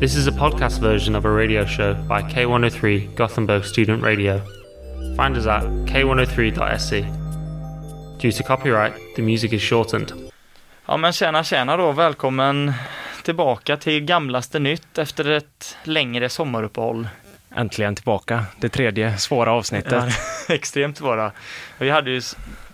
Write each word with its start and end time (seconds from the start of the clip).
This 0.00 0.14
is 0.14 0.26
a 0.28 0.30
podcast 0.30 0.80
version 0.80 1.16
of 1.16 1.24
a 1.24 1.30
radio 1.30 1.66
show 1.66 1.94
by 1.94 2.22
K103 2.22 3.14
Gothenburg 3.14 3.64
Student 3.64 4.02
Radio. 4.02 4.42
Find 5.16 5.36
us 5.36 5.46
at 5.46 5.62
k103.se. 5.62 7.00
Due 8.18 8.32
to 8.32 8.42
copyright, 8.42 8.92
the 9.16 9.22
music 9.22 9.52
is 9.52 9.62
shortened. 9.62 10.12
Ja 10.86 10.96
men 10.96 11.12
tjena 11.12 11.44
tjena 11.44 11.76
då, 11.76 11.92
välkommen 11.92 12.72
tillbaka 13.22 13.76
till 13.76 14.04
Gamlaste 14.04 14.58
Nytt 14.58 14.98
efter 14.98 15.30
ett 15.30 15.76
längre 15.82 16.28
sommaruppehåll. 16.28 17.08
Äntligen 17.54 17.94
tillbaka, 17.94 18.44
det 18.60 18.68
tredje 18.68 19.18
svåra 19.18 19.52
avsnittet. 19.52 19.92
Ja, 19.92 20.08
extremt 20.54 20.98
svåra. 20.98 21.32
Vi 21.78 21.90
hade 21.90 22.10
ju 22.10 22.20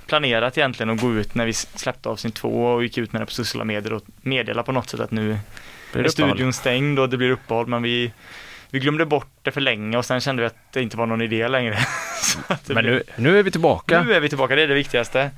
planerat 0.07 0.59
egentligen 0.59 0.91
att 0.91 1.01
gå 1.01 1.13
ut 1.13 1.35
när 1.35 1.47
vi 1.47 1.53
släppte 1.53 2.09
avsnitt 2.09 2.35
två 2.35 2.65
och 2.65 2.83
gick 2.83 2.99
ut 2.99 3.13
med 3.13 3.23
det 3.23 3.27
på 3.27 3.33
sociala 3.33 3.65
medier 3.65 3.93
och 3.93 4.03
meddela 4.21 4.63
på 4.63 4.73
något 4.73 4.91
sätt 4.91 5.01
att 5.01 5.11
nu 5.11 5.39
är 5.99 6.09
studion 6.09 6.53
stängd 6.53 6.99
och 6.99 7.09
det 7.09 7.17
blir 7.17 7.31
uppehåll 7.31 7.67
men 7.67 7.83
vi 7.83 8.13
vi 8.71 8.79
glömde 8.79 9.07
bort 9.07 9.31
det 9.43 9.51
för 9.51 9.61
länge 9.61 9.97
och 9.99 10.05
sen 10.05 10.21
kände 10.21 10.43
vi 10.43 10.47
att 10.47 10.73
det 10.73 10.83
inte 10.83 10.97
var 10.97 11.07
någon 11.07 11.23
idé 11.23 11.49
längre. 11.49 11.79
men 12.67 12.85
nu, 12.85 13.03
nu 13.17 13.39
är 13.39 13.43
vi 13.43 13.51
tillbaka. 13.51 14.03
Nu 14.03 14.15
är 14.15 14.21
vi 14.21 14.29
tillbaka, 14.29 14.57
det 14.57 14.63
är 14.63 14.69
det 14.69 14.75
viktigaste. 14.75 15.31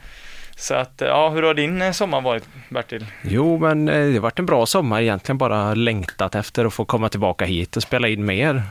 Så 0.56 0.74
att, 0.74 0.93
ja, 0.96 1.29
hur 1.29 1.43
har 1.43 1.55
din 1.55 1.82
eh, 1.82 1.93
sommar 1.93 2.20
varit 2.20 2.45
Bertil? 2.69 3.06
Jo, 3.23 3.59
men 3.59 3.88
eh, 3.88 4.06
det 4.06 4.12
har 4.12 4.20
varit 4.20 4.38
en 4.38 4.46
bra 4.46 4.66
sommar 4.66 5.01
egentligen, 5.01 5.38
bara 5.38 5.74
längtat 5.74 6.34
efter 6.34 6.65
att 6.65 6.74
få 6.74 6.84
komma 6.84 7.09
tillbaka 7.09 7.45
hit 7.45 7.77
och 7.77 7.82
spela 7.82 8.09
in 8.09 8.24
mer. 8.24 8.62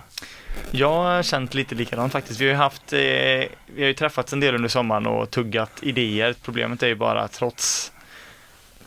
Jag 0.72 0.94
har 0.94 1.24
känt 1.24 1.54
lite 1.54 1.76
likadant 1.76 2.12
faktiskt. 2.12 2.42
Vi 2.42 2.46
har 2.46 2.52
ju 2.52 2.58
haft, 2.58 2.94
eh, 2.94 3.00
vi 3.00 3.80
har 3.80 3.88
ju 3.88 3.94
träffats 3.94 4.34
en 4.34 4.40
del 4.40 4.56
under 4.56 4.70
sommaren 4.70 5.08
och 5.08 5.32
tuggat 5.32 5.72
idéer. 5.82 6.36
Problemet 6.44 6.84
är 6.84 6.88
ju 6.88 6.96
bara 6.96 7.28
trots 7.28 7.92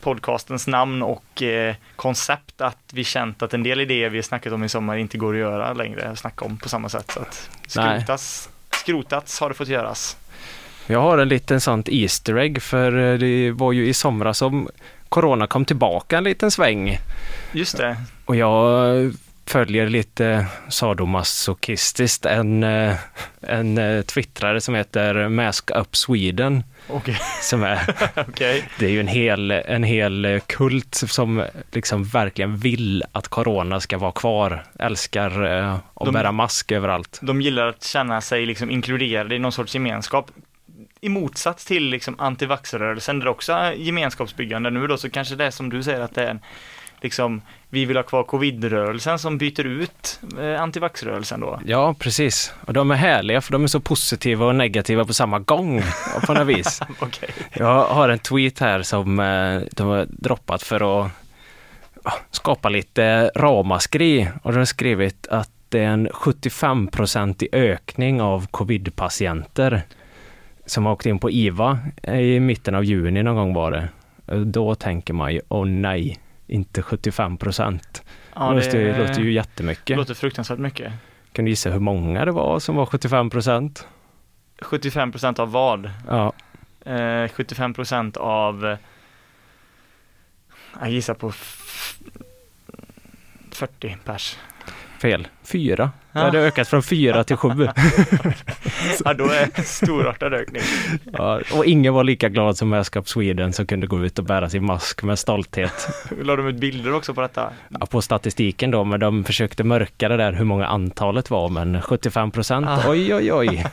podcastens 0.06 0.66
namn 0.66 1.02
och 1.02 1.42
eh, 1.42 1.74
koncept 1.96 2.60
att 2.60 2.78
vi 2.92 3.05
känt 3.05 3.42
att 3.42 3.55
en 3.55 3.62
del 3.62 3.80
idéer 3.80 4.10
vi 4.10 4.23
snackat 4.23 4.52
om 4.52 4.65
i 4.65 4.69
sommar 4.69 4.96
inte 4.96 5.19
går 5.19 5.34
att 5.34 5.41
göra 5.41 5.73
längre, 5.73 6.16
snacka 6.16 6.45
om 6.45 6.56
på 6.56 6.69
samma 6.69 6.88
sätt. 6.88 7.10
Så 7.10 7.20
att 7.20 7.48
skrotas, 7.69 8.48
skrotats 8.71 9.40
har 9.40 9.48
det 9.48 9.54
fått 9.54 9.68
göras. 9.68 10.16
Jag 10.87 11.01
har 11.01 11.18
en 11.18 11.29
liten 11.29 11.60
sånt 11.60 11.88
Easter 11.88 12.37
egg 12.37 12.63
för 12.63 13.13
eh, 13.13 13.18
det 13.18 13.51
var 13.51 13.73
ju 13.73 13.88
i 13.88 13.95
somras 13.95 14.38
som 14.38 14.68
Corona 15.09 15.46
kom 15.46 15.65
tillbaka 15.65 16.18
en 16.18 16.24
liten 16.24 16.51
sväng. 16.51 16.98
Just 17.52 17.76
det. 17.76 17.96
Och 18.24 18.37
jag 18.37 19.13
följer 19.47 19.89
lite 19.89 20.47
sadomasochistiskt 20.69 22.27
en, 22.27 22.63
eh, 22.63 22.97
en 23.41 23.79
eh, 23.79 24.03
twittrare 24.03 24.61
som 24.61 24.75
heter 24.75 25.29
Mask 25.29 25.71
Up 25.71 25.97
Sweden. 25.97 26.65
Okay. 26.88 27.15
Som 27.43 27.63
är, 27.63 27.80
okay. 28.29 28.63
Det 28.79 28.87
är 28.87 28.91
ju 28.91 29.01
en 29.01 29.09
hel, 29.09 29.51
en 29.51 29.83
hel 29.83 30.41
kult 30.47 30.95
som 30.95 31.45
liksom 31.73 32.05
verkligen 32.05 32.57
vill 32.57 33.05
att 33.13 33.29
corona 33.29 33.80
ska 33.80 33.99
vara 33.99 34.13
kvar. 34.13 34.65
Älskar 34.79 35.45
eh, 35.45 35.75
att 35.75 36.05
de, 36.05 36.15
bära 36.15 36.33
mask 36.33 36.73
överallt. 36.73 37.19
De 37.23 37.41
gillar 37.41 37.66
att 37.66 37.85
känna 37.85 38.21
sig 38.21 38.47
liksom 38.47 38.71
inkluderade 38.71 39.35
i 39.35 39.38
någon 39.38 39.53
sorts 39.53 39.75
gemenskap. 39.75 40.31
I 41.01 41.09
motsats 41.09 41.65
till 41.65 41.88
liksom 41.88 42.21
antivaxrörelsen 42.21 43.19
där 43.19 43.25
det 43.25 43.31
också 43.31 43.53
är 43.53 43.73
gemenskapsbyggande 43.73 44.71
nu 44.71 44.87
då 44.87 44.99
så 44.99 45.10
kanske 45.10 45.35
det 45.35 45.45
är 45.45 45.51
som 45.51 45.71
du 45.71 45.83
säger 45.83 46.01
att 46.01 46.15
det 46.15 46.25
är 46.25 46.31
en 46.31 46.41
liksom, 47.01 47.43
vi 47.69 47.85
vill 47.85 47.97
ha 47.97 48.02
kvar 48.02 48.23
covid-rörelsen 48.23 49.19
som 49.19 49.39
byter 49.39 49.66
ut 49.66 50.21
eh, 50.41 50.63
antivaxrörelsen 50.63 51.41
då. 51.41 51.61
Ja, 51.66 51.95
precis. 51.99 52.55
Och 52.66 52.73
de 52.73 52.91
är 52.91 52.95
härliga 52.95 53.41
för 53.41 53.53
de 53.53 53.63
är 53.63 53.66
så 53.66 53.80
positiva 53.80 54.47
och 54.47 54.55
negativa 54.55 55.05
på 55.05 55.15
samma 55.15 55.38
gång 55.38 55.83
på 56.27 56.35
något 56.35 56.47
vis. 56.47 56.80
okay. 57.01 57.29
Jag 57.53 57.85
har 57.85 58.09
en 58.09 58.19
tweet 58.19 58.59
här 58.59 58.83
som 58.83 59.21
eh, 59.21 59.61
de 59.73 59.88
har 59.88 60.07
droppat 60.09 60.63
för 60.63 61.05
att 61.05 61.11
skapa 62.30 62.69
lite 62.69 63.31
ramaskri 63.35 64.28
och 64.43 64.53
de 64.53 64.59
har 64.59 64.65
skrivit 64.65 65.27
att 65.27 65.50
det 65.69 65.81
är 65.81 65.88
en 65.88 66.09
75 66.12 66.88
i 67.38 67.49
ökning 67.53 68.21
av 68.21 68.47
covid-patienter 68.47 69.83
som 70.66 70.87
har 70.87 70.93
åkt 70.93 71.06
in 71.06 71.19
på 71.19 71.31
IVA 71.31 71.78
i 72.03 72.41
mitten 72.41 72.75
av 72.75 72.84
juni 72.84 73.22
någon 73.22 73.37
gång 73.37 73.54
var 73.54 73.70
det. 73.70 73.88
Då 74.44 74.75
tänker 74.75 75.15
man 75.15 75.32
ju, 75.32 75.41
åh 75.49 75.62
oh 75.62 75.66
nej, 75.66 76.19
inte 76.46 76.82
75 76.82 77.36
procent. 77.36 78.02
Ja, 78.34 78.50
det, 78.50 78.70
det 78.70 78.98
låter 78.98 79.20
ju 79.20 79.32
jättemycket. 79.32 79.86
Det 79.86 79.96
låter 79.96 80.14
fruktansvärt 80.14 80.58
mycket. 80.58 80.92
Kan 81.32 81.44
du 81.44 81.50
gissa 81.50 81.70
hur 81.70 81.80
många 81.80 82.24
det 82.24 82.32
var 82.32 82.58
som 82.58 82.76
var 82.76 82.86
75 82.86 83.30
procent? 83.30 83.88
75 84.62 85.12
procent 85.12 85.38
av 85.38 85.52
vad? 85.52 85.90
Ja. 86.08 86.32
Eh, 86.92 87.28
75 87.28 87.74
procent 87.74 88.16
av, 88.16 88.66
eh, 88.66 88.78
jag 90.80 90.90
gissar 90.90 91.14
på 91.14 91.32
40 93.50 93.96
pers. 94.04 94.36
Fel. 94.98 95.28
Fyra. 95.44 95.90
Det 96.12 96.22
hade 96.22 96.38
ökat 96.38 96.68
från 96.68 96.82
fyra 96.82 97.24
till 97.24 97.36
sju. 97.36 97.48
ja, 99.04 99.14
då 99.14 99.24
är 99.24 99.48
det 99.56 99.62
storartad 99.62 100.34
ökning. 100.34 100.62
ja, 101.12 101.40
och 101.52 101.64
ingen 101.64 101.94
var 101.94 102.04
lika 102.04 102.28
glad 102.28 102.56
som 102.56 102.68
Mask 102.68 102.96
Up 102.96 103.08
Sweden 103.08 103.52
som 103.52 103.66
kunde 103.66 103.86
gå 103.86 104.04
ut 104.04 104.18
och 104.18 104.24
bära 104.24 104.50
sin 104.50 104.64
mask 104.64 105.02
med 105.02 105.18
stolthet. 105.18 105.88
La 106.22 106.36
de 106.36 106.46
ut 106.46 106.56
bilder 106.56 106.94
också 106.94 107.14
på 107.14 107.20
detta? 107.20 107.52
Ja, 107.68 107.86
på 107.86 108.02
statistiken 108.02 108.70
då, 108.70 108.84
men 108.84 109.00
de 109.00 109.24
försökte 109.24 109.64
mörka 109.64 110.08
det 110.08 110.16
där 110.16 110.32
hur 110.32 110.44
många 110.44 110.66
antalet 110.66 111.30
var, 111.30 111.48
men 111.48 111.82
75 111.82 112.30
procent, 112.30 112.66
ah. 112.68 112.90
oj 112.90 113.14
oj 113.14 113.32
oj. 113.32 113.66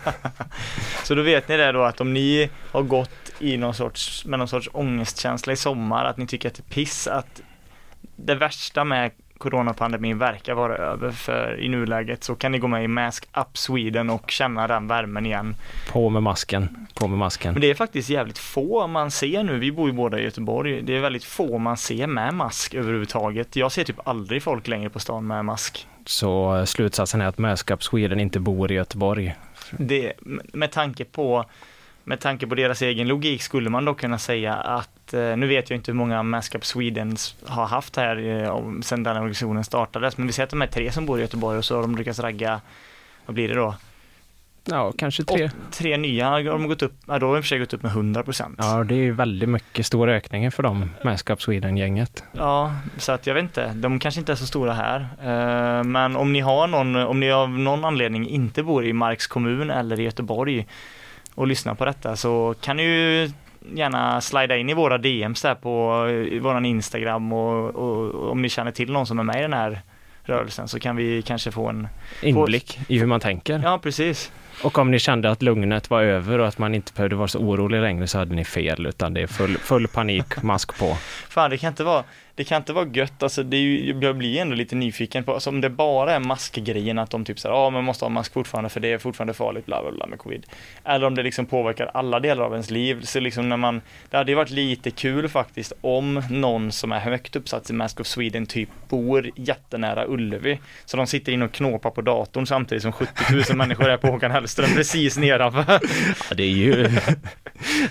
Så 1.03 1.15
då 1.15 1.21
vet 1.21 1.47
ni 1.47 1.57
det 1.57 1.71
då 1.71 1.83
att 1.83 2.01
om 2.01 2.13
ni 2.13 2.49
har 2.71 2.81
gått 2.81 3.31
i 3.39 3.57
någon 3.57 3.73
sorts, 3.73 4.25
med 4.25 4.39
någon 4.39 4.47
sorts 4.47 4.69
ångestkänsla 4.73 5.53
i 5.53 5.55
sommar, 5.55 6.05
att 6.05 6.17
ni 6.17 6.27
tycker 6.27 6.49
att 6.49 6.55
det 6.55 6.63
är 6.69 6.73
piss, 6.73 7.07
att 7.07 7.41
det 8.15 8.35
värsta 8.35 8.83
med 8.83 9.11
coronapandemin 9.43 10.17
verkar 10.17 10.53
vara 10.53 10.77
över 10.77 11.11
för 11.11 11.59
i 11.59 11.69
nuläget 11.69 12.23
så 12.23 12.35
kan 12.35 12.51
ni 12.51 12.59
gå 12.59 12.67
med 12.67 12.83
i 12.83 12.87
Mask 12.87 13.27
Up 13.33 13.57
Sweden 13.57 14.09
och 14.09 14.31
känna 14.31 14.67
den 14.67 14.87
värmen 14.87 15.25
igen. 15.25 15.55
På 15.91 16.09
med 16.09 16.23
masken, 16.23 16.87
på 16.93 17.07
med 17.07 17.17
masken. 17.17 17.53
Men 17.53 17.61
det 17.61 17.69
är 17.69 17.75
faktiskt 17.75 18.09
jävligt 18.09 18.37
få 18.37 18.87
man 18.87 19.11
ser 19.11 19.43
nu, 19.43 19.59
vi 19.59 19.71
bor 19.71 19.89
ju 19.89 19.93
båda 19.93 20.19
i 20.19 20.23
Göteborg, 20.23 20.81
det 20.81 20.97
är 20.97 21.01
väldigt 21.01 21.23
få 21.23 21.57
man 21.57 21.77
ser 21.77 22.07
med 22.07 22.33
mask 22.33 22.73
överhuvudtaget. 22.73 23.55
Jag 23.55 23.71
ser 23.71 23.83
typ 23.83 24.07
aldrig 24.07 24.43
folk 24.43 24.67
längre 24.67 24.89
på 24.89 24.99
stan 24.99 25.27
med 25.27 25.45
mask. 25.45 25.87
Så 26.05 26.57
eh, 26.57 26.65
slutsatsen 26.65 27.21
är 27.21 27.25
att 27.25 27.37
Mask 27.37 27.71
Up 27.71 27.83
Sweden 27.83 28.19
inte 28.19 28.39
bor 28.39 28.71
i 28.71 28.75
Göteborg? 28.75 29.35
Det, 29.71 30.13
med 30.53 30.71
tanke 30.71 31.05
på 31.05 31.45
med 32.03 32.19
tanke 32.19 32.47
på 32.47 32.55
deras 32.55 32.81
egen 32.81 33.07
logik 33.07 33.41
skulle 33.41 33.69
man 33.69 33.85
då 33.85 33.93
kunna 33.93 34.17
säga 34.17 34.53
att, 34.53 35.13
eh, 35.13 35.37
nu 35.37 35.47
vet 35.47 35.69
jag 35.69 35.77
inte 35.77 35.91
hur 35.91 35.97
många 35.97 36.23
Mask 36.23 36.55
Up 36.55 36.65
Sweden 36.65 37.15
har 37.45 37.65
haft 37.65 37.95
här 37.95 38.17
eh, 38.17 38.81
sedan 38.81 39.03
den 39.03 39.17
organisationen 39.17 39.63
startades, 39.63 40.17
men 40.17 40.27
vi 40.27 40.33
säger 40.33 40.43
att 40.43 40.49
de 40.49 40.61
är 40.61 40.67
tre 40.67 40.91
som 40.91 41.05
bor 41.05 41.19
i 41.19 41.21
Göteborg 41.21 41.57
och 41.57 41.65
så 41.65 41.75
har 41.75 41.81
de 41.81 41.95
lyckats 41.95 42.19
ragga, 42.19 42.61
vad 43.25 43.33
blir 43.33 43.47
det 43.47 43.55
då? 43.55 43.75
Ja, 44.65 44.93
kanske 44.97 45.23
tre. 45.23 45.45
Och 45.45 45.51
tre 45.71 45.97
nya 45.97 46.29
har 46.29 46.43
de 46.43 46.67
gått 46.67 46.81
upp, 46.81 46.93
ja, 47.07 47.19
då 47.19 47.27
har 47.27 47.33
de 47.33 47.37
i 47.37 47.39
och 47.39 47.43
för 47.43 47.47
sig 47.47 47.59
gått 47.59 47.73
upp 47.73 47.83
med 47.83 47.91
100 47.91 48.23
procent. 48.23 48.55
Ja, 48.57 48.83
det 48.83 48.95
är 48.95 49.11
väldigt 49.11 49.49
mycket 49.49 49.85
stor 49.85 50.09
ökning 50.09 50.51
för 50.51 50.63
dem, 50.63 50.89
Mask 51.03 51.29
Up 51.29 51.41
Sweden-gänget. 51.41 52.23
Ja, 52.31 52.75
så 52.97 53.11
att 53.11 53.27
jag 53.27 53.33
vet 53.33 53.43
inte, 53.43 53.73
de 53.73 53.99
kanske 53.99 54.19
inte 54.19 54.31
är 54.31 54.35
så 54.35 54.45
stora 54.45 54.73
här. 54.73 54.99
Eh, 55.21 55.83
men 55.83 56.15
om 56.15 56.33
ni 56.33 56.39
har 56.39 56.67
någon, 56.67 56.95
om 56.95 57.19
ni 57.19 57.31
av 57.31 57.49
någon 57.49 57.85
anledning 57.85 58.29
inte 58.29 58.63
bor 58.63 58.85
i 58.85 58.93
Marks 58.93 59.27
kommun 59.27 59.69
eller 59.69 59.99
i 59.99 60.03
Göteborg 60.03 60.67
och 61.35 61.47
lyssnar 61.47 61.75
på 61.75 61.85
detta 61.85 62.15
så 62.15 62.55
kan 62.61 62.77
ni 62.77 62.83
ju 62.83 63.31
gärna 63.73 64.21
slida 64.21 64.57
in 64.57 64.69
i 64.69 64.73
våra 64.73 64.97
DMs 64.97 65.41
där 65.41 65.55
på 65.55 65.87
våran 66.41 66.65
Instagram 66.65 67.33
och, 67.33 67.75
och, 67.75 68.07
och, 68.09 68.31
om 68.31 68.41
ni 68.41 68.49
känner 68.49 68.71
till 68.71 68.91
någon 68.91 69.07
som 69.07 69.19
är 69.19 69.23
med 69.23 69.39
i 69.39 69.41
den 69.41 69.53
här 69.53 69.81
rörelsen 70.23 70.67
så 70.67 70.79
kan 70.79 70.95
vi 70.95 71.21
kanske 71.21 71.51
få 71.51 71.69
en 71.69 71.87
inblick 72.21 72.79
få... 72.87 72.93
i 72.93 72.99
hur 72.99 73.05
man 73.05 73.19
tänker. 73.19 73.61
Ja, 73.63 73.79
precis. 73.83 74.31
Och 74.63 74.77
om 74.77 74.91
ni 74.91 74.99
kände 74.99 75.31
att 75.31 75.41
lugnet 75.41 75.89
var 75.89 76.01
över 76.01 76.39
och 76.39 76.47
att 76.47 76.57
man 76.57 76.75
inte 76.75 76.93
behövde 76.93 77.15
vara 77.15 77.27
så 77.27 77.39
orolig 77.39 77.81
längre 77.81 78.07
så 78.07 78.17
hade 78.17 78.35
ni 78.35 78.45
fel 78.45 78.85
utan 78.85 79.13
det 79.13 79.21
är 79.21 79.27
full, 79.27 79.57
full 79.57 79.87
panik, 79.87 80.43
mask 80.43 80.79
på. 80.79 80.97
Fan, 81.29 81.49
det 81.49 81.57
kan 81.57 81.69
inte 81.69 81.83
vara 81.83 82.03
det 82.35 82.43
kan 82.43 82.57
inte 82.57 82.73
vara 82.73 82.87
gött, 82.93 83.23
alltså 83.23 83.43
det 83.43 83.57
är 83.57 83.61
ju, 83.61 83.95
jag 84.01 84.17
blir 84.17 84.41
ändå 84.41 84.55
lite 84.55 84.75
nyfiken 84.75 85.23
på, 85.23 85.33
alltså 85.33 85.49
om 85.49 85.61
det 85.61 85.69
bara 85.69 86.13
är 86.13 86.19
maskgrejen 86.19 86.99
att 86.99 87.09
de 87.09 87.25
typ 87.25 87.39
säger, 87.39 87.55
ja 87.55 87.69
man 87.69 87.83
måste 87.83 88.05
ha 88.05 88.09
mask 88.09 88.33
fortfarande 88.33 88.69
för 88.69 88.79
det 88.79 88.87
är 88.91 88.97
fortfarande 88.97 89.33
farligt 89.33 89.65
bla 89.65 89.81
bla 89.81 89.91
bla 89.91 90.07
med 90.07 90.19
covid. 90.19 90.45
Eller 90.83 91.07
om 91.07 91.15
det 91.15 91.23
liksom 91.23 91.45
påverkar 91.45 91.91
alla 91.93 92.19
delar 92.19 92.43
av 92.43 92.51
ens 92.51 92.71
liv, 92.71 93.01
så 93.01 93.19
liksom 93.19 93.49
när 93.49 93.57
man, 93.57 93.81
det 94.09 94.17
hade 94.17 94.31
ju 94.31 94.35
varit 94.35 94.49
lite 94.49 94.91
kul 94.91 95.29
faktiskt 95.29 95.73
om 95.81 96.23
någon 96.29 96.71
som 96.71 96.91
är 96.91 96.99
högt 96.99 97.35
uppsatt 97.35 97.69
i 97.69 97.73
Mask 97.73 97.99
of 97.99 98.07
Sweden 98.07 98.45
typ 98.45 98.69
bor 98.89 99.29
jättenära 99.35 100.05
Ullevi. 100.07 100.59
Så 100.85 100.97
de 100.97 101.07
sitter 101.07 101.31
in 101.31 101.41
och 101.41 101.51
knåpar 101.51 101.89
på 101.89 102.01
datorn 102.01 102.47
samtidigt 102.47 102.81
som 102.81 102.91
70 102.91 103.11
000 103.31 103.43
människor 103.57 103.89
är 103.89 103.97
på 103.97 104.07
Håkan 104.07 104.31
Hellström 104.31 104.69
precis 104.75 105.17
nedanför. 105.17 105.63
Ja 106.29 106.35
det 106.35 106.43
är 106.43 106.47
ju, 106.47 106.71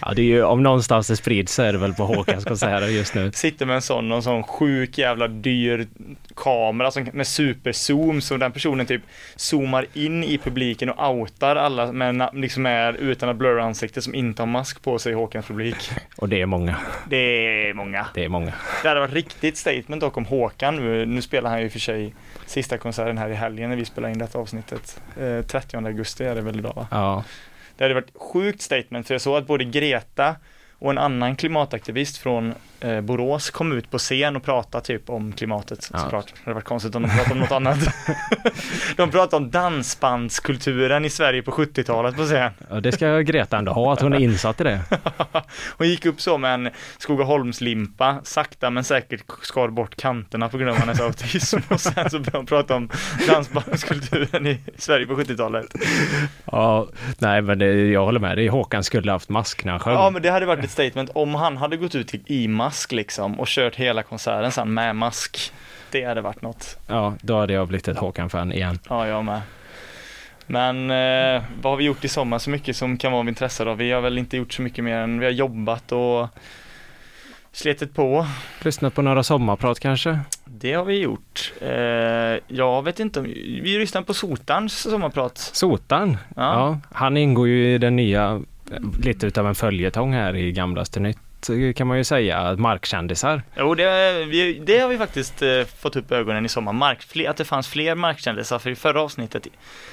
ja 0.01 0.13
det 0.17 0.23
är 0.23 0.27
ju, 0.27 0.43
om 0.43 0.63
någonstans 0.63 1.09
det 1.09 1.17
sprids 1.17 1.55
så 1.55 1.63
är 1.63 1.73
det 1.73 1.79
väl 1.79 1.95
på 1.95 2.05
Håkans 2.05 2.45
konserter 2.45 2.89
just 2.89 3.15
nu. 3.15 3.33
Sitter 3.33 3.67
med 3.67 3.77
en 3.77 3.83
sån, 3.83 4.09
någon 4.09 4.23
sån 4.23 4.32
sån 4.33 4.43
sjuk 4.43 4.99
jävla 4.99 5.29
dyr 5.29 5.87
kamera 6.35 6.91
som, 6.91 7.09
med 7.13 7.27
superzoom 7.27 8.21
så 8.21 8.37
den 8.37 8.53
personen 8.53 8.87
typ 8.87 9.03
zoomar 9.37 9.87
in 9.95 10.25
i 10.25 10.39
publiken 10.39 10.91
och 10.91 11.11
outar 11.11 11.57
alla 11.57 11.93
med, 11.93 12.31
liksom 12.33 12.67
är, 12.67 12.93
utan 12.93 13.29
att 13.29 13.37
blurra 13.37 13.65
ansiktet 13.65 14.05
som 14.05 14.15
inte 14.15 14.43
har 14.43 14.47
mask 14.47 14.83
på 14.83 14.99
sig 14.99 15.13
i 15.13 15.15
Håkans 15.15 15.47
publik. 15.47 15.91
Och 16.17 16.29
det 16.29 16.41
är 16.41 16.47
många. 16.47 16.77
Det 17.09 17.17
är 17.17 17.75
många. 17.75 18.07
Det 18.15 18.25
är 18.25 18.29
många. 18.29 18.53
Det 18.83 18.89
hade 18.89 19.01
varit 19.01 19.15
riktigt 19.15 19.57
statement 19.57 20.01
dock 20.01 20.17
om 20.17 20.25
Håkan 20.25 20.77
nu. 20.77 21.07
Nu 21.07 21.23
spelar 21.23 21.51
han 21.51 21.63
ju 21.63 21.71
för 21.71 21.79
sig 21.79 22.15
sista 22.47 22.79
konserten 22.79 23.19
här 23.19 23.29
i 23.29 23.35
helgen 23.35 23.71
när 23.71 23.77
vi 23.77 23.85
spelar 23.85 24.09
in 24.09 24.19
detta 24.19 24.39
avsnittet. 24.39 25.01
Eh, 25.21 25.43
30 25.43 25.77
augusti 25.77 26.25
är 26.25 26.35
det 26.35 26.41
väl 26.41 26.59
idag 26.59 26.75
va? 26.77 26.87
Ja. 26.91 27.25
Det 27.77 27.85
hade 27.85 27.95
varit 27.95 28.13
sjukt 28.15 28.63
statement 28.63 29.07
för 29.07 29.15
jag 29.15 29.21
såg 29.21 29.37
att 29.37 29.47
både 29.47 29.65
Greta 29.65 30.37
och 30.79 30.91
en 30.91 30.99
annan 30.99 31.37
klimataktivist 31.37 32.19
från 32.19 32.55
eh, 32.83 33.01
Borås 33.01 33.51
kom 33.51 33.73
ut 33.73 33.91
på 33.91 33.99
scen 33.99 34.37
och 34.37 34.43
pratade 34.45 34.85
typ 34.85 35.11
om 35.11 35.33
klimatet 35.33 35.91
Ja. 35.93 35.99
såklart. 35.99 36.27
Det 36.27 36.41
hade 36.45 36.55
varit 36.55 36.65
konstigt 36.65 36.95
om 36.95 37.03
de 37.03 37.09
pratade 37.09 37.33
om 37.35 37.39
något 37.41 37.53
annat. 37.53 37.79
de 38.97 39.11
pratade 39.11 39.37
om 39.45 39.51
dansbandskulturen 39.51 41.05
i 41.05 41.11
Sverige 41.11 41.43
på 41.43 41.51
70-talet 41.51 42.17
på 42.17 42.25
scen. 42.25 42.51
ja, 42.71 42.81
det 42.81 42.93
ska 42.93 43.19
Greta 43.21 43.59
ändå 43.59 43.73
ha, 43.73 43.93
att 43.93 44.01
hon 44.01 44.13
är 44.13 44.19
insatt 44.21 44.61
i 44.61 44.65
det. 44.65 44.81
Hon 45.79 45.89
gick 45.89 46.07
upp 46.07 46.21
så 46.21 46.39
med 46.39 46.55
en 46.55 46.71
Skogaholmslimpa, 46.99 48.19
sakta 48.25 48.71
men 48.71 48.85
säkert 48.85 49.23
skar 49.43 49.69
bort 49.69 49.97
kanterna 49.97 50.49
på 50.49 50.59
grund 50.59 50.71
av 50.71 50.77
hennes 50.77 51.01
autism 51.01 51.59
och 51.69 51.81
sen 51.81 52.11
så 52.11 52.19
började 52.19 52.39
hon 52.39 52.47
prata 52.47 52.75
om 52.75 52.91
dansbandskulturen 53.29 54.47
i 54.47 54.61
Sverige 54.79 55.07
på 55.07 55.15
70-talet. 55.15 55.67
Ja, 56.45 56.89
nej 57.19 57.43
men 57.43 57.59
det, 57.59 57.67
jag 57.91 58.05
håller 58.05 58.21
med 58.21 58.37
dig. 58.39 58.49
Håkan 58.49 58.85
skulle 58.85 59.13
haft 59.13 59.29
mask 59.29 59.65
när 59.65 59.73
han 59.73 59.81
sjöng. 59.81 59.95
Ja 59.95 60.11
men 60.11 60.23
det 60.23 60.31
hade 60.31 60.47
varit 60.47 60.65
ett 60.65 60.71
statement 60.71 61.11
om 61.15 61.35
han 61.35 61.57
hade 61.57 61.77
gått 61.77 61.95
ut 61.95 62.15
i, 62.15 62.23
i 62.27 62.49
mask 62.73 62.93
liksom 62.93 63.41
och 63.41 63.47
kört 63.49 63.77
hela 63.77 64.03
konserten 64.03 64.53
sen 64.53 64.75
med 64.75 64.97
mask. 64.97 65.53
Det 65.91 66.05
hade 66.05 66.21
varit 66.21 66.43
något. 66.43 66.79
Ja, 66.87 67.15
då 67.23 67.39
hade 67.39 67.53
jag 67.53 67.69
blivit 67.69 67.89
ett 67.89 67.99
Håkan-fan 67.99 68.53
igen. 68.53 68.79
Ja, 68.89 69.07
jag 69.07 69.25
med. 69.25 69.41
Men 70.47 70.91
eh, 70.91 71.43
vad 71.63 71.73
har 71.73 71.77
vi 71.77 71.85
gjort 71.85 72.05
i 72.05 72.09
sommar 72.09 72.39
så 72.39 72.51
mycket 72.51 72.77
som 72.77 72.97
kan 72.99 73.13
vara 73.13 73.21
av 73.21 73.29
intresse 73.29 73.65
då? 73.65 73.75
Vi 73.75 73.91
har 73.93 74.01
väl 74.01 74.19
inte 74.19 74.37
gjort 74.37 74.53
så 74.53 74.63
mycket 74.63 74.85
mer 74.85 74.97
än 74.97 75.19
vi 75.19 75.25
har 75.27 75.33
jobbat 75.33 75.93
och 75.93 76.29
slitit 77.53 77.95
på. 77.95 78.27
Lyssnat 78.63 78.95
på 78.95 79.03
några 79.03 79.23
sommarprat 79.23 79.81
kanske? 79.81 80.19
Det 80.45 80.73
har 80.73 80.85
vi 80.85 80.99
gjort. 81.01 81.53
Eh, 81.61 81.71
jag 82.57 82.83
vet 82.85 83.01
inte 83.01 83.21
om, 83.21 83.27
vi 83.63 83.79
lyssnade 83.79 84.07
på 84.07 84.15
Sotans 84.15 84.79
sommarprat. 84.91 85.39
Sotan, 85.39 86.17
Ja. 86.37 86.43
ja. 86.43 86.79
Han 86.93 87.17
ingår 87.17 87.49
ju 87.49 87.75
i 87.75 87.79
den 87.79 87.97
nya, 87.97 88.41
lite 89.03 89.27
utav 89.27 89.47
en 89.47 89.55
följetong 89.55 90.13
här 90.13 90.37
i 90.37 90.53
Gamlaste 90.53 91.01
Nytt 91.01 91.19
kan 91.77 91.87
man 91.87 91.97
ju 91.97 92.05
säga, 92.05 92.57
markkändisar. 92.57 93.43
Jo, 93.57 93.75
det, 93.75 94.25
vi, 94.25 94.63
det 94.67 94.79
har 94.79 94.89
vi 94.89 94.99
faktiskt 94.99 95.43
eh, 95.43 95.65
fått 95.79 95.97
upp 95.97 96.13
ögonen 96.13 96.45
i 96.45 96.49
sommar. 96.49 96.73
Mark, 96.73 97.03
fler, 97.03 97.31
att 97.31 97.37
det 97.37 97.45
fanns 97.45 97.69
fler 97.69 97.95
markkändisar, 97.95 98.59
för 98.59 98.71
i 98.71 98.75
förra 98.75 99.01
avsnittet 99.03 99.47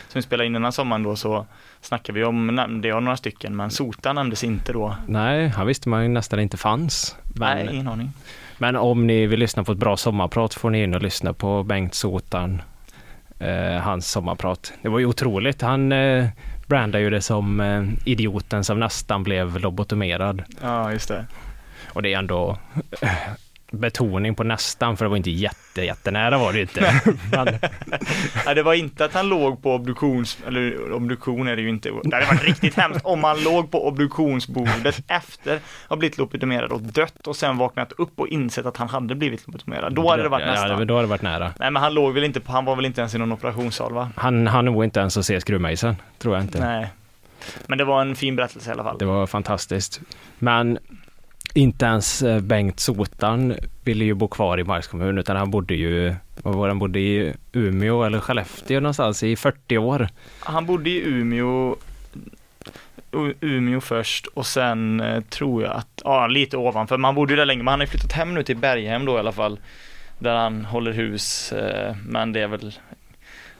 som 0.07 0.19
vi 0.19 0.21
spelade 0.21 0.47
in 0.47 0.55
innan 0.55 0.71
sommaren 0.71 1.03
då 1.03 1.15
så 1.15 1.45
snackade 1.81 2.19
vi 2.19 2.25
om, 2.25 2.47
nämnde 2.47 2.87
jag 2.87 3.03
några 3.03 3.17
stycken, 3.17 3.55
men 3.55 3.71
Sota 3.71 4.13
nämndes 4.13 4.43
inte 4.43 4.73
då. 4.73 4.95
Nej, 5.07 5.47
han 5.47 5.67
visste 5.67 5.89
man 5.89 6.03
ju 6.03 6.09
nästan 6.09 6.39
inte 6.39 6.57
fanns. 6.57 7.15
Men, 7.35 7.57
Nej, 7.65 7.75
ingen 7.75 7.87
aning. 7.87 8.11
men 8.57 8.75
om 8.75 9.07
ni 9.07 9.25
vill 9.25 9.39
lyssna 9.39 9.63
på 9.63 9.71
ett 9.71 9.77
bra 9.77 9.97
sommarprat 9.97 10.53
får 10.53 10.69
ni 10.69 10.83
in 10.83 10.95
och 10.95 11.01
lyssna 11.01 11.33
på 11.33 11.63
Bengt 11.63 11.93
Sotan, 11.93 12.61
eh, 13.39 13.81
hans 13.81 14.11
sommarprat. 14.11 14.73
Det 14.81 14.89
var 14.89 14.99
ju 14.99 15.05
otroligt. 15.05 15.61
Han 15.61 15.91
eh, 15.91 16.25
brandade 16.69 17.03
ju 17.03 17.09
det 17.09 17.21
som 17.21 17.59
eh, 17.59 17.83
idioten 18.05 18.63
som 18.63 18.79
nästan 18.79 19.23
blev 19.23 19.59
lobotomerad. 19.59 20.43
Ja, 20.61 20.91
just 20.91 21.07
det. 21.07 21.25
Och 21.93 22.01
det 22.01 22.13
är 22.13 22.17
ändå 22.17 22.57
eh, 23.01 23.11
betoning 23.71 24.35
på 24.35 24.43
nästan, 24.43 24.97
för 24.97 25.05
det 25.05 25.09
var 25.09 25.17
inte 25.17 25.31
jätte, 25.31 25.81
jättenära 25.81 26.37
var 26.37 26.53
det 26.53 26.61
inte. 26.61 27.01
Men, 27.31 27.45
Nej, 28.45 28.55
det 28.55 28.63
var 28.63 28.73
inte 28.73 29.05
att 29.05 29.13
han 29.13 29.29
låg 29.29 29.63
på 29.63 29.75
obduktions, 29.75 30.37
eller 30.47 30.93
obduktion 30.93 31.47
är 31.47 31.55
det 31.55 31.61
ju 31.61 31.69
inte. 31.69 31.91
Det 32.03 32.15
hade 32.15 32.25
varit 32.25 32.43
riktigt 32.43 32.75
hemskt 32.75 33.05
om 33.05 33.23
han 33.23 33.43
låg 33.43 33.71
på 33.71 33.87
obduktionsbordet 33.87 35.03
efter 35.07 35.55
att 35.55 35.61
ha 35.89 35.95
blivit 35.95 36.17
lobotomerad 36.17 36.71
och 36.71 36.81
dött 36.81 37.27
och 37.27 37.35
sen 37.35 37.57
vaknat 37.57 37.91
upp 37.91 38.19
och 38.19 38.27
insett 38.27 38.65
att 38.65 38.77
han 38.77 38.89
hade 38.89 39.15
blivit 39.15 39.47
lobotomerad. 39.47 39.93
Då 39.93 40.09
hade 40.09 40.23
det 40.23 40.29
varit 40.29 40.45
ja, 40.45 40.51
nästan. 40.51 40.87
då 40.87 40.95
hade 40.95 41.07
det 41.07 41.09
varit 41.09 41.21
nära. 41.21 41.53
Nej, 41.59 41.71
men 41.71 41.83
han 41.83 41.93
låg 41.93 42.13
väl 42.13 42.23
inte 42.23 42.39
på, 42.39 42.51
han 42.51 42.65
var 42.65 42.75
väl 42.75 42.85
inte 42.85 43.01
ens 43.01 43.15
i 43.15 43.17
någon 43.17 43.31
operationssal 43.31 43.93
va? 43.93 44.09
Han 44.15 44.47
hann 44.47 44.65
nog 44.65 44.83
inte 44.83 44.99
ens 44.99 45.17
att 45.17 45.25
se 45.25 45.41
skruvmejseln, 45.41 45.95
tror 46.17 46.35
jag 46.35 46.43
inte. 46.43 46.59
Nej. 46.59 46.87
Men 47.67 47.77
det 47.77 47.83
var 47.83 48.01
en 48.01 48.15
fin 48.15 48.35
berättelse 48.35 48.69
i 48.69 48.73
alla 48.73 48.83
fall. 48.83 48.97
Det 48.97 49.05
var 49.05 49.27
fantastiskt. 49.27 50.01
Men 50.39 50.79
inte 51.53 51.85
ens 51.85 52.21
eh, 52.21 52.39
Bengt 52.39 52.79
Sotan 52.79 53.55
ville 53.83 54.05
ju 54.05 54.13
bo 54.13 54.27
kvar 54.27 54.59
i 54.59 54.63
Marks 54.63 54.87
kommun 54.87 55.17
utan 55.17 55.35
han 55.35 55.51
bodde 55.51 55.75
ju, 55.75 56.15
han 56.43 56.79
bodde 56.79 56.99
i 56.99 57.33
Umeå 57.53 58.03
eller 58.03 58.19
Skellefteå 58.19 58.79
någonstans 58.79 59.23
i 59.23 59.35
40 59.35 59.77
år. 59.77 60.09
Han 60.39 60.65
bodde 60.65 60.89
i 60.89 61.01
Umeå 61.05 61.75
Umeå 63.41 63.81
först 63.81 64.27
och 64.27 64.45
sen 64.45 64.99
eh, 64.99 65.21
tror 65.21 65.63
jag 65.63 65.71
att, 65.71 66.01
ja 66.03 66.27
lite 66.27 66.57
ovanför, 66.57 66.97
man 66.97 67.15
bodde 67.15 67.33
ju 67.33 67.37
där 67.37 67.45
länge, 67.45 67.63
men 67.63 67.67
han 67.71 67.79
har 67.79 67.85
ju 67.85 67.91
flyttat 67.91 68.11
hem 68.11 68.33
nu 68.33 68.43
till 68.43 68.57
Berghem 68.57 69.05
då 69.05 69.15
i 69.15 69.19
alla 69.19 69.31
fall. 69.31 69.59
Där 70.19 70.35
han 70.35 70.65
håller 70.65 70.91
hus, 70.91 71.51
eh, 71.51 71.95
men 72.05 72.33
det 72.33 72.41
är 72.41 72.47
väl 72.47 72.73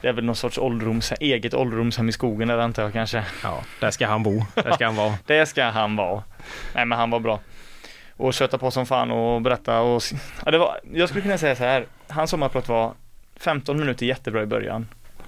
det 0.00 0.08
är 0.08 0.12
väl 0.12 0.24
någon 0.24 0.36
sorts 0.36 0.58
ålderdoms, 0.58 1.12
eget 1.20 1.54
ålderdomshem 1.54 2.08
i 2.08 2.12
skogen 2.12 2.48
där 2.48 2.58
antar 2.58 2.82
jag 2.82 2.92
kanske. 2.92 3.24
Ja, 3.42 3.62
där 3.80 3.90
ska 3.90 4.06
han 4.06 4.22
bo. 4.22 4.44
Där 4.54 4.72
ska 4.72 4.86
han 4.86 4.96
vara. 4.96 5.14
Det 5.26 5.46
ska 5.46 5.64
han 5.64 5.96
vara. 5.96 6.22
Nej 6.74 6.84
men 6.84 6.98
han 6.98 7.10
var 7.10 7.20
bra. 7.20 7.40
Och 8.20 8.34
köta 8.34 8.58
på 8.58 8.70
som 8.70 8.86
fan 8.86 9.10
och 9.10 9.42
berätta 9.42 9.80
och, 9.80 10.02
ja, 10.44 10.50
det 10.50 10.58
var, 10.58 10.80
jag 10.92 11.08
skulle 11.08 11.22
kunna 11.22 11.38
säga 11.38 11.56
så 11.56 11.64
här, 11.64 11.84
hans 12.08 12.30
sommarprat 12.30 12.68
var 12.68 12.92
15 13.36 13.78
minuter 13.80 14.06
jättebra 14.06 14.42
i 14.42 14.46
början. 14.46 14.86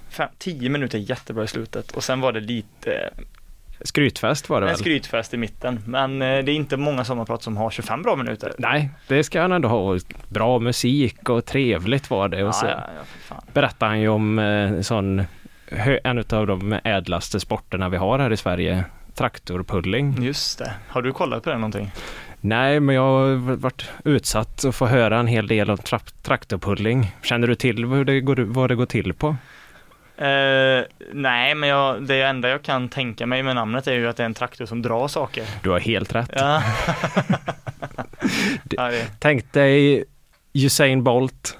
Fem, 0.09 0.29
10 0.37 0.69
minuter 0.69 0.97
jättebra 0.97 1.43
i 1.43 1.47
slutet 1.47 1.91
och 1.91 2.03
sen 2.03 2.21
var 2.21 2.31
det 2.31 2.39
lite 2.39 3.09
Skrytfest 3.81 4.49
var 4.49 4.61
det 4.61 4.67
En 4.67 4.69
väl? 4.69 4.77
skrytfest 4.79 5.33
i 5.33 5.37
mitten, 5.37 5.79
men 5.85 6.21
eh, 6.21 6.27
det 6.27 6.51
är 6.51 6.55
inte 6.55 6.77
många 6.77 7.05
sommarprat 7.05 7.43
som 7.43 7.57
har 7.57 7.69
25 7.69 8.01
bra 8.01 8.15
minuter. 8.15 8.53
Nej, 8.57 8.89
det 9.07 9.23
ska 9.23 9.41
han 9.41 9.51
ändå 9.51 9.69
ha. 9.69 9.99
Bra 10.29 10.59
musik 10.59 11.29
och 11.29 11.45
trevligt 11.45 12.09
var 12.09 12.27
det. 12.27 12.43
Och 12.43 12.47
Ja, 12.47 12.51
så 12.53 12.65
ja, 12.65 12.79
ja, 13.29 13.35
berättade 13.53 13.89
han 13.89 13.99
ju 13.99 14.07
om 14.09 14.39
eh, 14.39 14.81
sån, 14.81 15.23
en 16.03 16.17
av 16.29 16.47
de 16.47 16.79
ädlaste 16.83 17.39
sporterna 17.39 17.89
vi 17.89 17.97
har 17.97 18.19
här 18.19 18.33
i 18.33 18.37
Sverige. 18.37 18.85
Traktorpulling. 19.15 20.23
Just 20.23 20.59
det. 20.59 20.73
Har 20.87 21.01
du 21.01 21.11
kollat 21.11 21.43
på 21.43 21.49
det 21.49 21.55
någonting? 21.55 21.91
Nej, 22.45 22.79
men 22.79 22.95
jag 22.95 23.01
har 23.01 23.55
varit 23.55 23.85
utsatt 24.05 24.63
och 24.63 24.75
få 24.75 24.85
höra 24.85 25.19
en 25.19 25.27
hel 25.27 25.47
del 25.47 25.69
om 25.69 25.77
tra- 25.77 26.13
traktorpulling. 26.21 27.15
Känner 27.23 27.47
du 27.47 27.55
till 27.55 27.85
hur 27.85 28.05
det 28.05 28.21
går, 28.21 28.35
vad 28.35 28.69
det 28.69 28.75
går 28.75 28.85
till 28.85 29.13
på? 29.13 29.27
Eh, 30.17 30.83
nej, 31.13 31.55
men 31.55 31.69
jag, 31.69 32.03
det 32.07 32.21
enda 32.21 32.49
jag 32.49 32.61
kan 32.61 32.89
tänka 32.89 33.25
mig 33.25 33.43
med 33.43 33.55
namnet 33.55 33.87
är 33.87 33.93
ju 33.93 34.07
att 34.07 34.17
det 34.17 34.23
är 34.23 34.25
en 34.25 34.33
traktor 34.33 34.65
som 34.65 34.81
drar 34.81 35.07
saker. 35.07 35.45
Du 35.63 35.69
har 35.69 35.79
helt 35.79 36.15
rätt. 36.15 36.29
Ja. 36.35 36.63
ja, 38.69 38.91
Tänk 39.19 39.53
dig 39.53 40.03
Usain 40.53 41.03
Bolt 41.03 41.57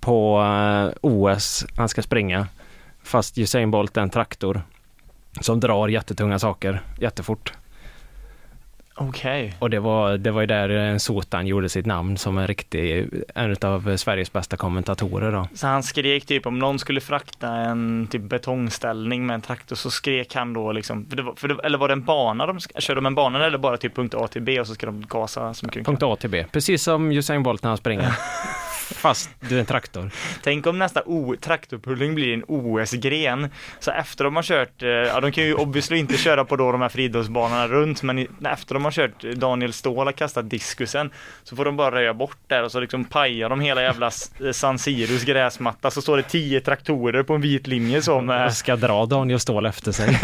på 0.00 0.40
eh, 0.42 0.98
OS, 1.00 1.66
han 1.76 1.88
ska 1.88 2.02
springa. 2.02 2.46
Fast 3.02 3.38
Usain 3.38 3.70
Bolt 3.70 3.96
är 3.96 4.00
en 4.02 4.10
traktor 4.10 4.62
som 5.40 5.60
drar 5.60 5.88
jättetunga 5.88 6.38
saker 6.38 6.82
jättefort. 7.00 7.52
Okej. 9.00 9.54
Och 9.58 9.70
det 9.70 9.80
var, 9.80 10.16
det 10.18 10.30
var 10.30 10.40
ju 10.40 10.46
där 10.46 10.90
eh, 10.92 10.96
Sotan 10.96 11.46
gjorde 11.46 11.68
sitt 11.68 11.86
namn 11.86 12.16
som 12.16 12.38
en 12.38 12.46
riktig, 12.46 13.08
en 13.34 13.56
av 13.62 13.96
Sveriges 13.96 14.32
bästa 14.32 14.56
kommentatorer 14.56 15.32
då. 15.32 15.48
Så 15.54 15.66
han 15.66 15.82
skrek 15.82 16.26
typ 16.26 16.46
om 16.46 16.58
någon 16.58 16.78
skulle 16.78 17.00
frakta 17.00 17.48
en 17.48 18.06
typ 18.10 18.22
betongställning 18.22 19.26
med 19.26 19.34
en 19.34 19.40
traktor 19.40 19.76
så 19.76 19.90
skrek 19.90 20.34
han 20.34 20.52
då 20.52 20.72
liksom, 20.72 21.06
för 21.08 21.16
det 21.16 21.22
var, 21.22 21.34
för 21.34 21.48
det, 21.48 21.56
eller 21.64 21.78
var 21.78 21.88
det 21.88 21.92
en 21.92 22.04
bana 22.04 22.46
de 22.46 22.58
sk- 22.58 22.80
kör 22.80 22.94
de 22.94 23.06
en 23.06 23.14
bana 23.14 23.46
eller 23.46 23.58
bara 23.58 23.76
typ 23.76 23.94
punkt 23.96 24.14
A 24.14 24.28
till 24.28 24.42
B 24.42 24.60
och 24.60 24.66
så 24.66 24.74
ska 24.74 24.86
de 24.86 25.04
gasa 25.08 25.54
så 25.54 25.66
mycket 25.66 25.86
Punkt. 25.86 26.02
A 26.02 26.16
till 26.20 26.30
B, 26.30 26.44
precis 26.52 26.82
som 26.82 27.12
Usain 27.12 27.42
Bolt 27.42 27.62
när 27.62 27.70
han 27.70 27.76
springer. 27.78 28.12
Fast 28.94 29.30
du 29.40 29.56
är 29.56 29.60
en 29.60 29.66
traktor. 29.66 30.10
Tänk 30.42 30.66
om 30.66 30.78
nästa 30.78 31.02
o- 31.06 31.36
traktorpulling 31.40 32.14
blir 32.14 32.34
en 32.34 32.44
OS-gren. 32.48 33.48
Så 33.80 33.90
efter 33.90 34.24
de 34.24 34.36
har 34.36 34.42
kört, 34.42 34.82
eh, 34.82 34.88
ja 34.88 35.20
de 35.20 35.32
kan 35.32 35.44
ju 35.44 35.54
obviously 35.54 35.96
inte 35.96 36.16
köra 36.16 36.44
på 36.44 36.56
då 36.56 36.72
de 36.72 36.80
här 36.82 36.88
friidrottsbanorna 36.88 37.68
runt, 37.68 38.02
men 38.02 38.26
efter 38.46 38.74
de 38.74 38.84
har 38.84 38.92
kört 38.92 39.24
eh, 39.24 39.30
Daniel 39.30 39.72
Ståhl 39.72 40.06
har 40.06 40.12
kastat 40.12 40.50
diskusen 40.50 41.10
så 41.44 41.56
får 41.56 41.64
de 41.64 41.76
bara 41.76 41.94
röja 41.94 42.14
bort 42.14 42.36
där 42.46 42.62
och 42.62 42.72
så 42.72 42.80
liksom 42.80 43.04
pajar 43.04 43.48
de 43.48 43.60
hela 43.60 43.82
jävla 43.82 44.06
eh, 44.44 44.50
San 44.52 44.78
Siros 44.78 45.24
gräsmatta 45.24 45.90
så 45.90 46.02
står 46.02 46.16
det 46.16 46.22
tio 46.22 46.60
traktorer 46.60 47.22
på 47.22 47.34
en 47.34 47.40
vit 47.40 47.66
linje 47.66 48.02
som 48.02 48.30
eh, 48.30 48.48
ska 48.50 48.76
dra 48.76 49.06
Daniel 49.06 49.40
Ståhl 49.40 49.66
efter 49.66 49.92
sig. 49.92 50.18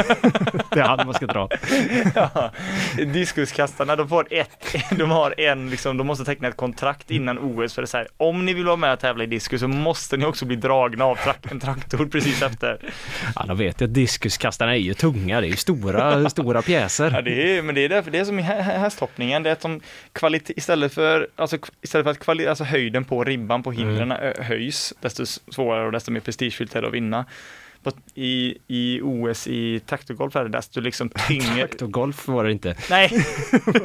det 0.71 0.81
är 0.81 0.85
han 0.85 1.07
man 1.07 1.15
ska 1.15 1.27
dra. 1.27 1.49
ja, 2.15 2.51
diskuskastarna 3.07 3.97
de 3.97 4.09
får 4.09 4.27
ett, 4.31 4.75
de 4.91 5.11
har 5.11 5.41
en 5.41 5.71
liksom, 5.71 5.97
de 5.97 6.07
måste 6.07 6.25
teckna 6.25 6.49
ett 6.49 6.57
kontrakt 6.57 7.11
innan 7.11 7.39
OS 7.39 7.75
för 7.75 7.83
det 7.83 7.85
är 7.85 7.87
så 7.87 7.97
här, 7.97 8.09
om 8.17 8.45
ni 8.45 8.54
ni 8.55 8.59
vill 8.59 8.67
vara 8.67 8.77
med 8.77 8.93
och 8.93 8.99
tävla 8.99 9.25
i 9.25 9.27
diskus 9.27 9.61
så 9.61 9.69
måste 9.69 10.17
ni 10.17 10.25
också 10.25 10.45
bli 10.45 10.57
dragna 10.57 11.05
av 11.05 11.17
trak 11.17 11.53
en 11.53 11.61
traktor 11.61 12.07
precis 12.07 12.43
efter. 12.43 12.79
Ja, 13.37 13.45
de 13.49 13.57
vet 13.57 13.81
ju 13.81 13.85
att 13.85 13.95
diskuskastarna 13.95 14.73
är 14.73 14.81
ju 14.81 14.95
tunga, 14.95 15.41
det 15.41 15.47
är 15.47 15.49
ju 15.49 15.57
stora, 15.57 16.31
stora 16.31 16.63
pjäser. 16.63 17.11
Ja, 17.11 17.23
det 17.23 17.57
är, 17.57 17.63
men 17.63 17.75
det 17.75 17.81
är 17.81 17.89
därför 17.89 18.11
det 18.11 18.19
är 18.19 18.25
som 18.25 18.39
i 18.39 18.43
hästhoppningen, 18.43 19.43
det 19.43 19.51
är 19.51 19.57
de 19.63 19.81
kvalitet, 20.13 20.55
istället 20.57 20.95
för, 20.95 21.29
alltså, 21.37 21.59
istället 21.83 22.05
för 22.05 22.11
att 22.11 22.19
kvali, 22.19 22.47
alltså 22.47 22.65
höjden 22.65 23.05
på 23.05 23.25
ribban 23.25 23.63
på 23.63 23.73
hindren 23.73 24.13
mm. 24.13 24.35
höjs, 24.45 24.95
desto 25.01 25.27
svårare 25.27 25.87
och 25.87 25.93
desto 25.93 26.11
mer 26.11 26.21
prestigefyllt 26.21 26.77
är 26.77 26.83
det 26.83 26.89
att 26.89 26.95
vinna 26.95 27.25
på, 27.85 27.91
i, 28.15 28.59
i 28.67 29.01
OS 29.03 29.47
i 29.47 29.81
traktorgolf 29.81 30.33
det 30.33 30.49
desto 30.49 30.81
liksom 30.81 31.11
tyngre. 31.29 31.55
traktorgolf 31.57 32.29
var 32.29 32.45
det 32.45 32.53
inte. 32.53 32.75
Nej, 32.91 33.11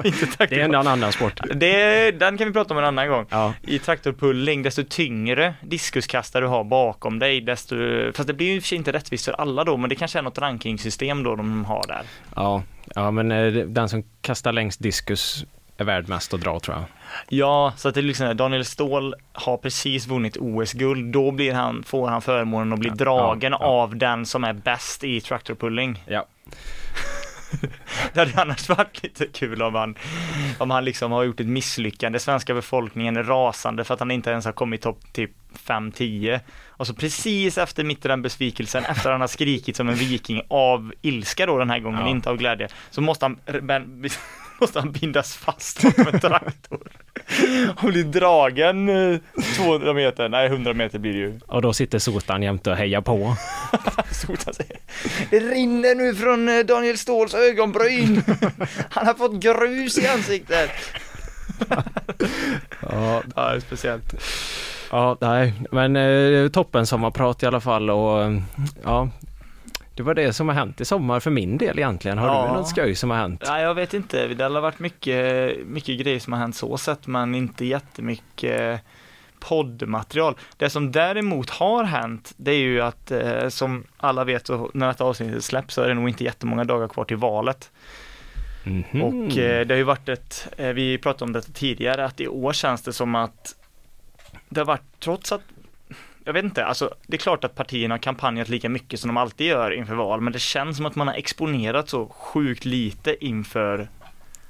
inte 0.03 0.25
traktorgolf. 0.25 0.50
Det 0.50 0.62
är 0.62 0.65
en 0.65 0.75
annan 0.75 1.12
sport. 1.12 1.39
Det, 1.56 2.12
den 2.12 2.38
kan 2.38 2.48
vi 2.48 2.53
prata 2.53 2.74
om 2.74 2.77
en 2.77 2.86
annan 2.86 3.08
gång. 3.08 3.25
Ja. 3.29 3.53
I 3.62 3.79
traktorpulling, 3.79 4.63
desto 4.63 4.84
tyngre 4.84 5.53
diskuskastare 5.62 6.44
du 6.44 6.48
har 6.48 6.63
bakom 6.63 7.20
dig, 7.20 7.41
desto, 7.41 7.75
fast 8.13 8.27
det 8.27 8.34
blir 8.34 8.48
ju 8.48 8.56
i 8.56 8.60
och 8.60 8.63
för 8.63 8.68
sig 8.68 8.77
inte 8.77 8.91
rättvist 8.91 9.25
för 9.25 9.32
alla 9.32 9.63
då, 9.63 9.77
men 9.77 9.89
det 9.89 9.96
kanske 9.96 10.20
är 10.20 10.24
något 10.24 10.38
rankingsystem 10.38 11.24
då 11.24 11.36
de 11.36 11.65
har 11.65 11.84
där. 11.88 12.01
Ja, 12.36 12.63
ja 12.96 13.12
men 13.12 13.32
eh, 13.32 13.53
den 13.53 13.89
som 13.89 14.03
kastar 14.22 14.51
längst 14.51 14.84
diskus 14.84 15.46
är 15.77 15.84
värd 15.84 16.10
mest 16.10 16.34
att 16.34 16.41
dra 16.41 16.60
tror 16.60 16.77
jag. 16.77 16.86
Ja, 17.28 17.74
så 17.78 17.89
att 17.89 17.96
det 17.96 18.01
är 18.01 18.04
liksom 18.04 18.38
Daniel 18.38 18.66
Ståhl 18.66 19.16
har 19.34 19.58
precis 19.58 20.08
vunnit 20.08 20.38
OS-guld. 20.38 21.13
Då 21.13 21.32
blir 21.32 21.54
han, 21.54 21.84
får 21.84 22.08
han 22.08 22.22
förmånen 22.22 22.74
att 22.74 22.80
bli 22.80 22.89
dragen 22.89 23.51
ja, 23.51 23.58
ja. 23.62 23.66
av 23.66 23.96
den 23.96 24.25
som 24.25 24.44
är 24.44 24.54
bäst 24.54 25.04
i 25.04 25.22
traktorpulling. 25.22 26.04
Ja. 26.08 26.25
det 28.13 28.20
hade 28.20 28.42
annars 28.42 28.70
varit 28.70 29.04
lite 29.04 29.25
kul 29.25 29.62
om 29.62 29.75
han, 29.75 29.96
om 30.58 30.72
han 30.72 30.86
liksom 30.86 31.12
har 31.12 31.24
gjort 31.24 31.39
ett 31.39 31.48
misslyckande. 31.48 32.20
Svenska 32.20 32.54
befolkningen 32.54 33.18
är 33.18 33.24
rasande 33.24 33.84
för 33.84 33.94
att 33.94 34.00
han 34.00 34.12
inte 34.12 34.30
ens 34.30 34.46
har 34.46 34.51
kommit 34.51 34.82
topp 34.82 35.00
typ 35.13 35.32
5-10. 35.66 36.39
Och 36.68 36.88
så 36.88 36.94
precis 36.94 37.58
efter 37.58 37.84
mitt 37.84 38.06
i 38.06 38.08
den 38.08 38.22
besvikelsen, 38.22 38.86
efter 38.86 39.10
att 39.10 39.13
han 39.13 39.22
har 39.22 39.28
skrikit 39.28 39.75
som 39.75 39.89
en 39.89 39.96
viking 39.96 40.42
av 40.48 40.94
ilska 41.01 41.46
då 41.46 41.58
den 41.58 41.70
här 41.70 41.80
gången, 41.80 42.01
ja. 42.01 42.10
inte 42.10 42.30
av 42.30 42.38
glädje, 42.38 42.68
så 42.92 43.01
måste 43.01 43.25
han 43.25 43.39
måste 44.62 44.80
han 44.80 44.92
bindas 44.92 45.36
fast 45.36 45.84
med 45.98 46.13
en 46.13 46.20
traktor. 46.20 46.88
Och 47.78 47.89
blir 47.89 48.04
dragen 48.04 48.88
200 49.56 49.89
eh, 49.89 49.96
meter, 49.96 50.30
nej 50.30 50.48
100 50.48 50.74
meter 50.74 51.00
blir 51.00 51.13
det 51.13 51.20
ju. 51.20 51.39
Och 51.48 51.62
då 51.62 51.74
sitter 51.74 52.00
Sotan 52.00 52.44
jämte 52.44 52.72
och 52.72 52.78
hejar 52.78 53.01
på. 53.01 53.36
Sotan 54.12 54.54
säger, 54.54 54.78
det 55.30 55.39
rinner 55.39 55.96
nu 55.96 56.16
från 56.16 56.50
eh, 56.50 56.66
Daniel 56.66 56.98
Ståhls 56.98 57.34
ögonbryn. 57.34 58.24
Han 58.89 59.08
har 59.08 59.13
fått 59.13 59.34
grus 59.34 59.98
i 59.98 60.08
ansiktet. 60.08 60.72
ja, 62.82 63.22
det 63.25 63.42
är 63.42 63.60
speciellt. 63.60 64.13
Ja, 64.92 65.18
nej, 65.22 65.54
men 65.72 65.96
eh, 65.96 66.50
toppen 66.50 66.88
sommarprat 66.88 67.44
i 67.44 67.46
alla 67.46 67.62
fall 67.62 67.89
och 67.89 68.24
eh, 68.24 68.42
ja, 68.84 69.10
det 70.00 70.03
var 70.03 70.13
det 70.13 70.34
som 70.34 70.48
har 70.48 70.56
hänt 70.56 70.82
i 70.82 70.86
sommar 70.86 71.20
för 71.20 71.32
min 71.32 71.58
del 71.58 71.79
egentligen. 71.79 72.18
Har 72.18 72.27
ja. 72.27 72.48
du 72.48 72.53
något 72.53 72.68
skoj 72.68 72.96
som 72.96 73.10
har 73.10 73.18
hänt? 73.18 73.44
Ja, 73.46 73.60
jag 73.60 73.75
vet 73.75 73.94
inte. 73.94 74.27
Det 74.27 74.44
har 74.44 74.62
varit 74.62 74.79
mycket, 74.79 75.58
mycket 75.68 76.00
grejer 76.00 76.20
som 76.20 76.34
har 76.34 76.39
hänt 76.39 76.56
så 76.56 76.77
sett, 76.77 77.08
men 77.08 77.36
inte 77.36 77.65
jättemycket 77.65 78.82
poddmaterial. 79.39 80.36
Det 80.58 80.70
som 80.70 80.91
däremot 80.91 81.50
har 81.50 81.84
hänt, 81.84 82.34
det 82.38 82.51
är 82.51 82.58
ju 82.60 82.82
att 82.82 83.12
eh, 83.12 83.48
som 83.50 83.84
alla 83.98 84.24
vet 84.24 84.50
när 84.74 84.88
detta 84.88 85.03
avsnittet 85.03 85.44
släpps 85.44 85.74
så 85.74 85.82
är 85.82 85.88
det 85.88 85.94
nog 85.94 86.10
inte 86.10 86.24
jättemånga 86.24 86.63
dagar 86.63 86.88
kvar 86.88 87.06
till 87.06 87.18
valet. 87.18 87.72
Mm 88.65 88.84
-hmm. 88.84 89.01
Och 89.01 89.38
eh, 89.38 89.65
det 89.65 89.74
har 89.74 89.77
ju 89.77 89.84
varit 89.84 90.10
ett, 90.10 90.48
eh, 90.58 90.70
vi 90.70 90.98
pratade 90.98 91.25
om 91.25 91.34
det 91.34 91.41
tidigare, 91.41 92.06
att 92.06 92.22
i 92.22 92.27
år 92.27 92.53
känns 92.53 92.82
det 92.82 92.94
som 92.94 93.15
att 93.15 93.56
det 94.50 94.60
har 94.60 94.65
varit, 94.65 95.00
trots 95.00 95.32
att 95.32 95.41
jag 96.24 96.34
vet 96.34 96.44
inte, 96.44 96.66
alltså 96.66 96.94
det 97.08 97.16
är 97.16 97.20
klart 97.20 97.44
att 97.44 97.56
partierna 97.56 97.94
har 97.94 98.00
kampanjat 98.00 98.50
lika 98.50 98.70
mycket 98.70 99.00
som 99.00 99.08
de 99.08 99.18
alltid 99.18 99.48
gör 99.48 99.72
inför 99.72 99.96
val, 99.96 100.22
men 100.22 100.34
det 100.34 100.40
känns 100.40 100.78
som 100.78 100.86
att 100.86 100.96
man 100.96 101.08
har 101.08 101.16
exponerat 101.16 101.90
så 101.90 102.06
sjukt 102.06 102.66
lite 102.66 103.26
inför 103.26 103.88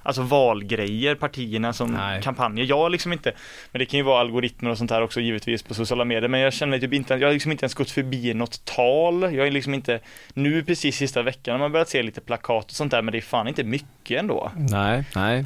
alltså 0.03 0.21
valgrejer, 0.21 1.15
partierna 1.15 1.73
som 1.73 1.91
Nej. 1.91 2.21
kampanjer. 2.21 2.65
Jag 2.65 2.91
liksom 2.91 3.13
inte, 3.13 3.31
men 3.71 3.79
det 3.79 3.85
kan 3.85 3.97
ju 3.97 4.03
vara 4.03 4.19
algoritmer 4.19 4.69
och 4.69 4.77
sånt 4.77 4.91
här 4.91 5.01
också 5.01 5.19
givetvis 5.19 5.63
på 5.63 5.73
sociala 5.73 6.05
medier, 6.05 6.27
men 6.27 6.39
jag 6.39 6.53
känner 6.53 6.79
typ 6.79 6.93
inte, 6.93 7.13
jag 7.13 7.27
har 7.27 7.33
liksom 7.33 7.51
inte 7.51 7.63
ens 7.63 7.73
gått 7.73 7.91
förbi 7.91 8.33
något 8.33 8.65
tal. 8.65 9.21
Jag 9.21 9.47
är 9.47 9.51
liksom 9.51 9.73
inte, 9.73 9.99
nu 10.33 10.63
precis 10.63 10.95
sista 10.95 11.21
veckan 11.21 11.51
har 11.51 11.59
man 11.59 11.71
börjat 11.71 11.89
se 11.89 12.03
lite 12.03 12.21
plakat 12.21 12.65
och 12.65 12.71
sånt 12.71 12.91
där, 12.91 13.01
men 13.01 13.11
det 13.11 13.17
är 13.17 13.21
fan 13.21 13.47
inte 13.47 13.63
mycket 13.63 14.19
ändå. 14.19 14.51
Nej, 14.55 15.03
nej. 15.15 15.45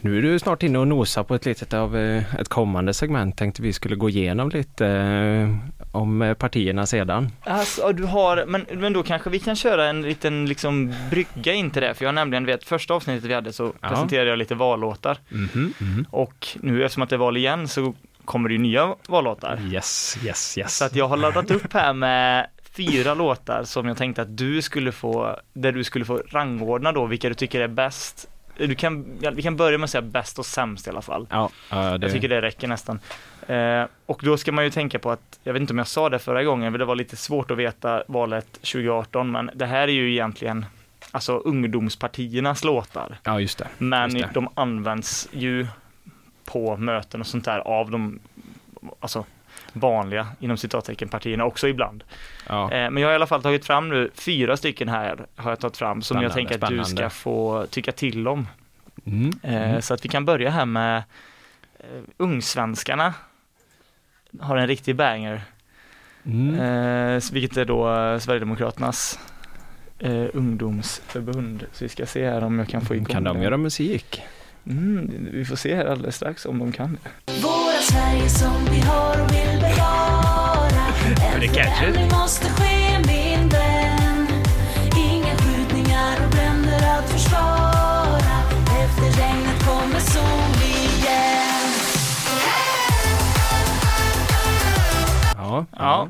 Nu 0.00 0.18
är 0.18 0.22
du 0.22 0.38
snart 0.38 0.62
inne 0.62 0.78
och 0.78 0.88
nosar 0.88 1.22
på 1.22 1.34
ett 1.34 1.46
litet 1.46 1.74
av 1.74 1.96
eh, 1.96 2.34
ett 2.34 2.48
kommande 2.48 2.94
segment. 2.94 3.36
Tänkte 3.36 3.62
vi 3.62 3.72
skulle 3.72 3.96
gå 3.96 4.08
igenom 4.08 4.48
lite 4.50 4.86
eh, 4.86 5.56
om 5.92 6.22
eh, 6.22 6.34
partierna 6.34 6.86
sedan. 6.86 7.32
Alltså, 7.40 7.92
du 7.92 8.04
har, 8.04 8.44
men, 8.46 8.66
men 8.72 8.92
då 8.92 9.02
kanske 9.02 9.30
vi 9.30 9.38
kan 9.38 9.56
köra 9.56 9.88
en 9.88 10.02
liten 10.02 10.46
liksom 10.46 10.94
brygga 11.10 11.52
in 11.52 11.70
till 11.70 11.82
det, 11.82 11.94
för 11.94 12.04
jag 12.04 12.14
nämligen 12.14 12.46
vet 12.46 12.64
första 12.64 12.94
avsnittet 12.94 13.30
vi 13.30 13.34
hade 13.34 13.52
så 13.52 13.72
presenterade 13.90 14.30
jag 14.30 14.38
lite 14.38 14.54
vallåtar. 14.54 15.18
Mm 15.30 15.48
-hmm, 15.48 15.56
mm 15.56 15.72
-hmm. 15.78 16.04
Och 16.10 16.48
nu 16.60 16.84
eftersom 16.84 17.02
att 17.02 17.10
det 17.10 17.16
är 17.16 17.18
val 17.18 17.36
igen 17.36 17.68
så 17.68 17.94
kommer 18.24 18.48
det 18.48 18.52
ju 18.52 18.58
nya 18.58 18.94
vallåtar. 19.08 19.60
Yes, 19.72 20.18
yes, 20.24 20.58
yes. 20.58 20.76
Så 20.76 20.84
att 20.84 20.96
jag 20.96 21.08
har 21.08 21.16
laddat 21.16 21.50
upp 21.50 21.72
här 21.72 21.92
med 21.92 22.46
fyra 22.72 23.14
låtar 23.14 23.64
som 23.64 23.88
jag 23.88 23.96
tänkte 23.96 24.22
att 24.22 24.36
du 24.36 24.62
skulle 24.62 24.92
få, 24.92 25.36
där 25.52 25.72
du 25.72 25.84
skulle 25.84 26.04
få 26.04 26.22
rangordna 26.28 26.92
då 26.92 27.06
vilka 27.06 27.28
du 27.28 27.34
tycker 27.34 27.60
är 27.60 27.68
bäst. 27.68 28.28
Du 28.56 28.74
kan, 28.74 29.18
vi 29.34 29.42
kan 29.42 29.56
börja 29.56 29.78
med 29.78 29.84
att 29.84 29.90
säga 29.90 30.02
bäst 30.02 30.38
och 30.38 30.46
sämst 30.46 30.86
i 30.86 30.90
alla 30.90 31.02
fall. 31.02 31.26
Ja, 31.30 31.50
det... 31.70 31.98
Jag 32.00 32.12
tycker 32.12 32.28
det 32.28 32.42
räcker 32.42 32.68
nästan. 32.68 33.00
Eh, 33.46 33.84
och 34.06 34.20
då 34.24 34.36
ska 34.36 34.52
man 34.52 34.64
ju 34.64 34.70
tänka 34.70 34.98
på 34.98 35.10
att, 35.10 35.40
jag 35.44 35.52
vet 35.52 35.60
inte 35.60 35.72
om 35.72 35.78
jag 35.78 35.86
sa 35.86 36.08
det 36.08 36.18
förra 36.18 36.44
gången, 36.44 36.72
för 36.72 36.78
det 36.78 36.84
var 36.84 36.94
lite 36.94 37.16
svårt 37.16 37.50
att 37.50 37.58
veta 37.58 38.02
valet 38.06 38.52
2018, 38.52 39.30
men 39.30 39.50
det 39.54 39.66
här 39.66 39.88
är 39.88 39.92
ju 39.92 40.12
egentligen 40.12 40.66
alltså 41.10 41.36
ungdomspartiernas 41.36 42.64
låtar. 42.64 43.18
Ja, 43.22 43.40
just 43.40 43.58
det. 43.58 43.68
Men 43.78 44.16
just 44.16 44.28
det. 44.28 44.34
de 44.34 44.48
används 44.54 45.28
ju 45.32 45.66
på 46.44 46.76
möten 46.76 47.20
och 47.20 47.26
sånt 47.26 47.44
där 47.44 47.58
av 47.58 47.90
de 47.90 48.20
alltså, 49.00 49.24
vanliga, 49.72 50.28
inom 50.40 50.56
citattecken, 50.56 51.08
partierna 51.08 51.44
också 51.44 51.68
ibland. 51.68 52.04
Ja. 52.48 52.72
Eh, 52.72 52.90
men 52.90 52.96
jag 52.96 53.08
har 53.08 53.12
i 53.12 53.14
alla 53.14 53.26
fall 53.26 53.42
tagit 53.42 53.66
fram 53.66 53.88
nu, 53.88 54.10
fyra 54.14 54.56
stycken 54.56 54.88
här 54.88 55.26
har 55.36 55.50
jag 55.50 55.60
tagit 55.60 55.76
fram 55.76 56.02
som 56.02 56.04
spännande, 56.04 56.24
jag 56.24 56.32
tänker 56.32 56.54
att 56.54 56.60
spännande. 56.60 56.90
du 56.90 56.96
ska 56.96 57.10
få 57.10 57.66
tycka 57.70 57.92
till 57.92 58.28
om. 58.28 58.46
Mm. 59.04 59.32
Eh, 59.42 59.70
mm. 59.70 59.82
Så 59.82 59.94
att 59.94 60.04
vi 60.04 60.08
kan 60.08 60.24
börja 60.24 60.50
här 60.50 60.66
med 60.66 61.02
eh, 61.78 62.00
Ungsvenskarna 62.16 63.14
har 64.40 64.56
en 64.56 64.66
riktig 64.66 64.96
banger. 64.96 65.42
Mm. 66.24 66.60
Eh, 66.60 67.22
vilket 67.32 67.56
är 67.56 67.64
då 67.64 67.84
Sverigedemokraternas 68.20 69.18
eh, 70.00 70.26
ungdomsförbund. 70.34 71.66
Så 71.72 71.84
vi 71.84 71.88
ska 71.88 72.06
se 72.06 72.26
här 72.26 72.44
om 72.44 72.58
jag 72.58 72.68
kan 72.68 72.80
få 72.80 72.94
igång 72.94 73.06
Kan 73.06 73.24
de 73.24 73.42
göra 73.42 73.56
musik? 73.56 74.22
Mm, 74.66 75.28
vi 75.32 75.44
får 75.44 75.56
se 75.56 75.74
här 75.74 75.84
alldeles 75.84 76.16
strax 76.16 76.46
om 76.46 76.58
de 76.58 76.72
kan 76.72 76.98
det. 77.02 77.32
Våra 77.42 77.80
Sverige 77.80 78.28
som 78.28 78.64
vi 78.70 78.80
har 78.80 79.24
och 79.24 79.32
vill 79.32 79.60
bevara. 79.60 80.86
En 81.34 81.54
förändring 81.54 82.08
måste 82.12 82.46
ske 82.46 82.98
min 82.98 83.48
vän. 83.48 84.26
Inga 84.96 85.36
skjutningar 85.36 86.24
och 86.24 86.30
bränder 86.30 86.98
att 86.98 87.10
försvara. 87.10 88.36
Efter 88.84 89.22
regnet 89.22 89.62
kommer 89.64 90.00
sol 90.00 90.62
igen. 90.64 91.72
Ja, 95.36 95.66
ja. 95.72 96.08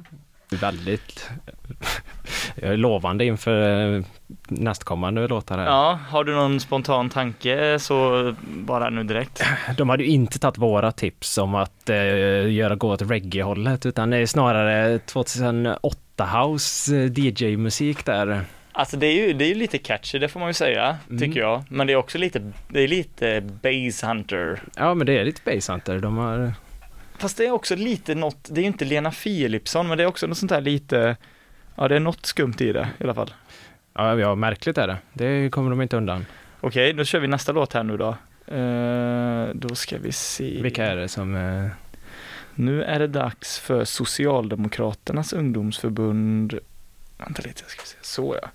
väldigt 0.50 1.30
jag 1.46 1.54
är 1.54 2.19
lovande 2.62 3.24
inför 3.24 3.94
eh, 3.96 4.02
nästkommande 4.48 5.28
låtar 5.28 5.58
här. 5.58 5.66
Ja, 5.66 5.98
har 6.08 6.24
du 6.24 6.34
någon 6.34 6.60
spontan 6.60 7.10
tanke 7.10 7.78
så 7.78 8.34
bara 8.40 8.90
nu 8.90 9.04
direkt. 9.04 9.42
De 9.76 9.88
hade 9.88 10.04
ju 10.04 10.10
inte 10.10 10.38
tagit 10.38 10.58
våra 10.58 10.92
tips 10.92 11.38
om 11.38 11.54
att 11.54 11.90
eh, 11.90 12.52
göra 12.52 12.74
gå 12.74 12.88
åt 12.88 13.02
reggae-hållet 13.02 13.86
utan 13.86 14.10
det 14.10 14.16
är 14.16 14.26
snarare 14.26 14.98
2008 14.98 16.24
house 16.24 16.96
eh, 16.96 17.10
DJ-musik 17.14 18.04
där. 18.04 18.44
Alltså 18.72 18.96
det 18.96 19.06
är 19.06 19.26
ju 19.26 19.32
det 19.32 19.44
är 19.44 19.54
lite 19.54 19.78
catchy, 19.78 20.18
det 20.18 20.28
får 20.28 20.40
man 20.40 20.48
ju 20.48 20.54
säga, 20.54 20.96
mm. 21.08 21.18
tycker 21.18 21.40
jag. 21.40 21.62
Men 21.68 21.86
det 21.86 21.92
är 21.92 21.96
också 21.96 22.18
lite, 22.18 22.52
det 22.68 22.80
är 22.80 22.88
lite 22.88 23.40
Base 23.40 24.06
Hunter. 24.06 24.62
Ja, 24.76 24.94
men 24.94 25.06
det 25.06 25.18
är 25.18 25.24
lite 25.24 25.54
Base 25.54 25.72
Hunter. 25.72 25.98
De 25.98 26.16
har... 26.16 26.52
Fast 27.18 27.36
det 27.36 27.46
är 27.46 27.50
också 27.50 27.76
lite 27.76 28.14
något, 28.14 28.48
det 28.50 28.60
är 28.60 28.62
ju 28.62 28.66
inte 28.66 28.84
Lena 28.84 29.10
Philipsson, 29.10 29.88
men 29.88 29.98
det 29.98 30.04
är 30.04 30.08
också 30.08 30.26
något 30.26 30.38
sånt 30.38 30.50
här 30.50 30.60
lite 30.60 31.16
Ja, 31.74 31.88
det 31.88 31.96
är 31.96 32.00
något 32.00 32.26
skumt 32.26 32.54
i 32.58 32.72
det 32.72 32.88
i 32.98 33.04
alla 33.04 33.14
fall. 33.14 33.34
Ja, 33.94 34.18
ja 34.18 34.34
märkligt 34.34 34.78
är 34.78 34.86
det. 34.86 34.98
Det 35.12 35.50
kommer 35.50 35.70
de 35.70 35.82
inte 35.82 35.96
undan. 35.96 36.26
Okej, 36.60 36.92
då 36.92 37.04
kör 37.04 37.20
vi 37.20 37.26
nästa 37.26 37.52
låt 37.52 37.72
här 37.72 37.82
nu 37.82 37.96
då. 37.96 38.16
Uh, 38.54 39.54
då 39.54 39.74
ska 39.74 39.98
vi 39.98 40.12
se. 40.12 40.62
Vilka 40.62 40.86
är 40.86 40.96
det 40.96 41.08
som... 41.08 41.34
Uh... 41.34 41.70
Nu 42.54 42.82
är 42.82 42.98
det 42.98 43.06
dags 43.06 43.58
för 43.58 43.84
Socialdemokraternas 43.84 45.32
ungdomsförbund. 45.32 46.58
Vänta 47.18 47.42
lite, 47.42 47.62
jag 47.62 47.70
ska 47.70 47.82
se. 47.84 47.96
Så 48.00 48.38
ja. 48.42 48.48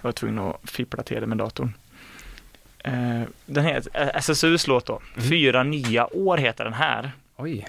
Jag 0.00 0.08
var 0.08 0.12
tvungen 0.12 0.38
att 0.38 0.70
fippla 0.70 1.02
till 1.02 1.20
det 1.20 1.26
med 1.26 1.38
datorn. 1.38 1.74
Uh, 2.88 3.22
den 3.46 3.64
heter 3.64 4.10
SSUs 4.14 4.66
låt 4.66 4.86
då. 4.86 5.00
Mm. 5.16 5.28
Fyra 5.28 5.62
nya 5.62 6.16
år 6.16 6.36
heter 6.36 6.64
den 6.64 6.72
här. 6.72 7.12
Oj. 7.36 7.66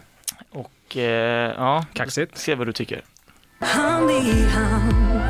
Och 0.49 0.95
ja, 0.95 1.85
Kaxigt. 1.93 2.37
se 2.37 2.55
vad 2.55 2.67
du 2.67 2.73
tycker. 2.73 3.01
Hand 3.59 4.11
i 4.11 4.47
hand 4.49 5.21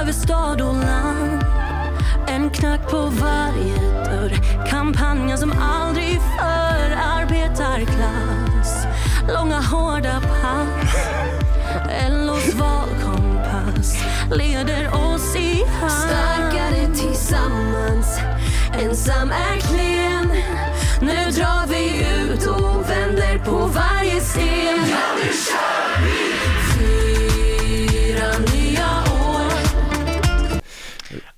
över 0.00 0.12
stad 0.12 0.60
och 0.60 0.74
land. 0.74 1.44
En 2.28 2.50
knack 2.50 2.90
på 2.90 2.96
varje 2.96 4.04
dörr. 4.04 4.32
Kampanjen 4.70 5.38
som 5.38 5.52
aldrig 5.60 6.14
förr. 6.14 6.96
Arbetarklass. 7.18 8.86
Långa 9.34 9.60
hårda 9.60 10.20
pass. 10.20 11.08
LOs 12.10 12.54
valkompass 12.54 13.96
leder 14.32 14.94
oss 14.94 15.36
i 15.36 15.64
hamn 15.80 15.90
Starkare 15.90 16.94
tillsammans. 16.94 18.18
Ensam 18.82 19.30
är 19.30 19.60
klen 19.60 20.42
Nu 21.00 21.30
drar 21.30 21.66
vi 21.66 22.06
ut 22.22 22.46
och 22.46 22.90
vänder 22.90 23.38
på 23.44 23.56
varje 23.66 24.20
sten. 24.20 24.84
Fyra 24.84 26.27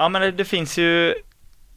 Ja 0.00 0.09
men 0.09 0.23
det, 0.23 0.30
det 0.30 0.45
finns 0.45 0.78
ju 0.78 1.14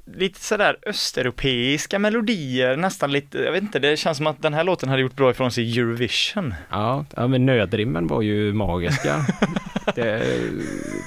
lite 0.05 0.39
sådär 0.39 0.77
östeuropeiska 0.85 1.99
melodier, 1.99 2.77
nästan 2.77 3.11
lite, 3.11 3.37
jag 3.37 3.51
vet 3.51 3.61
inte, 3.63 3.79
det 3.79 3.97
känns 3.97 4.17
som 4.17 4.27
att 4.27 4.41
den 4.41 4.53
här 4.53 4.63
låten 4.63 4.89
hade 4.89 5.01
gjort 5.01 5.15
bra 5.15 5.31
ifrån 5.31 5.51
sig 5.51 5.63
i 5.63 5.79
Eurovision. 5.79 6.53
Ja, 6.69 7.05
ja 7.15 7.27
men 7.27 7.45
nödrimmen 7.45 8.07
var 8.07 8.21
ju 8.21 8.53
magiska. 8.53 9.25
det, 9.95 10.23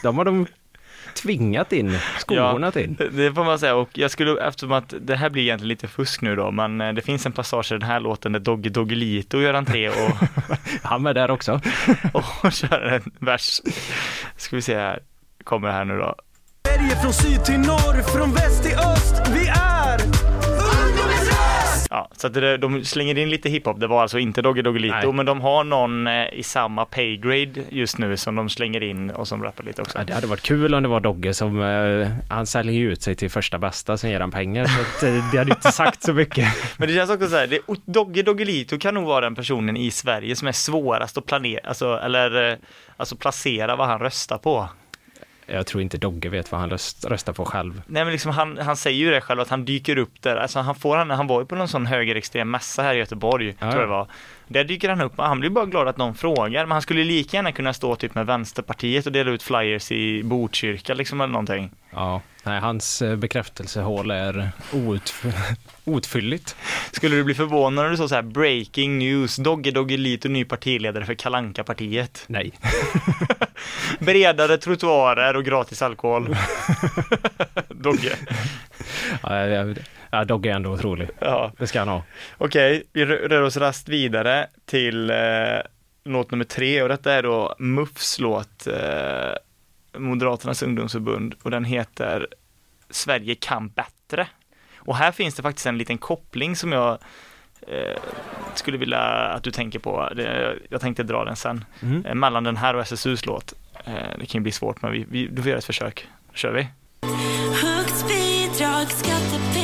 de 0.03 0.19
har 0.19 0.25
de 0.25 0.47
tvingat 1.15 1.73
in, 1.73 1.99
skonat 2.19 2.77
in. 2.77 2.97
Det- 3.13 3.33
får 3.33 3.45
man 3.45 3.59
säga 3.59 3.75
och 3.75 3.99
jag 3.99 4.11
skulle, 4.11 4.47
eftersom 4.49 4.73
att 4.73 4.95
det 5.01 5.17
här 5.17 5.31
blir 5.31 5.43
egentligen 5.43 5.69
lite 5.69 5.89
fusk 5.89 6.21
nu 6.23 6.37
då, 6.37 6.51
men 6.51 6.81
eh, 6.81 6.93
det 6.93 7.03
finns 7.03 7.27
en 7.27 7.33
passage 7.33 7.73
i 7.73 7.75
den 7.75 7.89
här 7.89 8.01
låten 8.01 8.33
där 8.33 8.41
Doggy 8.41 8.69
Doggelito 8.69 9.41
gör 9.41 9.55
entré 9.55 9.89
och, 9.89 9.95
Han 10.83 11.03
var 11.03 11.15
där 11.15 11.31
också. 11.31 11.61
och 12.13 12.53
kör 12.53 12.81
en 12.83 13.13
vers. 13.19 13.61
Ska 14.37 14.57
vi 14.57 14.63
se 14.63 14.75
här, 14.77 15.01
kommer 15.45 15.71
här 15.71 15.85
nu 15.85 15.99
då. 15.99 16.15
Sverige 16.77 16.97
från 16.97 17.13
syd 17.13 17.45
till 17.45 17.59
norr, 17.59 18.03
från 18.03 18.33
väst 18.33 18.63
till 18.63 18.75
öst. 18.79 19.23
Vi 19.35 19.49
är 19.49 20.01
ungdomens 20.43 21.29
röst! 21.29 21.87
Ja, 21.91 22.09
så 22.17 22.27
att 22.27 22.35
det, 22.35 22.57
de 22.57 22.85
slänger 22.85 23.19
in 23.19 23.31
lite 23.31 23.49
hiphop, 23.49 23.81
det 23.81 23.87
var 23.87 24.03
alltså 24.03 24.19
inte 24.19 24.43
Doggy 24.43 24.63
Doggelito, 24.63 24.95
Nej. 24.95 25.13
men 25.13 25.27
de 25.27 25.41
har 25.41 25.65
någon 25.65 26.07
eh, 26.07 26.27
i 26.33 26.43
samma 26.43 26.85
paygrade 26.85 27.63
just 27.69 27.99
nu 27.99 28.17
som 28.17 28.35
de 28.35 28.49
slänger 28.49 28.83
in 28.83 29.11
och 29.11 29.29
som 29.29 29.43
rappar 29.43 29.65
lite 29.65 29.83
också. 29.83 29.99
Ja, 29.99 30.05
det 30.05 30.15
hade 30.15 30.27
varit 30.27 30.43
kul 30.43 30.75
om 30.75 30.83
det 30.83 30.89
var 30.89 31.01
Dogge 31.01 31.35
som, 31.35 31.63
eh, 31.63 32.09
han 32.29 32.47
säljer 32.47 32.75
ju 32.75 32.93
ut 32.93 33.03
sig 33.03 33.15
till 33.15 33.31
första 33.31 33.59
bästa, 33.59 33.97
sen 33.97 34.11
ger 34.11 34.21
han 34.21 34.31
pengar. 34.31 34.67
Så 34.67 34.81
att, 34.81 35.03
eh, 35.03 35.31
det 35.33 35.39
hade 35.39 35.51
inte 35.51 35.73
sagt 35.73 36.03
så 36.03 36.13
mycket. 36.13 36.49
Men 36.79 36.89
det 36.89 36.95
känns 36.95 37.11
också 37.11 37.29
så 37.29 37.37
här, 37.37 37.47
det, 37.47 37.61
Dogge 37.85 38.23
Doggelito 38.23 38.79
kan 38.79 38.95
nog 38.95 39.05
vara 39.05 39.21
den 39.21 39.35
personen 39.35 39.77
i 39.77 39.91
Sverige 39.91 40.37
som 40.37 40.49
är 40.49 40.53
svårast 40.53 41.19
att 41.19 41.27
planera, 41.27 41.69
alltså, 41.69 42.01
eller 42.05 42.51
eh, 42.53 42.59
alltså 42.97 43.17
placera 43.17 43.77
vad 43.77 43.87
han 43.87 43.99
röstar 43.99 44.39
på. 44.39 44.69
Jag 45.47 45.67
tror 45.67 45.83
inte 45.83 45.99
Dogge 45.99 46.29
vet 46.29 46.53
vad 46.53 46.61
han 46.61 46.71
röst, 46.71 47.05
röstar 47.05 47.33
på 47.33 47.45
själv. 47.45 47.83
Nej 47.87 48.05
men 48.05 48.13
liksom 48.13 48.33
han, 48.33 48.59
han 48.59 48.77
säger 48.77 48.99
ju 48.99 49.11
det 49.11 49.21
själv 49.21 49.41
att 49.41 49.49
han 49.49 49.65
dyker 49.65 49.99
upp 49.99 50.23
där, 50.23 50.37
alltså 50.37 50.59
han 50.59 50.75
får 50.75 50.97
han, 50.97 51.11
han 51.11 51.27
var 51.27 51.41
ju 51.41 51.47
på 51.47 51.55
någon 51.55 51.69
sån 51.69 51.87
högerextrem 51.87 52.51
mässa 52.51 52.83
här 52.83 52.95
i 52.95 52.99
Göteborg, 52.99 53.47
Ja, 53.47 53.55
tror 53.59 53.73
jag 53.73 53.79
ja. 53.79 53.81
det 53.83 53.87
var. 53.87 54.07
Där 54.49 54.65
dyker 54.65 54.89
han 54.89 55.01
upp 55.01 55.13
han 55.17 55.41
blir 55.41 55.51
bara 55.51 55.67
glad 55.67 55.89
att 55.89 55.97
någon 55.97 56.15
frågar, 56.15 56.65
men 56.67 56.73
han 56.73 56.83
skulle 56.83 57.05
lika 57.05 57.37
gärna 57.37 57.53
kunna 57.53 57.73
stå 57.73 57.97
typ 57.97 58.15
med 58.15 58.27
Vänsterpartiet 58.27 59.07
och 59.07 59.13
dela 59.13 59.31
ut 59.31 59.43
flyers 59.43 59.93
i 59.93 60.23
Botkyrka 60.23 60.95
liksom 60.95 61.21
eller 61.21 61.33
någonting. 61.33 61.71
Ja, 61.91 62.21
nej, 62.43 62.61
hans 62.61 63.03
eh, 63.03 63.17
bekräftelsehål 63.17 64.11
är 64.11 64.51
outf- 64.73 65.33
outfylligt. 65.85 66.57
Skulle 66.93 67.17
du 67.17 67.25
bli 67.25 67.35
förvånad 67.35 67.85
när 67.85 67.91
du 67.91 67.97
såg 67.97 68.09
så 68.09 68.15
här 68.15 68.23
breaking 68.23 68.99
news, 68.99 69.37
Dogge 69.37 69.71
Doggelito 69.71 70.29
ny 70.29 70.45
partiledare 70.45 71.05
för 71.07 71.15
kalanka 71.15 71.65
partiet 71.65 72.25
Nej. 72.27 72.53
Bredare 73.99 74.59
trottoarer 74.59 75.37
och 75.37 75.45
gratis 75.45 75.83
alkohol. 75.83 76.37
Dogge. 77.69 78.17
Ja, 79.23 79.47
ja, 79.47 79.75
ja, 80.11 80.25
Dogge 80.25 80.51
är 80.51 80.55
ändå 80.55 80.71
otrolig. 80.71 81.09
Ja, 81.19 81.53
Det 81.59 81.67
ska 81.67 81.79
han 81.79 81.89
ha. 81.89 82.03
okej, 82.39 82.83
vi 82.93 83.05
rör 83.07 83.43
oss 83.43 83.57
rast 83.57 83.89
vidare 83.89 84.47
till 84.65 85.11
eh, 85.11 85.17
låt 86.05 86.31
nummer 86.31 86.45
tre 86.45 86.83
och 86.83 86.89
detta 86.89 87.13
är 87.13 87.23
då 87.23 87.55
MUFs 87.59 88.19
låt, 88.19 88.67
eh, 88.67 89.33
Moderaternas 89.99 90.63
ungdomsförbund 90.63 91.35
och 91.43 91.51
den 91.51 91.65
heter 91.65 92.27
Sverige 92.91 93.35
kan 93.35 93.69
bättre. 93.69 94.27
Och 94.77 94.97
här 94.97 95.13
finns 95.13 95.35
det 95.35 95.43
faktiskt 95.43 95.67
en 95.67 95.79
liten 95.79 95.99
koppling 95.99 96.57
som 96.57 96.73
jag 96.73 96.99
eh, 97.69 98.01
skulle 98.55 98.79
vilja 98.79 98.99
att 99.01 99.43
du 99.43 99.51
tänker 99.51 99.79
på. 99.79 100.09
Det, 100.17 100.55
jag 100.69 100.81
tänkte 100.81 101.03
dra 101.03 101.25
den 101.25 101.37
sen. 101.37 101.65
Mm. 101.83 102.07
Eh, 102.07 102.15
mellan 102.15 102.45
den 102.45 102.57
här 102.57 102.75
och 102.77 102.81
SSUs 102.83 103.27
låt. 103.27 103.55
Eh, 103.85 103.93
det 104.19 104.27
kan 104.27 104.39
ju 104.39 104.41
bli 104.41 104.53
svårt 104.53 104.83
men 104.83 104.93
vi, 104.93 105.07
vi, 105.09 105.27
du 105.27 105.43
får 105.43 105.49
göra 105.49 105.59
ett 105.59 105.65
försök. 105.65 106.09
Då 106.31 106.35
kör 106.35 106.53
vi. 106.53 106.69
Högt 107.63 108.09
bidrag, 108.09 108.91
skattepengar 108.91 109.56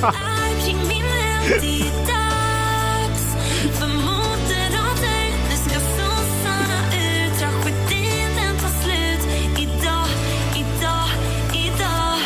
du 0.00 0.06
är 0.06 0.60
Det 1.60 1.80
är 1.80 2.06
dags 2.06 3.24
för 3.78 3.86
ska 5.56 5.80
sossarna 5.80 6.78
ut 6.94 7.38
Tragedin 7.38 8.28
den 8.36 8.56
tar 8.62 8.68
slut 8.82 9.22
Idag, 9.58 10.08
idag, 10.56 11.08
idag 11.52 12.18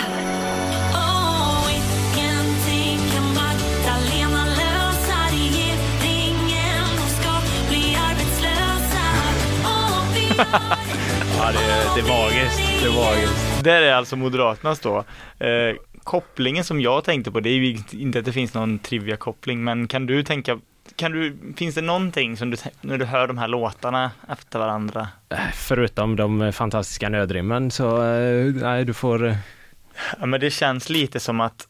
ingenting 1.70 2.98
kan 3.12 3.24
Magdalena 3.34 4.44
lösa 4.46 5.18
Regeringen, 5.32 6.86
de 6.96 7.08
ska 7.22 7.32
bli 7.68 7.96
arbetslösa 8.08 9.04
vi 10.14 10.28
har 10.28 10.76
Ja, 11.38 11.52
det, 11.52 11.58
är- 11.72 11.94
det 11.94 12.00
är 12.00 12.08
magiskt. 12.08 12.60
Det 12.82 12.88
är 12.88 12.92
magiskt. 13.04 13.64
Där 13.64 13.82
är 13.82 13.92
alltså 13.94 14.16
Moderaternas 14.16 14.80
då. 14.80 14.96
Eh, 15.40 15.46
kopplingen 16.08 16.64
som 16.64 16.80
jag 16.80 17.04
tänkte 17.04 17.30
på, 17.30 17.40
det 17.40 17.50
är 17.50 17.54
ju 17.54 17.78
inte 17.92 18.18
att 18.18 18.24
det 18.24 18.32
finns 18.32 18.54
någon 18.54 18.78
trivia-koppling, 18.78 19.64
men 19.64 19.88
kan 19.88 20.06
du 20.06 20.22
tänka, 20.22 20.58
kan 20.96 21.12
du, 21.12 21.36
finns 21.56 21.74
det 21.74 21.80
någonting 21.82 22.36
som 22.36 22.50
du, 22.50 22.56
när 22.80 22.98
du 22.98 23.04
hör 23.04 23.26
de 23.26 23.38
här 23.38 23.48
låtarna 23.48 24.10
efter 24.28 24.58
varandra? 24.58 25.08
Eh, 25.28 25.38
Förutom 25.54 26.16
de 26.16 26.52
fantastiska 26.52 27.08
nödrimmen 27.08 27.70
så, 27.70 28.02
eh, 28.04 28.54
nej, 28.54 28.84
du 28.84 28.94
får... 28.94 29.26
eh, 29.26 29.36
Ja, 30.20 30.26
men 30.26 30.40
det 30.40 30.50
känns 30.50 30.88
lite 30.90 31.20
som 31.20 31.40
att, 31.40 31.68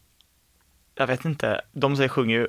jag 0.94 1.07
vet 1.07 1.24
inte, 1.24 1.61
de 1.72 1.96
säger, 1.96 2.09
sjunger 2.09 2.37
ju, 2.38 2.48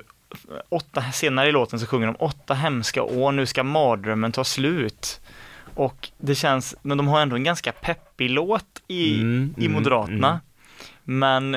åtta, 0.68 1.02
senare 1.12 1.48
i 1.48 1.52
låten 1.52 1.80
så 1.80 1.86
sjunger 1.86 2.06
de 2.06 2.16
åtta 2.18 2.54
hemska 2.54 3.02
år, 3.02 3.32
nu 3.32 3.46
ska 3.46 3.62
mardrömmen 3.62 4.32
ta 4.32 4.44
slut. 4.44 5.20
Och 5.74 6.08
det 6.18 6.34
känns, 6.34 6.74
men 6.82 6.98
de 6.98 7.08
har 7.08 7.20
ändå 7.20 7.36
en 7.36 7.44
ganska 7.44 7.72
peppig 7.72 8.30
låt 8.30 8.82
i, 8.88 9.20
Mm, 9.20 9.54
i 9.58 9.66
mm, 9.66 9.72
Moderaterna. 9.78 10.28
mm. 10.28 10.40
Men 11.04 11.56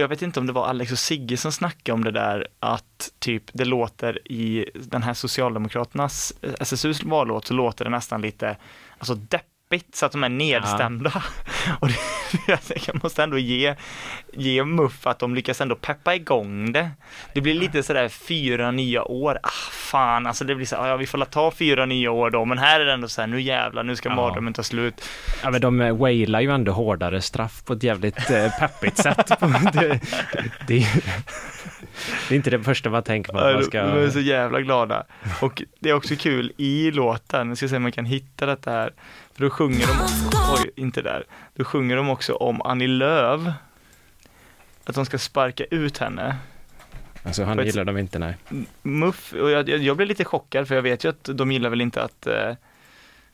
jag 0.00 0.08
vet 0.08 0.22
inte 0.22 0.40
om 0.40 0.46
det 0.46 0.52
var 0.52 0.66
Alex 0.66 0.92
och 0.92 0.98
Sigge 0.98 1.36
som 1.36 1.52
snackade 1.52 1.94
om 1.94 2.04
det 2.04 2.10
där 2.10 2.46
att 2.60 3.12
typ 3.18 3.44
det 3.52 3.64
låter 3.64 4.32
i 4.32 4.70
den 4.74 5.02
här 5.02 5.14
Socialdemokraternas 5.14 6.32
eh, 6.42 6.54
SSUs 6.60 7.02
vallåt 7.02 7.46
så 7.46 7.54
låter 7.54 7.84
det 7.84 7.90
nästan 7.90 8.20
lite 8.20 8.56
alltså 8.98 9.14
deppigt 9.68 9.94
så 9.96 10.06
att 10.06 10.12
de 10.12 10.24
är 10.24 10.28
nedstämda. 10.28 11.22
Och 11.80 11.88
det, 11.88 11.96
jag 12.86 13.02
måste 13.02 13.22
ändå 13.22 13.38
ge, 13.38 13.74
ge 14.32 14.64
Muff 14.64 15.06
att 15.06 15.18
de 15.18 15.34
lyckas 15.34 15.60
ändå 15.60 15.74
peppa 15.74 16.14
igång 16.14 16.72
det. 16.72 16.90
Det 17.34 17.40
blir 17.40 17.54
lite 17.54 17.82
sådär 17.82 18.08
fyra 18.08 18.70
nya 18.70 19.04
år, 19.04 19.38
ah 19.42 19.48
fan 19.72 20.26
alltså 20.26 20.44
det 20.44 20.54
blir 20.54 20.66
så 20.66 20.74
ja 20.74 20.96
vi 20.96 21.06
får 21.06 21.18
la 21.18 21.24
ta 21.24 21.50
fyra 21.50 21.86
nya 21.86 22.10
år 22.10 22.30
då 22.30 22.44
men 22.44 22.58
här 22.58 22.80
är 22.80 22.84
det 22.84 22.92
ändå 22.92 23.08
så 23.08 23.20
här, 23.20 23.28
nu 23.28 23.40
jävlar 23.40 23.82
nu 23.82 23.96
ska 23.96 24.08
Ja. 24.08 24.14
mardrömmen 24.14 24.52
ta 24.52 24.62
slut. 24.62 25.08
Ja, 25.42 25.50
men 25.50 25.60
de 25.60 25.80
eh, 25.80 25.96
wailar 25.96 26.40
ju 26.40 26.50
ändå 26.50 26.72
hårdare 26.72 27.22
straff 27.22 27.64
på 27.64 27.72
ett 27.72 27.82
jävligt 27.82 28.30
eh, 28.30 28.58
peppigt 28.58 28.96
sätt. 28.98 29.26
det, 29.72 30.00
det, 30.66 30.86
det, 32.28 32.34
är 32.34 32.36
inte 32.36 32.50
det 32.50 32.62
första 32.62 32.90
man 32.90 33.02
tänker 33.02 33.32
på. 33.32 33.38
Att 33.38 33.44
man 33.44 33.54
Ja, 33.54 33.62
ska... 33.62 33.82
De 33.82 34.04
är 34.04 34.10
så 34.10 34.20
jävla 34.20 34.60
glada. 34.60 35.04
Och 35.40 35.62
det 35.80 35.90
är 35.90 35.94
också 35.94 36.14
kul 36.16 36.52
i 36.56 36.90
låten, 36.90 37.48
jag 37.48 37.56
ska 37.56 37.68
se 37.68 37.76
om 37.76 37.82
man 37.82 37.92
kan 37.92 38.04
hitta 38.04 38.46
detta 38.46 38.70
här. 38.70 38.92
För 39.38 39.44
då 39.44 39.50
sjunger 39.50 39.86
de, 39.86 39.92
oj, 40.54 40.70
inte 40.76 41.02
där. 41.02 41.24
Då 41.54 41.64
sjunger 41.64 41.96
de 41.96 42.08
också 42.08 42.34
om 42.34 42.62
Annie 42.62 42.86
Lööf. 42.86 43.40
Att 44.84 44.94
de 44.94 45.06
ska 45.06 45.18
sparka 45.18 45.64
ut 45.64 45.98
henne. 45.98 46.36
Alltså 47.22 47.44
han 47.44 47.66
gillar 47.66 47.84
dem 47.84 47.98
inte, 47.98 48.18
nej. 48.18 48.36
Muff, 48.82 49.32
och 49.32 49.50
jag, 49.50 49.68
jag, 49.68 49.80
jag 49.80 49.96
blev 49.96 50.08
lite 50.08 50.24
chockad 50.24 50.68
för 50.68 50.74
jag 50.74 50.82
vet 50.82 51.04
ju 51.04 51.08
att 51.08 51.30
de 51.32 51.52
gillar 51.52 51.70
väl 51.70 51.80
inte 51.80 52.02
att 52.02 52.26
eh, 52.26 52.54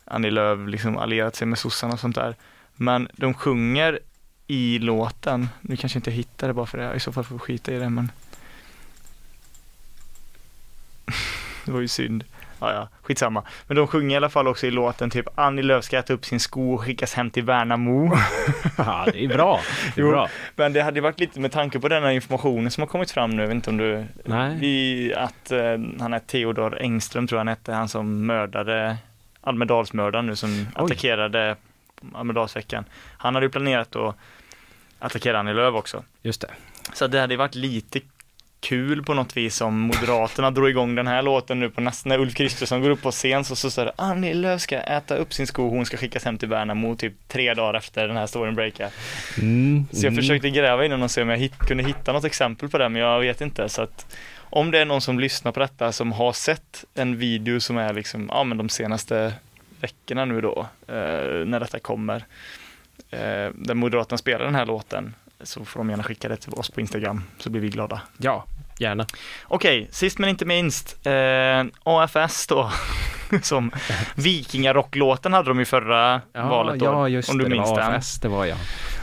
Annie 0.05 0.31
Lööf 0.31 0.69
liksom 0.69 0.97
allierat 0.97 1.37
sig 1.37 1.47
med 1.47 1.59
sossarna 1.59 1.93
och 1.93 2.01
sånt 2.01 2.15
där. 2.15 2.35
Men 2.75 3.09
de 3.13 3.35
sjunger 3.35 4.01
i 4.47 4.79
låten, 4.79 5.49
nu 5.61 5.77
kanske 5.77 5.97
jag 5.97 6.01
inte 6.01 6.11
hittar 6.11 6.49
det 6.49 6.55
bara 6.55 6.67
för 6.67 6.79
det, 6.79 6.95
i 6.95 7.01
så 7.01 7.13
fall 7.13 7.25
får 7.25 7.35
vi 7.35 7.39
skita 7.39 7.73
i 7.73 7.79
det 7.79 7.91
men 7.91 8.13
Det 11.65 11.73
var 11.73 11.81
ju 11.81 11.89
synd. 11.89 12.25
Ja, 12.65 12.73
ja, 12.73 12.89
skitsamma. 13.03 13.43
Men 13.67 13.77
de 13.77 13.87
sjunger 13.87 14.15
i 14.15 14.17
alla 14.17 14.29
fall 14.31 14.49
också 14.49 14.67
i 14.67 14.71
låten 14.71 15.11
typ 15.11 15.27
Annie 15.35 15.63
Lööf 15.63 15.85
ska 15.85 15.99
äta 15.99 16.13
upp 16.13 16.25
sin 16.25 16.41
sko 16.41 16.75
och 16.75 16.81
skickas 16.85 17.15
hem 17.15 17.31
till 17.31 17.43
Värnamo. 17.45 18.17
Ja, 18.79 19.07
det 19.13 19.25
är 19.25 19.29
bra. 19.29 19.61
Det 19.95 20.01
är 20.01 20.05
Jo. 20.05 20.11
bra. 20.11 20.29
Men 20.57 20.73
det 20.73 20.81
hade 20.83 21.01
varit 21.01 21.21
lite 21.21 21.41
med 21.41 21.53
tanke 21.53 21.81
på 21.81 21.89
den 21.89 22.03
här 22.03 22.11
informationen 22.11 22.71
som 22.71 22.81
har 22.81 22.89
kommit 22.89 23.11
fram 23.11 23.31
nu, 23.31 23.43
jag 23.43 23.49
vet 23.49 23.55
inte 23.55 23.71
om 23.71 23.77
du, 23.77 24.05
Nej. 24.25 24.59
i 24.63 25.15
att 25.15 25.51
eh, 25.51 25.61
han 26.01 26.15
är 26.15 26.19
Theodor 26.19 26.79
Engström 26.81 27.27
tror 27.27 27.37
jag 27.37 27.41
han 27.41 27.49
hette, 27.49 27.73
han 27.73 27.89
som 27.89 28.27
mördade 28.27 28.97
Almedalsmördaren 29.41 30.27
nu 30.27 30.37
som 30.37 30.67
attackerade 30.75 31.57
Almedalsveckan. 32.15 32.85
Han 33.19 33.35
hade 33.35 33.47
ju 33.47 33.51
planerat 33.51 33.97
att 33.97 34.17
attackera 34.99 35.39
Annie 35.39 35.53
Lööf 35.55 35.75
också. 35.75 36.03
Just 36.23 36.41
det. 36.41 36.51
Så 36.93 37.07
det 37.07 37.21
hade 37.21 37.37
varit 37.37 37.55
lite 37.55 38.01
kul 38.65 39.03
på 39.03 39.15
något 39.15 39.37
vis 39.37 39.61
om 39.61 39.81
Moderaterna 39.81 40.51
drog 40.51 40.71
igång 40.71 40.95
den 40.95 41.07
här 41.07 41.23
låten 41.23 41.61
nu 41.61 41.71
på 41.71 41.81
nästa, 41.81 42.09
när 42.09 42.19
Ulf 42.19 42.35
Kristersson 42.35 42.83
går 42.83 42.91
upp 42.91 43.03
på 43.03 43.11
scen 43.11 43.45
så, 43.45 43.57
så 43.57 43.71
står 43.71 43.85
det 43.85 43.93
Annie 43.97 44.35
Lööf 44.35 44.61
ska 44.61 44.81
äta 44.81 45.17
upp 45.17 45.35
sin 45.35 45.47
sko, 45.47 45.69
hon 45.69 45.87
ska 45.87 45.97
skickas 45.97 46.25
hem 46.25 46.39
till 46.39 46.49
Värnamo 46.49 46.97
typ 46.97 47.13
tre 47.29 47.55
dagar 47.55 47.75
efter 47.75 48.09
den 48.09 48.17
här 48.17 48.27
storyn 48.27 48.55
breakar. 48.55 48.91
Mm, 49.39 49.87
Så 49.93 50.07
jag 50.07 50.13
mm. 50.13 50.23
försökte 50.23 50.51
gräva 50.51 50.85
i 50.85 50.89
den 50.89 51.03
och 51.03 51.11
se 51.11 51.23
om 51.23 51.29
jag 51.29 51.37
hit, 51.37 51.59
kunde 51.59 51.85
hitta 51.85 52.13
något 52.13 52.25
exempel 52.25 52.69
på 52.69 52.79
det, 52.79 52.89
men 52.89 53.03
jag 53.03 53.21
vet 53.21 53.41
inte. 53.41 53.69
Så 53.69 53.83
att 53.83 54.17
om 54.37 54.71
det 54.71 54.79
är 54.79 54.85
någon 54.85 55.01
som 55.01 55.21
lyssnar 55.21 55.53
på 55.53 55.61
detta 55.61 55.93
som 55.93 56.13
har 56.13 56.33
sett 56.33 56.85
en 56.95 57.17
video 57.17 57.61
som 57.61 57.79
är 57.79 57.93
liksom, 57.93 58.31
ja 58.33 58.45
men 58.45 58.59
de 58.59 58.69
senaste 58.69 59.33
veckorna 59.81 60.25
nu 60.25 60.41
då, 60.41 60.67
eh, 60.89 61.47
när 61.47 61.61
detta 61.61 61.79
kommer, 61.79 62.25
eh, 63.11 63.51
där 63.55 63.75
Moderaterna 63.75 64.19
spelar 64.19 64.45
den 64.45 64.55
här 64.55 64.67
låten, 64.67 65.15
så 65.43 65.65
får 65.65 65.81
de 65.81 65.91
gärna 65.91 66.03
skicka 66.03 66.29
det 66.29 66.37
till 66.37 66.53
oss 66.53 66.71
på 66.71 66.81
Instagram, 66.81 67.23
så 67.39 67.51
blir 67.51 67.61
vi 67.61 67.69
glada. 67.69 68.03
Ja, 68.17 68.45
gärna. 68.79 69.07
Okej, 69.45 69.89
sist 69.91 70.19
men 70.19 70.31
inte 70.31 70.45
minst, 70.45 71.07
eh, 71.07 71.65
AFS 71.83 72.47
då, 72.47 72.71
som 73.43 73.71
Vikingarocklåten 74.15 75.33
hade 75.33 75.49
de 75.49 75.61
i 75.61 75.65
förra 75.65 76.21
Ja, 76.33 76.49
valet 76.49 76.79
då, 76.81 76.87
ja 76.87 77.09
just 77.09 77.31
om 77.31 77.39
du 77.39 77.45
det. 77.45 77.51
Det 77.51 77.57
minns 77.57 77.71
var 77.71 77.81
den. 77.81 77.95
AFS, 77.95 78.21
det 78.21 78.29
var 78.29 78.45
jag. 78.45 78.59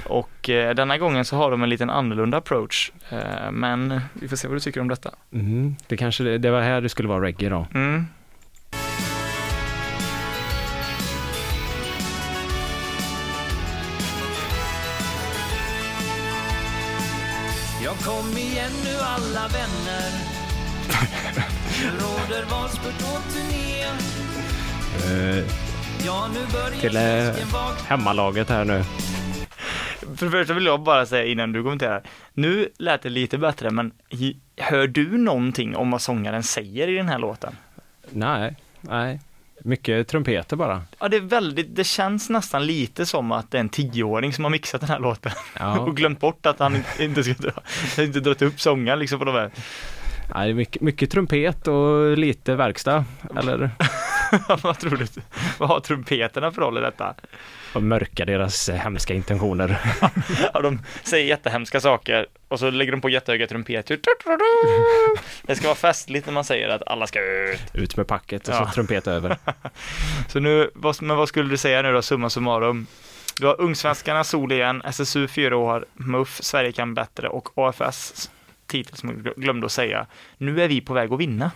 Och 0.06 0.50
eh, 0.50 0.76
denna 0.76 0.98
gången 0.98 1.26
så 1.26 1.36
har 1.36 1.52
de 1.52 1.64
en 1.64 1.70
liten 1.70 1.90
annorlunda 1.90 2.38
approach. 2.38 2.92
Eh, 3.10 3.52
men 3.52 4.02
vi 4.14 4.28
får 4.28 4.36
se 4.36 4.48
vad 4.48 4.56
du 4.56 4.60
tycker 4.60 4.82
om 4.82 4.88
detta. 4.88 5.12
Mm, 5.34 5.76
det 5.88 5.98
kanske 5.98 6.24
det, 6.24 6.38
det 6.38 6.52
var 6.52 6.62
här 6.62 6.82
det 6.82 6.90
skulle 6.90 7.10
vara 7.10 7.24
reggae 7.24 7.50
då. 7.50 7.68
Mm. 7.74 8.06
Alla 19.32 19.48
vänner 19.48 20.12
råder 22.00 22.46
valspurt 22.46 23.02
och 23.02 23.34
turné 23.34 23.86
Ja, 26.06 26.30
nu 26.34 26.40
börjar 26.54 26.82
Till 26.82 26.96
eh, 26.96 27.02
svensken 27.02 27.48
vakna 27.48 27.86
hemmalaget 27.88 28.50
här 28.50 28.66
nu. 28.66 28.84
För 30.16 30.26
det 30.26 30.32
första 30.32 30.54
vill 30.54 30.66
jag 30.66 30.82
bara 30.82 31.06
säga 31.06 31.26
innan 31.26 31.52
du 31.52 31.64
kommenterar. 31.64 32.04
Nu 32.34 32.70
lät 32.78 33.02
det 33.02 33.10
lite 33.10 33.38
bättre, 33.38 33.70
men 33.70 33.92
hör 34.58 34.88
du 34.88 35.18
någonting 35.18 35.76
om 35.76 35.92
vad 35.92 36.02
sångaren 36.02 36.44
säger 36.44 36.88
i 36.88 36.96
den 36.96 37.10
här 37.10 37.20
låten? 37.20 37.56
Nej, 38.10 38.56
nej. 38.82 39.20
Mycket 39.64 40.08
trumpeter 40.08 40.56
bara. 40.56 40.82
Ja, 41.00 41.08
det 41.08 41.18
är 41.18 41.22
väldigt, 41.22 41.76
det 41.76 41.84
känns 41.84 42.30
nästan 42.30 42.66
lite 42.66 43.06
som 43.06 43.32
att 43.32 43.52
det 43.52 43.58
är 43.58 43.60
en 43.60 43.70
tioåring 43.70 44.34
som 44.34 44.44
har 44.44 44.52
mixat 44.52 44.82
den 44.82 44.90
här 44.90 45.00
låten 45.00 45.32
Ja, 45.60 45.80
och 45.80 45.98
glömt 45.98 46.20
bort 46.20 46.46
att 46.46 46.60
han 46.60 46.84
inte 47.00 47.24
ska 47.24 47.34
dra, 47.34 47.52
inte 48.04 48.20
dragit 48.20 48.42
upp 48.42 48.62
sångaren 48.62 49.00
liksom 49.00 49.20
på 49.20 49.26
de 49.26 49.32
här. 49.36 49.52
nej, 50.36 50.48
det 50.48 50.52
är 50.52 50.54
mycket, 50.54 50.82
mycket 50.82 51.12
trumpet 51.12 51.68
och 51.68 52.18
lite 52.18 52.56
verkstad. 52.56 53.06
Eller 53.38 53.70
vad 54.62 54.80
tror 54.80 54.98
du? 54.98 55.08
Vad 55.58 55.70
har 55.70 55.80
trumpeterna 55.80 56.52
för 56.52 56.62
roll 56.62 56.78
i 56.78 56.82
detta? 56.82 57.16
och 57.74 57.84
mörka 57.84 58.26
deras 58.26 58.70
eh, 58.70 58.76
hemska 58.76 59.14
intentioner. 59.14 59.78
Ja, 60.54 60.62
de 60.62 60.80
säger 61.04 61.26
jättehemska 61.26 61.80
saker 61.82 62.28
och 62.48 62.60
så 62.60 62.70
lägger 62.70 62.92
de 62.92 63.02
på 63.02 63.10
jättehöga 63.10 63.48
trumpeter. 63.48 64.00
Det 65.44 65.56
ska 65.56 65.68
vara 65.68 65.76
festligt 65.76 66.26
när 66.26 66.34
man 66.34 66.44
säger 66.44 66.70
att 66.70 66.88
alla 66.88 67.08
ska 67.08 67.20
ut. 67.22 67.62
Ut 67.74 67.98
med 67.98 68.08
packet 68.08 68.48
och 68.48 68.54
Ja. 68.56 68.66
så 68.68 68.72
trumpet 68.74 69.08
över. 69.08 69.38
Så 70.28 70.40
nu, 70.40 70.70
men 71.02 71.18
vad 71.18 71.28
skulle 71.30 71.50
du 71.50 71.58
säga 71.58 71.82
nu 71.82 71.92
då, 71.94 72.02
summa 72.02 72.30
summarum? 72.30 72.88
Du 73.40 73.48
har 73.48 73.62
Ungsvenskarna, 73.62 74.24
Sol 74.24 74.52
igen, 74.52 74.82
SSU 74.86 75.28
fyra 75.28 75.58
år, 75.58 75.86
MUF, 75.94 76.40
Sverige 76.44 76.72
kan 76.72 76.94
bättre 76.94 77.30
och 77.30 77.50
AFS 77.56 78.30
titel 78.68 78.96
som 78.96 79.10
jag 79.10 79.36
glömde 79.36 79.66
att 79.66 79.72
säga. 79.72 80.06
Nu 80.38 80.62
är 80.64 80.68
vi 80.68 80.82
på 80.82 80.94
väg 80.94 81.14
att 81.14 81.20
vinna. 81.20 81.52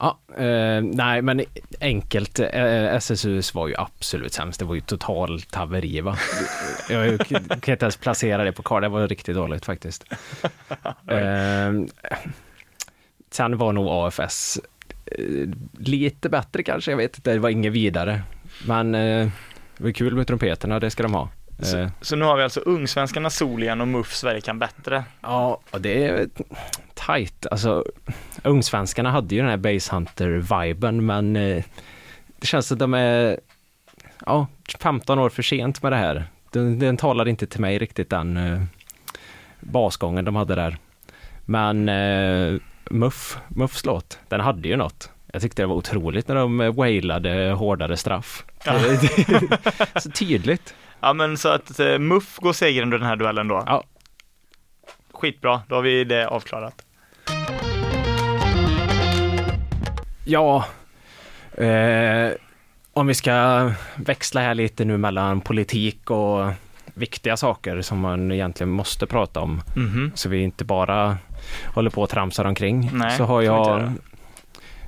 Ja, 0.00 0.18
eh, 0.36 0.82
nej 0.82 1.22
men 1.22 1.42
enkelt, 1.80 2.38
eh, 2.38 2.94
SSUs 2.94 3.54
var 3.54 3.68
ju 3.68 3.74
absolut 3.78 4.32
sämst. 4.32 4.58
Det 4.58 4.64
var 4.64 4.74
ju 4.74 4.80
totalt 4.80 5.54
haveri 5.54 6.00
va. 6.00 6.16
Jag 6.90 7.26
kan 7.26 7.72
inte 7.72 7.84
ens 7.84 7.96
placera 7.96 8.44
det 8.44 8.52
på 8.52 8.62
kartan, 8.62 8.82
det 8.82 8.88
var 8.88 9.08
riktigt 9.08 9.34
dåligt 9.34 9.64
faktiskt. 9.64 10.04
Eh, 11.08 11.72
sen 13.30 13.56
var 13.58 13.72
nog 13.72 13.88
AFS 13.88 14.60
eh, 15.06 15.48
lite 15.78 16.28
bättre 16.28 16.62
kanske, 16.62 16.90
jag 16.90 16.98
vet 16.98 17.16
inte, 17.16 17.32
det 17.32 17.38
var 17.38 17.50
inget 17.50 17.72
vidare. 17.72 18.22
Men 18.66 18.94
eh, 18.94 19.28
det 19.76 19.84
var 19.84 19.90
kul 19.90 20.14
med 20.14 20.26
trumpeterna, 20.26 20.80
det 20.80 20.90
ska 20.90 21.02
de 21.02 21.14
ha. 21.14 21.28
Eh, 21.62 21.88
Så 22.00 22.16
nu 22.16 22.24
har 22.24 22.36
vi 22.36 22.42
alltså 22.42 22.60
Ungsvenskarna, 22.60 23.30
Sol 23.30 23.62
igen 23.62 23.80
och 23.80 23.88
MUF, 23.88 24.14
Sverige 24.14 24.40
kan 24.40 24.58
bättre. 24.58 25.04
Ja, 25.20 25.60
och 25.70 25.80
det 25.80 26.04
är 26.06 26.28
tight. 26.94 27.46
Alltså, 27.50 27.84
Ungsvenskarna 28.42 29.10
hade 29.10 29.34
ju 29.34 29.40
den 29.40 29.50
här 29.50 29.56
Basehunter-viben, 29.56 31.06
men 31.06 31.36
eh, 31.36 31.64
det 32.38 32.46
känns 32.46 32.72
att 32.72 32.78
de 32.78 32.94
är 32.94 33.40
ja, 34.26 34.46
15 34.80 35.18
år 35.18 35.28
för 35.30 35.42
sent 35.42 35.82
med 35.82 35.92
det 35.92 35.96
här. 35.96 36.24
Den, 36.50 36.78
den 36.78 36.96
talar 36.96 37.28
inte 37.28 37.46
till 37.46 37.60
mig 37.60 37.78
riktigt 37.78 38.10
den 38.10 38.36
eh, 38.36 38.62
basgången 39.60 40.24
de 40.24 40.36
hade 40.36 40.54
där. 40.54 40.78
Men 41.44 41.88
eh, 41.88 42.60
Muff, 42.90 43.38
Muffs 43.48 43.84
låt, 43.84 44.18
den 44.28 44.40
hade 44.40 44.68
ju 44.68 44.76
något. 44.76 45.10
Jag 45.32 45.42
tyckte 45.42 45.62
det 45.62 45.66
var 45.66 45.74
otroligt 45.74 46.28
när 46.28 46.34
de 46.34 46.72
wailade 46.74 47.50
hårdare 47.50 47.96
straff. 47.96 48.44
Ja. 48.64 48.78
Så 50.00 50.10
tydligt. 50.10 50.74
Ja 51.00 51.12
men 51.12 51.38
så 51.38 51.48
att 51.48 51.80
eh, 51.80 51.98
MUF 51.98 52.36
går 52.38 52.52
seger 52.52 52.82
under 52.82 52.98
den 52.98 53.06
här 53.06 53.16
duellen 53.16 53.48
då. 53.48 53.62
Ja. 53.66 53.84
Skitbra, 55.12 55.62
då 55.68 55.74
har 55.74 55.82
vi 55.82 56.04
det 56.04 56.28
avklarat. 56.28 56.82
Ja, 60.24 60.64
eh, 61.56 62.30
om 62.92 63.06
vi 63.06 63.14
ska 63.14 63.70
växla 63.96 64.40
här 64.40 64.54
lite 64.54 64.84
nu 64.84 64.96
mellan 64.96 65.40
politik 65.40 66.10
och 66.10 66.50
viktiga 66.94 67.36
saker 67.36 67.80
som 67.82 68.00
man 68.00 68.32
egentligen 68.32 68.70
måste 68.70 69.06
prata 69.06 69.40
om, 69.40 69.62
Mhm. 69.76 70.12
så 70.14 70.28
vi 70.28 70.42
inte 70.42 70.64
bara 70.64 71.18
håller 71.74 71.90
på 71.90 72.02
och 72.02 72.08
tramsar 72.10 72.44
omkring. 72.44 72.90
Nej, 72.92 73.16
så 73.16 73.24
har 73.24 73.42
jag, 73.42 73.92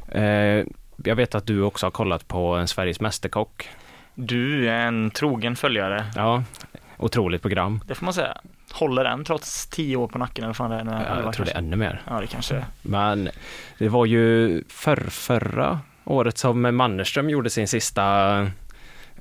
eh, 0.08 0.64
jag 1.04 1.16
vet 1.16 1.34
att 1.34 1.46
du 1.46 1.62
också 1.62 1.86
har 1.86 1.90
kollat 1.90 2.28
på 2.28 2.54
en 2.54 2.68
Sveriges 2.68 3.00
Mästerkock. 3.00 3.68
Du 4.14 4.68
är 4.68 4.86
en 4.86 5.10
trogen 5.10 5.56
följare, 5.56 6.04
Ja, 6.16 6.42
otroligt 6.96 7.42
program. 7.42 7.80
det 7.86 7.94
får 7.94 8.04
man 8.04 8.14
säga. 8.14 8.36
Håller 8.72 9.04
den 9.04 9.24
trots 9.24 9.66
tio 9.66 9.96
år 9.96 10.08
på 10.08 10.18
nacken 10.18 10.44
eller 10.44 10.54
fan 10.54 10.70
det 10.70 10.76
är? 10.76 10.80
eller 10.80 11.22
Jag 11.22 11.32
tror 11.34 11.44
det 11.44 11.50
är 11.50 11.54
kanske? 11.54 11.58
ännu 11.58 11.76
mer. 11.76 12.02
Ja, 12.10 12.20
det 12.20 12.26
kanske 12.26 12.54
är. 12.54 12.64
Men 12.82 13.28
det 13.78 13.88
var 13.88 14.06
ju 14.06 14.62
förr, 14.68 15.06
förra 15.10 15.80
året 16.04 16.38
som 16.38 16.76
Mannerström 16.76 17.30
gjorde 17.30 17.50
sin 17.50 17.68
sista 17.68 18.38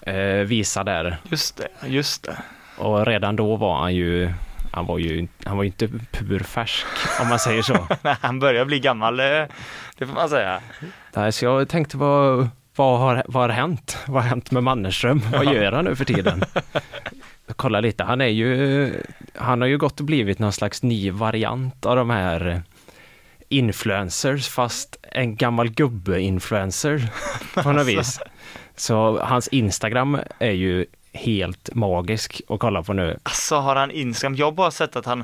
eh, 0.01 0.15
visa 0.45 0.83
där. 0.83 1.17
Just 1.23 1.57
det, 1.57 1.67
just 1.87 2.23
det. 2.23 2.37
Och 2.77 3.05
redan 3.05 3.35
då 3.35 3.55
var 3.55 3.79
han 3.79 3.95
ju, 3.95 4.33
han 4.73 4.85
var 4.85 4.97
ju, 4.97 5.27
han 5.45 5.57
var 5.57 5.63
ju 5.63 5.67
inte 5.69 5.87
purfärsk 6.11 6.85
om 7.21 7.27
man 7.29 7.39
säger 7.39 7.61
så. 7.61 7.87
Nej, 8.01 8.15
han 8.21 8.39
börjar 8.39 8.65
bli 8.65 8.79
gammal, 8.79 9.19
eh, 9.19 9.25
det 9.97 10.05
får 10.07 10.13
man 10.13 10.29
säga. 10.29 10.59
Nej, 11.15 11.31
så 11.31 11.45
jag 11.45 11.69
tänkte 11.69 11.97
vad, 11.97 12.49
vad, 12.75 12.99
har, 12.99 13.23
vad 13.27 13.43
har 13.43 13.49
hänt? 13.49 13.97
Vad 14.07 14.23
har 14.23 14.29
hänt 14.29 14.51
med 14.51 14.63
Mannerström? 14.63 15.21
Vad 15.31 15.53
gör 15.53 15.71
han 15.71 15.85
nu 15.85 15.95
för 15.95 16.05
tiden? 16.05 16.43
Kolla 17.55 17.79
lite, 17.79 18.03
han 18.03 18.21
är 18.21 18.27
ju, 18.27 18.93
han 19.35 19.61
har 19.61 19.67
ju 19.67 19.77
gått 19.77 19.99
och 19.99 20.05
blivit 20.05 20.39
någon 20.39 20.53
slags 20.53 20.83
ny 20.83 21.11
variant 21.11 21.85
av 21.85 21.95
de 21.95 22.09
här 22.09 22.63
influencers, 23.49 24.47
fast 24.47 24.97
en 25.01 25.35
gammal 25.35 25.69
gubbe-influencer 25.69 27.07
på 27.63 27.71
något 27.71 27.87
vis. 27.87 28.19
Så 28.75 29.19
hans 29.19 29.47
Instagram 29.47 30.19
är 30.39 30.51
ju 30.51 30.85
helt 31.13 31.75
magisk 31.75 32.41
att 32.49 32.59
kolla 32.59 32.83
på 32.83 32.93
nu. 32.93 33.19
Alltså 33.23 33.55
har 33.55 33.75
han 33.75 33.91
Instagram? 33.91 34.35
Jag 34.35 34.45
har 34.45 34.51
bara 34.51 34.71
sett 34.71 34.95
att 34.95 35.05
han, 35.05 35.23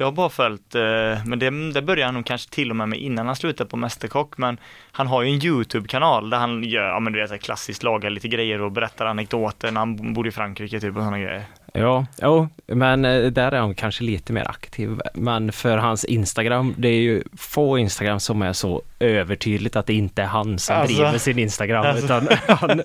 jag 0.00 0.06
har 0.06 0.12
bara 0.12 0.28
följt, 0.28 0.74
eh, 0.74 0.80
men 1.26 1.38
det, 1.38 1.72
det 1.72 1.82
började 1.82 2.04
han 2.04 2.14
nog 2.14 2.26
kanske 2.26 2.50
till 2.50 2.70
och 2.70 2.76
med 2.76 2.88
med 2.88 2.98
innan 2.98 3.26
han 3.26 3.36
slutade 3.36 3.70
på 3.70 3.76
Mästerkock, 3.76 4.38
men 4.38 4.60
han 4.92 5.06
har 5.06 5.22
ju 5.22 5.34
en 5.34 5.44
YouTube-kanal 5.44 6.30
där 6.30 6.38
han 6.38 6.64
gör, 6.64 6.88
ja 6.88 7.00
men 7.00 7.12
du 7.12 7.20
vet, 7.20 7.28
så 7.28 7.34
här 7.34 7.38
klassiskt 7.38 7.82
lagar 7.82 8.10
lite 8.10 8.28
grejer 8.28 8.60
och 8.60 8.72
berättar 8.72 9.06
anekdoter 9.06 9.70
när 9.70 9.80
han 9.80 10.14
bor 10.14 10.26
i 10.26 10.30
Frankrike 10.30 10.80
typ 10.80 10.96
och 10.96 11.02
sådana 11.02 11.18
grejer. 11.18 11.44
Ja, 11.80 12.06
jo, 12.22 12.48
men 12.66 13.04
eh, 13.04 13.22
där 13.26 13.52
är 13.52 13.58
han 13.60 13.74
kanske 13.74 14.04
lite 14.04 14.32
mer 14.32 14.48
aktiv. 14.50 15.00
Men 15.14 15.52
för 15.52 15.76
hans 15.78 16.04
Instagram, 16.04 16.74
det 16.78 16.88
är 16.88 17.00
ju 17.00 17.22
få 17.36 17.78
Instagram 17.78 18.20
som 18.20 18.42
är 18.42 18.52
så 18.52 18.82
övertydligt 19.00 19.76
att 19.76 19.86
det 19.86 19.94
inte 19.94 20.22
är 20.22 20.26
han 20.26 20.58
som 20.58 20.76
Alltså. 20.76 20.94
driver 20.96 21.18
sin 21.18 21.38
Instagram. 21.38 21.86
Alltså. 21.86 22.04
Utan 22.04 22.28
han, 22.56 22.82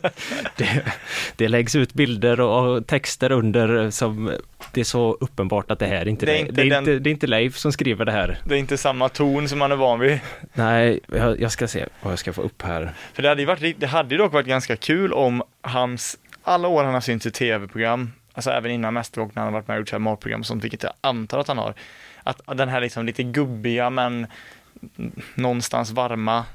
det, 0.58 0.82
det 1.36 1.48
läggs 1.48 1.76
ut 1.76 1.94
bilder 1.94 2.40
och 2.42 2.88
texter 2.88 3.32
under 3.32 3.90
som 3.92 4.32
det 4.72 4.80
är 4.80 4.86
så 4.86 5.18
uppenbart 5.20 5.72
att 5.72 5.80
det 5.80 5.86
här 5.86 5.96
är 6.02 6.08
inte 6.08 6.26
Det 6.26 6.32
är 6.32 6.36
det. 6.36 6.40
inte 6.42 6.52
det, 6.54 6.62
är 6.62 6.70
den- 6.70 6.80
inte, 6.80 7.00
det 7.00 7.10
är 7.10 7.12
inte 7.12 7.28
Leif 7.28 7.58
som 7.58 7.72
skriver 7.72 8.06
det 8.06 8.12
här. 8.12 8.38
Det 8.46 8.56
är 8.56 8.60
inte 8.60 8.78
samma 8.78 9.10
ton 9.10 9.50
som 9.50 9.60
man 9.60 9.72
är 9.72 9.76
van 9.76 10.00
vid. 10.00 10.20
Nej, 10.54 11.00
jag, 11.08 11.42
jag 11.42 11.52
ska 11.52 11.68
se 11.68 11.86
vad 12.02 12.12
jag 12.12 12.20
ska 12.20 12.34
få 12.34 12.42
upp 12.42 12.62
här. 12.62 12.92
För 13.14 13.22
det 13.24 13.30
hade 13.30 13.42
ju 13.42 13.46
varit, 13.48 13.80
det 13.80 13.88
hade 13.88 14.18
dock 14.18 14.34
varit 14.34 14.46
ganska 14.48 14.76
kul 14.76 15.14
om 15.14 15.44
hans, 15.62 16.18
alla 16.44 16.68
år 16.68 16.84
han 16.84 16.94
har 16.94 17.02
synts 17.02 17.26
i 17.26 17.32
tv-program, 17.32 18.12
alltså 18.34 18.52
även 18.52 18.72
innan 18.72 18.94
Mästerkock 18.94 19.36
när 19.36 19.44
han 19.44 19.54
har 19.54 19.60
varit 19.60 19.68
med 19.68 19.76
och 19.76 19.80
gjort 19.80 19.90
så 19.90 19.96
här 19.96 20.00
matprogram 20.00 20.40
och 20.40 20.46
sånt, 20.46 20.64
vilket 20.64 20.84
jag 20.84 20.94
antar 21.02 21.40
att 21.40 21.48
han 21.48 21.58
har, 21.58 21.74
att 22.24 22.42
den 22.58 22.70
här 22.70 22.82
liksom 22.82 23.06
lite 23.06 23.24
gubbiga 23.24 23.90
men 23.90 24.28
någonstans 25.36 25.92
varma 25.92 26.46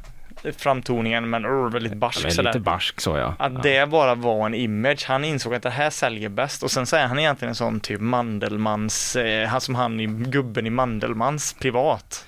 framtoningen 0.56 1.30
men 1.30 1.44
uh, 1.44 1.70
väldigt 1.70 1.94
barsk 1.94 2.22
Men 2.22 2.32
sådär. 2.32 2.48
lite 2.48 2.60
barsk 2.60 3.00
så 3.00 3.16
ja. 3.16 3.34
Att 3.38 3.52
ja. 3.52 3.60
det 3.62 3.88
bara 3.88 4.14
var 4.14 4.46
en 4.46 4.54
image, 4.54 5.04
han 5.08 5.24
insåg 5.24 5.54
att 5.54 5.62
det 5.62 5.70
här 5.70 5.90
säljer 5.90 6.28
bäst 6.28 6.62
och 6.62 6.70
sen 6.70 6.86
så 6.86 6.96
är 6.96 7.06
han 7.06 7.18
egentligen 7.18 7.48
en 7.48 7.54
sån 7.54 7.80
typ 7.80 8.00
Mandelmans, 8.00 9.16
eh, 9.16 9.48
han 9.48 9.60
som 9.60 9.74
han 9.74 10.00
i 10.00 10.06
gubben 10.06 10.66
i 10.66 10.70
Mandelmans 10.70 11.56
privat. 11.60 12.26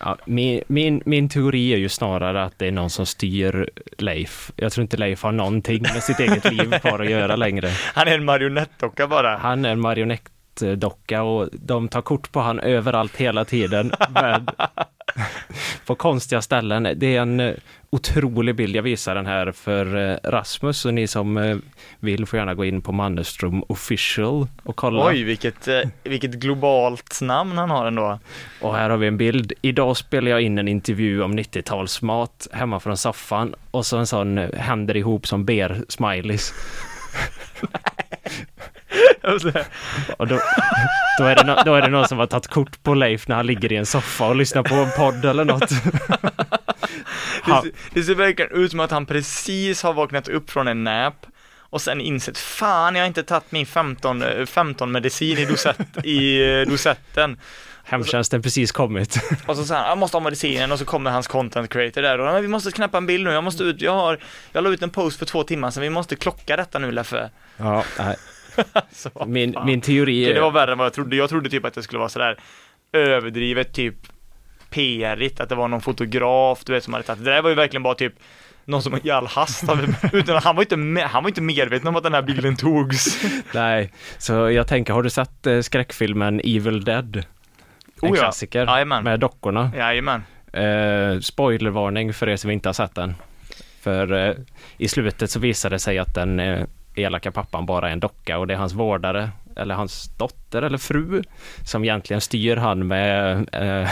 Ja, 0.00 0.16
min, 0.24 0.62
min, 0.66 1.02
min 1.04 1.28
teori 1.28 1.72
är 1.72 1.76
ju 1.76 1.88
snarare 1.88 2.44
att 2.44 2.58
det 2.58 2.66
är 2.66 2.72
någon 2.72 2.90
som 2.90 3.06
styr 3.06 3.70
Leif. 3.98 4.52
Jag 4.56 4.72
tror 4.72 4.82
inte 4.82 4.96
Leif 4.96 5.22
har 5.22 5.32
någonting 5.32 5.82
med 5.82 6.02
sitt 6.02 6.20
eget 6.20 6.52
liv 6.52 6.78
kvar 6.78 6.98
att 6.98 7.10
göra 7.10 7.36
längre. 7.36 7.68
Han 7.94 8.08
är 8.08 8.14
en 8.14 8.24
marionettdocka 8.24 9.06
bara. 9.06 9.36
Han 9.36 9.64
är 9.64 9.72
en 9.72 9.80
marionettdocka 9.80 11.22
och 11.22 11.48
de 11.52 11.88
tar 11.88 12.02
kort 12.02 12.32
på 12.32 12.40
han 12.40 12.60
överallt 12.60 13.16
hela 13.16 13.44
tiden. 13.44 13.92
Med, 14.10 14.50
på 15.86 15.94
konstiga 15.94 16.42
ställen. 16.42 16.88
Det 16.96 17.16
är 17.16 17.20
en 17.20 17.40
eh, 17.40 17.54
otrolig 17.90 18.54
bild. 18.54 18.76
Jag 18.76 18.82
visar 18.82 19.14
den 19.14 19.26
här 19.26 19.52
för 19.52 20.10
eh, 20.10 20.30
Rasmus 20.30 20.84
och 20.84 20.94
ni 20.94 21.06
som 21.06 21.36
eh, 21.36 21.56
vill 22.00 22.26
får 22.26 22.38
gärna 22.38 22.54
gå 22.54 22.64
in 22.64 22.82
på 22.82 22.92
Mannerström 22.92 23.62
official 23.68 24.46
och 24.62 24.76
kolla. 24.76 25.06
Oj, 25.06 25.22
vilket, 25.22 25.68
vilket 26.04 26.30
globalt 26.30 27.20
namn 27.22 27.58
han 27.58 27.70
har 27.70 27.86
ändå. 27.86 28.18
Och 28.60 28.74
här 28.74 28.90
har 28.90 28.96
vi 28.96 29.06
en 29.06 29.16
bild. 29.16 29.52
Idag 29.62 29.96
spelar 29.96 30.30
jag 30.30 30.42
in 30.42 30.58
en 30.58 30.68
intervju 30.68 31.22
om 31.22 31.38
90-talsmat 31.38 32.48
hemma 32.52 32.80
från 32.80 32.96
soffan 32.96 33.54
och 33.70 33.86
så 33.86 33.98
en 33.98 34.06
sån 34.06 34.38
händer 34.38 34.96
ihop 34.96 35.26
som 35.26 35.44
ber 35.44 35.82
smileys. 35.88 36.54
Och 40.16 40.26
då, 40.28 40.40
då, 41.18 41.24
är 41.24 41.34
det 41.34 41.44
no, 41.44 41.56
då 41.64 41.74
är 41.74 41.82
det 41.82 41.88
någon 41.88 42.08
som 42.08 42.18
har 42.18 42.26
tagit 42.26 42.46
kort 42.46 42.82
på 42.82 42.94
Leif 42.94 43.28
när 43.28 43.36
han 43.36 43.46
ligger 43.46 43.72
i 43.72 43.76
en 43.76 43.86
soffa 43.86 44.26
och 44.26 44.36
lyssnar 44.36 44.62
på 44.62 44.74
en 44.74 44.90
podd 44.96 45.24
eller 45.24 45.44
något. 45.44 45.70
Det, 47.46 47.52
ser- 47.62 47.72
det 47.94 48.02
ser 48.02 48.14
verkligen 48.14 48.50
ut 48.52 48.70
som 48.70 48.80
att 48.80 48.90
han 48.90 49.06
precis 49.06 49.82
har 49.82 49.92
vaknat 49.92 50.28
upp 50.28 50.50
från 50.50 50.68
en 50.68 50.84
nap 50.84 51.26
och 51.60 51.80
sen 51.82 52.00
insett, 52.00 52.38
fan 52.38 52.94
jag 52.94 53.02
har 53.02 53.06
inte 53.06 53.22
tagit 53.22 53.52
min 53.52 53.66
15, 53.66 54.22
eh, 54.22 54.46
15 54.46 54.92
medicin 54.92 55.38
i, 55.38 55.44
dosett, 55.44 55.78
i 56.04 56.42
eh, 56.60 56.60
dosetten. 56.70 57.38
hemtjänsten 57.84 58.42
precis 58.42 58.72
kommit. 58.72 59.16
Och 59.46 59.56
så 59.56 59.64
säger 59.64 59.80
han, 59.80 59.88
jag 59.88 59.98
måste 59.98 60.16
ha 60.16 60.20
medicinen 60.24 60.72
och 60.72 60.78
så 60.78 60.84
kommer 60.84 61.10
hans 61.10 61.26
content 61.26 61.70
creator 61.70 62.02
där 62.02 62.18
och 62.18 62.44
vi 62.44 62.48
måste 62.48 62.70
knäppa 62.72 62.98
en 62.98 63.06
bild 63.06 63.24
nu, 63.24 63.30
jag 63.32 63.44
måste 63.44 63.62
ut, 63.62 63.80
jag 63.82 63.92
har, 63.92 64.18
jag 64.52 64.64
la 64.64 64.70
ut 64.70 64.82
en 64.82 64.90
post 64.90 65.18
för 65.18 65.26
två 65.26 65.42
timmar 65.42 65.70
sedan, 65.70 65.82
vi 65.82 65.90
måste 65.90 66.16
klocka 66.16 66.56
detta 66.56 66.78
nu 66.78 66.92
Leffe. 66.92 67.30
Ja, 67.56 67.84
nej. 67.98 68.16
Så, 68.92 69.10
Min, 69.26 69.52
fan. 69.52 69.66
min 69.66 69.80
teori 69.80 70.24
Okej, 70.24 70.34
Det 70.34 70.40
var 70.40 70.48
är... 70.48 70.52
värre 70.52 70.72
än 70.72 70.78
vad 70.78 70.84
jag 70.84 70.92
trodde. 70.92 71.16
Jag 71.16 71.28
trodde 71.28 71.50
typ 71.50 71.64
att 71.64 71.74
det 71.74 71.82
skulle 71.82 71.98
vara 71.98 72.08
sådär 72.08 72.36
överdrivet 72.92 73.72
typ 73.72 73.94
PR-igt, 74.70 75.40
att 75.40 75.48
det 75.48 75.54
var 75.54 75.68
någon 75.68 75.80
fotograf, 75.80 76.64
du 76.64 76.72
vet 76.72 76.84
som 76.84 76.92
hade 76.92 77.06
tagit, 77.06 77.24
det 77.24 77.30
där 77.30 77.42
var 77.42 77.50
ju 77.50 77.54
verkligen 77.56 77.82
bara 77.82 77.94
typ 77.94 78.12
någon 78.64 78.82
som 78.82 78.98
i 79.02 79.10
all 79.10 79.26
hast 79.26 79.64
utan 80.12 80.42
han 80.42 80.56
var 80.56 80.62
inte, 80.62 80.76
med, 80.76 81.04
han 81.04 81.22
var 81.22 81.30
inte 81.30 81.40
medveten 81.42 81.88
om 81.88 81.96
att 81.96 82.02
den 82.02 82.14
här 82.14 82.22
bilden 82.22 82.56
togs. 82.56 83.24
Nej, 83.54 83.92
så 84.18 84.32
jag 84.50 84.66
tänker, 84.66 84.92
har 84.92 85.02
du 85.02 85.10
sett 85.10 85.46
eh, 85.46 85.60
skräckfilmen 85.60 86.40
Evil 86.44 86.84
Dead? 86.84 87.16
En 87.16 88.08
Oh 88.10 88.16
ja. 88.16 88.22
klassiker 88.22 88.66
Jajamän. 88.66 89.04
med 89.04 89.20
dockorna. 89.20 89.70
Jajamän. 89.76 90.22
Eh, 90.52 91.20
spoilervarning 91.20 92.14
för 92.14 92.28
er 92.28 92.36
som 92.36 92.50
inte 92.50 92.68
har 92.68 92.74
sett 92.74 92.94
den. 92.94 93.14
För 93.80 94.28
eh, 94.28 94.34
i 94.78 94.88
slutet 94.88 95.30
så 95.30 95.40
visar 95.40 95.70
det 95.70 95.78
sig 95.78 95.98
att 95.98 96.14
den 96.14 96.40
eh, 96.40 96.64
elaka 96.98 97.32
pappan 97.32 97.66
bara 97.66 97.88
är 97.88 97.92
en 97.92 98.00
docka 98.00 98.38
och 98.38 98.46
det 98.46 98.54
är 98.54 98.58
hans 98.58 98.72
vårdare 98.72 99.30
eller 99.56 99.74
hans 99.74 100.16
dotter 100.16 100.62
eller 100.62 100.78
fru 100.78 101.22
som 101.64 101.84
egentligen 101.84 102.20
styr 102.20 102.56
han 102.56 102.86
med 102.86 103.48
eh, 103.52 103.90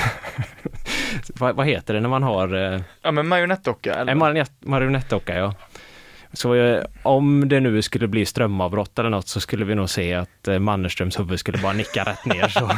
vad, 1.34 1.56
vad 1.56 1.66
heter 1.66 1.94
det 1.94 2.00
när 2.00 2.08
man 2.08 2.22
har 2.22 2.54
eh, 2.54 2.80
Ja 3.02 3.10
men 3.10 3.28
marionettdocka 3.28 3.94
eller? 3.94 4.12
en 4.12 4.18
marionett, 4.18 4.52
marionettdocka 4.60 5.36
ja. 5.36 5.54
Så 6.32 6.54
eh, 6.54 6.84
om 7.02 7.48
det 7.48 7.60
nu 7.60 7.82
skulle 7.82 8.08
bli 8.08 8.26
strömavbrott 8.26 8.98
eller 8.98 9.10
något 9.10 9.28
så 9.28 9.40
skulle 9.40 9.64
vi 9.64 9.74
nog 9.74 9.90
se 9.90 10.14
att 10.14 10.48
eh, 10.48 10.58
Mannerströms 10.58 11.18
huvud 11.18 11.40
skulle 11.40 11.58
bara 11.58 11.72
nicka 11.72 12.04
rätt 12.04 12.24
ner 12.24 12.48
så 12.48 12.66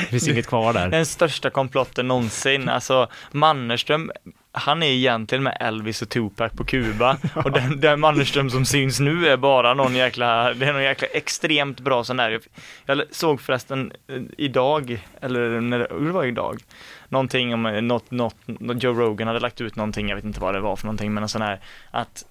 det 0.00 0.06
finns 0.06 0.28
inget 0.28 0.46
kvar 0.46 0.72
där. 0.72 0.88
Den 0.88 1.06
största 1.06 1.50
komplotten 1.50 2.08
någonsin. 2.08 2.68
Alltså 2.68 3.08
Mannerström, 3.30 4.10
han 4.52 4.82
är 4.82 4.86
egentligen 4.86 5.42
med 5.42 5.56
Elvis 5.60 6.02
och 6.02 6.08
Tupac 6.08 6.52
på 6.52 6.64
Kuba 6.64 7.16
och 7.34 7.52
den, 7.52 7.80
den 7.80 8.00
Mannerström 8.00 8.50
som 8.50 8.64
syns 8.64 9.00
nu 9.00 9.28
är 9.28 9.36
bara 9.36 9.74
någon 9.74 9.94
jäkla, 9.94 10.54
det 10.54 10.66
är 10.66 10.72
någon 10.72 10.82
jäkla 10.82 11.08
extremt 11.08 11.80
bra 11.80 12.04
sån 12.04 12.16
där. 12.16 12.40
Jag, 12.86 13.02
såg 13.10 13.40
förresten 13.40 13.92
eh, 14.06 14.22
idag, 14.38 15.06
eller 15.20 15.60
när 15.60 15.78
det, 15.78 16.12
var 16.12 16.24
idag, 16.24 16.60
någonting 17.08 17.54
om 17.54 17.66
eh, 17.66 17.82
något, 17.82 18.10
något, 18.10 18.36
något, 18.46 18.82
Joe 18.82 18.92
Rogan 18.92 19.26
hade 19.26 19.40
lagt 19.40 19.60
ut 19.60 19.76
någonting, 19.76 20.08
jag 20.08 20.16
vet 20.16 20.24
inte 20.24 20.40
vad 20.40 20.54
det 20.54 20.60
var 20.60 20.76
för 20.76 20.86
någonting, 20.86 21.14
men 21.14 21.22
en 21.22 21.28
sån 21.28 21.42
här 21.42 21.60
att 21.90 22.24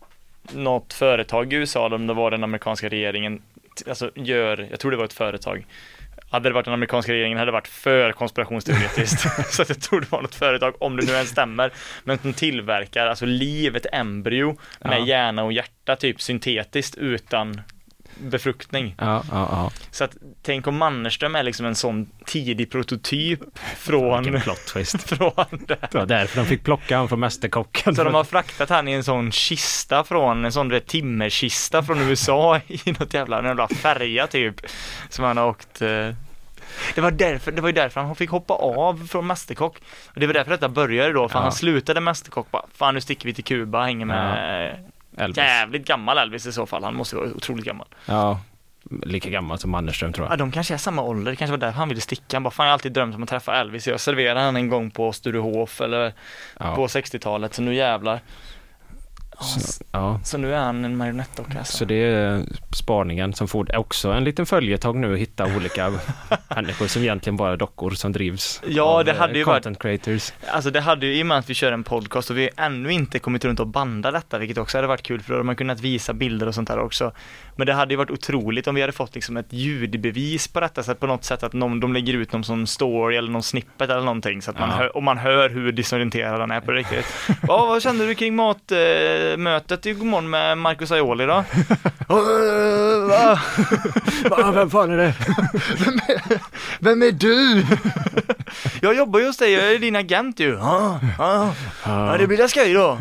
något 0.52 0.94
företag 0.94 1.54
i 1.54 1.56
USA, 1.56 1.96
om 1.96 2.08
det 2.08 2.14
var 2.14 2.32
den 2.32 2.44
amerikanska 2.44 2.90
regeringen, 2.90 3.42
alltså 3.88 4.12
gör, 4.16 4.68
jag 4.70 4.80
tror 4.80 4.92
det 4.92 4.98
var 4.98 5.06
ett 5.06 5.14
företag, 5.14 5.66
hade 6.32 6.50
det 6.50 6.54
varit 6.54 6.66
den 6.66 6.74
amerikanska 6.74 7.14
regeringen 7.14 7.38
hade 7.38 7.48
det 7.48 7.54
varit 7.54 7.68
för 7.68 8.12
konspirationsteoretiskt. 8.12 9.20
så 9.54 9.62
att 9.62 9.70
jag 9.70 9.82
tror 9.82 10.02
det 10.02 10.12
var 10.12 10.22
något 10.22 10.36
företag, 10.36 10.74
om 10.80 10.98
det 10.98 11.06
nu 11.06 11.16
än 11.16 11.26
stämmer, 11.26 11.72
men 12.04 12.18
som 12.18 12.34
tillverkar 12.34 13.08
alltså 13.08 13.26
liv, 13.26 13.76
ett 13.76 13.86
embryo 13.92 14.58
med 14.80 15.00
Ja. 15.00 15.06
hjärna 15.06 15.44
och 15.44 15.54
hjärta 15.54 15.96
typ 15.96 16.22
syntetiskt 16.22 16.96
utan 16.96 17.62
befruktning. 18.18 18.96
Ja, 18.98 19.24
ja, 19.32 19.50
ja. 19.52 19.72
Så 19.92 20.04
att 20.04 20.18
tänk 20.42 20.68
om 20.68 20.78
Mannerström 20.78 21.36
är 21.36 21.44
liksom 21.44 21.66
en 21.66 21.76
sån 21.76 22.10
tidig 22.26 22.72
prototyp 22.72 23.40
från, 23.78 24.24
Vilken 24.24 24.42
plot 24.42 24.66
twist. 24.66 25.04
från 25.10 25.32
det. 25.68 25.78
Det 25.92 25.98
var 25.98 26.06
därför 26.06 26.42
de 26.42 26.46
fick 26.48 26.64
plocka 26.64 26.98
han 26.98 27.10
från 27.10 27.20
Mästerkocken. 27.20 27.96
Så 27.96 28.04
de 28.04 28.14
har 28.14 28.24
fraktat 28.24 28.70
han 28.70 28.88
i 28.88 28.92
en 28.92 29.04
sån 29.04 29.32
kista 29.32 30.04
från, 30.04 30.46
en 30.46 30.52
sån 30.52 30.70
vet, 30.70 30.88
timmerkista 30.88 31.84
från 31.84 32.02
USA 32.02 32.58
i 32.68 32.92
något 33.00 33.14
jävla, 33.14 33.40
en 33.40 33.46
jävla 33.46 33.68
färja 33.68 34.28
typ. 34.28 34.56
Som 35.10 35.26
han 35.26 35.38
har 35.38 35.48
åkt 35.48 35.82
eh. 35.82 35.88
det 36.96 37.02
var, 37.02 37.12
därför, 37.12 37.52
det 37.52 37.62
var 37.62 37.70
ju 37.70 37.74
därför 37.74 38.02
han 38.02 38.16
fick 38.16 38.30
hoppa 38.30 38.54
av 38.54 39.08
från 39.08 39.28
Mästerkock. 39.28 39.78
Och 40.08 40.20
det 40.20 40.28
var 40.28 40.34
därför 40.34 40.52
detta 40.52 40.70
började 40.70 41.14
då, 41.14 41.30
för 41.30 41.40
Ja. 41.40 41.44
han 41.44 41.52
slutade 41.52 42.02
Mästerkock 42.02 42.52
bara, 42.52 42.66
fan 42.74 42.94
nu 42.94 43.02
sticker 43.02 43.26
vi 43.26 43.34
till 43.34 43.44
Kuba, 43.44 43.84
hänger 43.84 44.06
med 44.06 44.92
Elvis. 45.18 45.38
jävligt 45.38 45.86
gammal 45.88 46.18
Elvis 46.18 46.46
i 46.46 46.52
så 46.52 46.66
fall, 46.66 46.84
han 46.84 46.96
måste 46.96 47.16
vara 47.16 47.28
otroligt 47.30 47.66
gammal. 47.66 47.88
Ja, 48.06 48.40
lika 49.04 49.30
gammal 49.30 49.60
som 49.60 49.72
Mannerström 49.72 50.14
tror 50.14 50.26
Ja, 50.28 50.32
jag. 50.32 50.40
de 50.40 50.52
kanske 50.52 50.74
är 50.74 50.78
samma 50.78 51.02
ålder, 51.02 51.32
det 51.32 51.36
kanske 51.36 51.52
var 51.52 51.58
därför 51.58 51.78
han 51.80 51.90
ville 51.90 52.02
sticka. 52.02 52.36
Han 52.38 52.44
bara, 52.44 52.52
fan 52.52 52.66
jag 52.66 52.70
har 52.72 52.74
alltid 52.74 52.92
drömt 52.92 53.16
om 53.16 53.24
att 53.24 53.30
träffa 53.30 53.56
Elvis, 53.60 53.88
jag 53.88 54.00
serverade 54.00 54.40
han 54.40 54.56
en 54.56 54.70
gång 54.70 54.92
på 54.92 55.12
Sturehof 55.14 55.82
eller 55.82 56.14
Ja, 56.60 56.76
på 56.76 56.88
60-talet, 56.88 57.54
så 57.54 57.62
nu 57.62 57.76
jävlar. 57.76 58.20
Så, 59.42 59.84
ja. 59.92 60.20
Så 60.24 60.38
nu 60.38 60.54
är 60.54 60.60
han 60.60 60.86
en 60.86 60.98
marionettdocka 60.98 61.64
så 61.64 61.86
det 61.86 61.96
är 61.96 62.44
spaningen 62.76 63.34
som 63.34 63.48
får 63.48 63.78
också 63.78 64.12
en 64.12 64.24
liten 64.24 64.46
följetong 64.46 65.02
nu 65.02 65.14
att 65.14 65.20
hitta 65.20 65.46
olika 65.56 65.94
människor 66.56 66.88
som 66.88 67.02
egentligen 67.02 67.38
bara 67.38 67.52
är 67.54 67.58
dockor 67.58 67.92
som 67.92 68.12
drivs 68.12 68.62
Ja, 68.68 69.04
det 69.04 69.12
eh, 69.12 69.18
hade 69.18 69.38
ju 69.38 69.44
varit- 69.44 69.64
content 69.64 69.80
creators. 69.82 70.34
Alltså 70.52 70.70
det 70.72 70.82
hade 70.82 71.06
ju, 71.06 71.16
i 71.20 71.22
och 71.22 71.26
med 71.28 71.38
att 71.38 71.50
vi 71.50 71.54
kör 71.54 71.72
en 71.72 71.84
podcast 71.84 72.30
och 72.30 72.38
vi 72.38 72.50
ännu 72.58 72.92
inte 72.92 73.20
kommit 73.20 73.46
runt 73.46 73.60
och 73.60 73.68
banda 73.68 74.12
detta, 74.12 74.38
vilket 74.38 74.58
också 74.58 74.78
hade 74.78 74.88
varit 74.88 75.02
kul 75.04 75.22
för 75.22 75.30
då 75.30 75.36
hade 75.36 75.46
man 75.46 75.56
kunnat 75.56 75.80
visa 75.80 76.14
bilder 76.14 76.48
och 76.48 76.56
sånt 76.56 76.68
där 76.68 76.80
också. 76.80 77.12
Men 77.56 77.68
det 77.68 77.74
hade 77.74 77.94
ju 77.94 77.98
varit 77.98 78.12
otroligt 78.12 78.68
om 78.68 78.76
vi 78.76 78.82
hade 78.82 78.94
fått 78.94 79.16
liksom 79.16 79.38
ett 79.38 79.54
ljudbevis 79.54 80.48
på 80.48 80.60
detta, 80.60 80.84
så 80.84 80.92
att 80.92 81.00
på 81.00 81.08
något 81.08 81.24
sätt 81.24 81.44
att 81.44 81.54
någon, 81.54 81.80
de 81.80 81.94
lägger 81.94 82.14
ut 82.14 82.34
någon 82.34 82.44
sån 82.44 82.68
story 82.68 83.16
eller 83.18 83.30
någon 83.32 83.44
snippet 83.44 83.90
eller 83.90 84.02
någonting, 84.02 84.42
så 84.42 84.52
att 84.52 84.60
man 84.60 84.70
Ja. 84.70 84.76
hör, 84.76 84.96
och 84.96 85.04
man 85.04 85.18
hör 85.18 85.50
hur 85.50 85.72
disorienterad 85.72 86.40
han 86.40 86.52
är 86.52 86.60
på 86.62 86.72
riktigt. 86.72 87.06
ja, 87.48 87.66
vad 87.66 87.82
kände 87.84 88.06
du 88.08 88.16
kring 88.16 88.36
mat, 88.36 88.72
eh, 88.72 88.78
morgonmötet 89.38 89.86
i 89.86 89.94
Godmorgon 89.94 90.30
med 90.30 90.58
Marcus 90.58 90.92
Aioli 90.92 91.26
då? 91.26 91.44
Va, 94.30 94.52
vem 94.52 94.70
fan 94.70 94.92
är 94.92 94.98
det? 94.98 95.14
Vem 96.80 97.02
är 97.02 97.12
du? 97.12 97.66
jag 98.82 98.96
jobbar 98.96 99.20
ju 99.20 99.26
hos 99.26 99.38
dig, 99.38 99.52
jag 99.52 99.74
är 99.74 99.80
din 99.80 99.96
agent 99.96 100.40
ju. 100.40 100.56
Ja, 100.56 101.00
ja, 101.18 101.54
ja 101.86 102.16
det 102.20 102.28
blir 102.28 102.38
väl 102.38 102.50
skoj 102.50 102.74
då. 102.74 102.98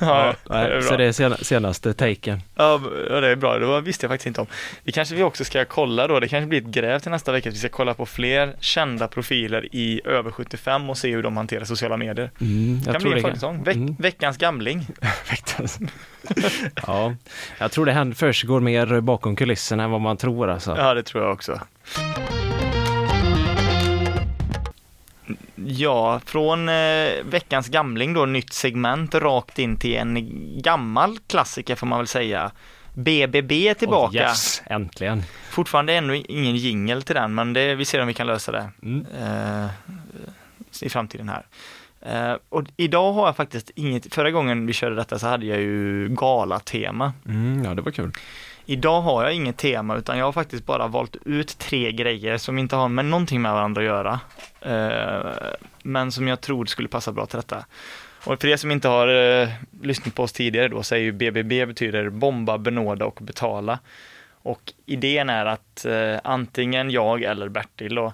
Ja, 0.00 0.34
det 0.44 0.54
Nej, 0.54 0.68
bra. 0.68 0.82
så 0.82 0.96
det 0.96 1.04
är 1.04 1.12
sena- 1.12 1.36
senaste 1.44 1.94
taken. 1.94 2.42
Ja, 2.56 2.80
det 3.08 3.28
är 3.28 3.36
bra. 3.36 3.58
Det 3.58 3.80
visste 3.80 4.04
jag 4.06 4.10
faktiskt 4.10 4.26
inte 4.26 4.40
om. 4.40 4.46
Det 4.84 4.92
kanske 4.92 5.14
vi 5.14 5.22
också 5.22 5.44
ska 5.44 5.64
kolla 5.64 6.06
då. 6.06 6.20
Det 6.20 6.28
kanske 6.28 6.46
blir 6.46 6.58
ett 6.60 6.66
gräv 6.66 6.98
till 6.98 7.10
nästa 7.10 7.32
vecka. 7.32 7.48
att 7.48 7.54
Vi 7.54 7.58
ska 7.58 7.68
kolla 7.68 7.94
på 7.94 8.06
fler 8.06 8.56
kända 8.60 9.08
profiler 9.08 9.68
i 9.74 10.00
över 10.04 10.30
75 10.30 10.90
och 10.90 10.98
se 10.98 11.10
hur 11.14 11.22
de 11.22 11.36
hanterar 11.36 11.64
sociala 11.64 11.96
medier. 11.96 12.30
Mm, 12.40 12.78
Det 12.80 12.86
jag 12.86 12.94
kan 12.94 13.00
tror 13.02 13.10
bli 13.12 13.18
en 13.20 13.22
det 13.24 13.28
följetong. 13.28 13.62
Veck, 13.64 13.76
Mm. 13.76 13.96
Veckans 13.98 14.36
gamling. 14.36 14.86
Veckans. 15.30 15.78
ja, 16.86 17.14
jag 17.58 17.72
tror 17.72 17.86
det 17.86 18.14
försiggår 18.14 18.60
mer 18.60 19.00
bakom 19.00 19.36
kulisserna 19.36 19.84
än 19.84 19.90
vad 19.90 20.00
man 20.00 20.16
tror 20.16 20.50
alltså. 20.50 20.74
Ja, 20.78 20.94
det 20.94 21.02
tror 21.02 21.24
jag 21.24 21.32
också. 21.32 21.60
Ja, 25.66 26.20
från 26.26 26.68
eh, 26.68 26.74
veckans 27.24 27.68
gamling 27.68 28.14
då, 28.14 28.26
nytt 28.26 28.52
segment 28.52 29.14
rakt 29.14 29.58
in 29.58 29.76
till 29.76 29.96
en 29.96 30.16
gammal 30.62 31.18
klassiker 31.26 31.74
får 31.74 31.86
man 31.86 31.98
väl 31.98 32.06
säga. 32.06 32.50
BBB 32.94 33.68
är 33.68 33.74
tillbaka. 33.74 34.18
Oh, 34.18 34.22
yes, 34.22 34.62
äntligen. 34.66 35.22
Fortfarande 35.50 35.92
ännu 35.94 36.16
ingen 36.16 36.56
jingel 36.56 37.02
till 37.02 37.14
den, 37.14 37.34
men 37.34 37.52
det, 37.52 37.74
vi 37.74 37.84
ser 37.84 38.00
om 38.00 38.06
vi 38.06 38.14
kan 38.14 38.26
lösa 38.26 38.52
det 38.52 38.70
Mm. 38.82 39.06
eh, 39.20 39.66
i 40.82 40.88
framtiden 40.88 41.28
här. 41.28 41.46
Eh, 42.00 42.36
och 42.48 42.64
idag 42.76 43.12
har 43.12 43.26
jag 43.26 43.36
faktiskt 43.36 43.70
inget, 43.74 44.14
förra 44.14 44.30
gången 44.30 44.66
vi 44.66 44.72
körde 44.72 44.94
detta 44.96 45.18
så 45.18 45.26
hade 45.26 45.46
jag 45.46 45.60
ju 45.60 46.08
galatema. 46.08 47.12
Mm, 47.28 47.64
ja, 47.64 47.74
det 47.74 47.82
var 47.82 47.92
kul. 47.92 48.12
Idag 48.66 49.00
har 49.00 49.24
jag 49.24 49.34
inget 49.34 49.56
tema 49.56 49.96
utan 49.96 50.18
jag 50.18 50.24
har 50.24 50.32
faktiskt 50.32 50.66
bara 50.66 50.86
valt 50.86 51.16
ut 51.24 51.58
tre 51.58 51.92
grejer 51.92 52.38
som 52.38 52.58
inte 52.58 52.76
har 52.76 52.88
med 52.88 53.04
någonting 53.04 53.42
med 53.42 53.52
varandra 53.52 53.80
att 53.80 53.86
göra. 53.86 54.20
Eh, 54.60 55.32
men 55.82 56.12
som 56.12 56.28
jag 56.28 56.40
tror 56.40 56.66
skulle 56.66 56.88
passa 56.88 57.12
bra 57.12 57.26
till 57.26 57.36
detta. 57.36 57.64
Och 58.24 58.40
för 58.40 58.48
er 58.48 58.56
som 58.56 58.70
inte 58.70 58.88
har 58.88 59.08
eh, 59.08 59.48
lyssnat 59.82 60.14
på 60.14 60.22
oss 60.22 60.32
tidigare 60.32 60.68
då 60.68 60.82
så 60.82 60.94
är 60.94 60.98
ju 60.98 61.12
BBB 61.12 61.66
betyder 61.66 62.08
bomba, 62.08 62.58
benåda 62.58 63.04
och 63.04 63.18
betala. 63.22 63.78
Och 64.42 64.72
idén 64.86 65.30
är 65.30 65.46
att 65.46 65.84
eh, 65.84 66.20
antingen 66.24 66.90
jag 66.90 67.22
eller 67.22 67.48
Bertil 67.48 67.94
då, 67.94 68.12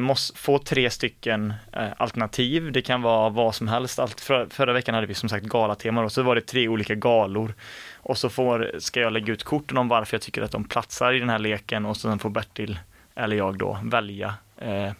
måste 0.00 0.38
få 0.38 0.58
tre 0.58 0.90
stycken 0.90 1.54
eh, 1.72 1.88
alternativ. 1.96 2.72
Det 2.72 2.82
kan 2.82 3.02
vara 3.02 3.28
vad 3.28 3.54
som 3.54 3.68
helst. 3.68 3.98
Allt, 3.98 4.20
för, 4.20 4.46
förra 4.50 4.72
veckan 4.72 4.94
hade 4.94 5.06
vi 5.06 5.14
som 5.14 5.28
sagt 5.28 5.46
galatema 5.46 6.02
och 6.02 6.12
så 6.12 6.22
var 6.22 6.34
det 6.34 6.40
tre 6.40 6.68
olika 6.68 6.94
galor. 6.94 7.54
Och 7.96 8.18
så 8.18 8.28
får, 8.28 8.70
ska 8.78 9.00
jag 9.00 9.12
lägga 9.12 9.32
ut 9.32 9.44
korten 9.44 9.76
om 9.78 9.88
varför 9.88 10.14
jag 10.14 10.22
tycker 10.22 10.42
att 10.42 10.50
de 10.52 10.64
platsar 10.64 11.12
i 11.12 11.18
den 11.18 11.28
här 11.30 11.38
leken 11.38 11.86
och 11.86 11.96
sen 11.96 12.18
får 12.18 12.30
Bertil, 12.30 12.78
eller 13.14 13.36
jag 13.36 13.58
då, 13.58 13.78
välja 13.84 14.34
eh, 14.56 14.92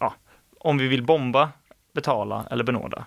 ja, 0.00 0.14
om 0.60 0.78
vi 0.78 0.88
vill 0.88 1.02
bomba, 1.02 1.50
betala 1.94 2.46
eller 2.50 2.64
benåda. 2.64 3.04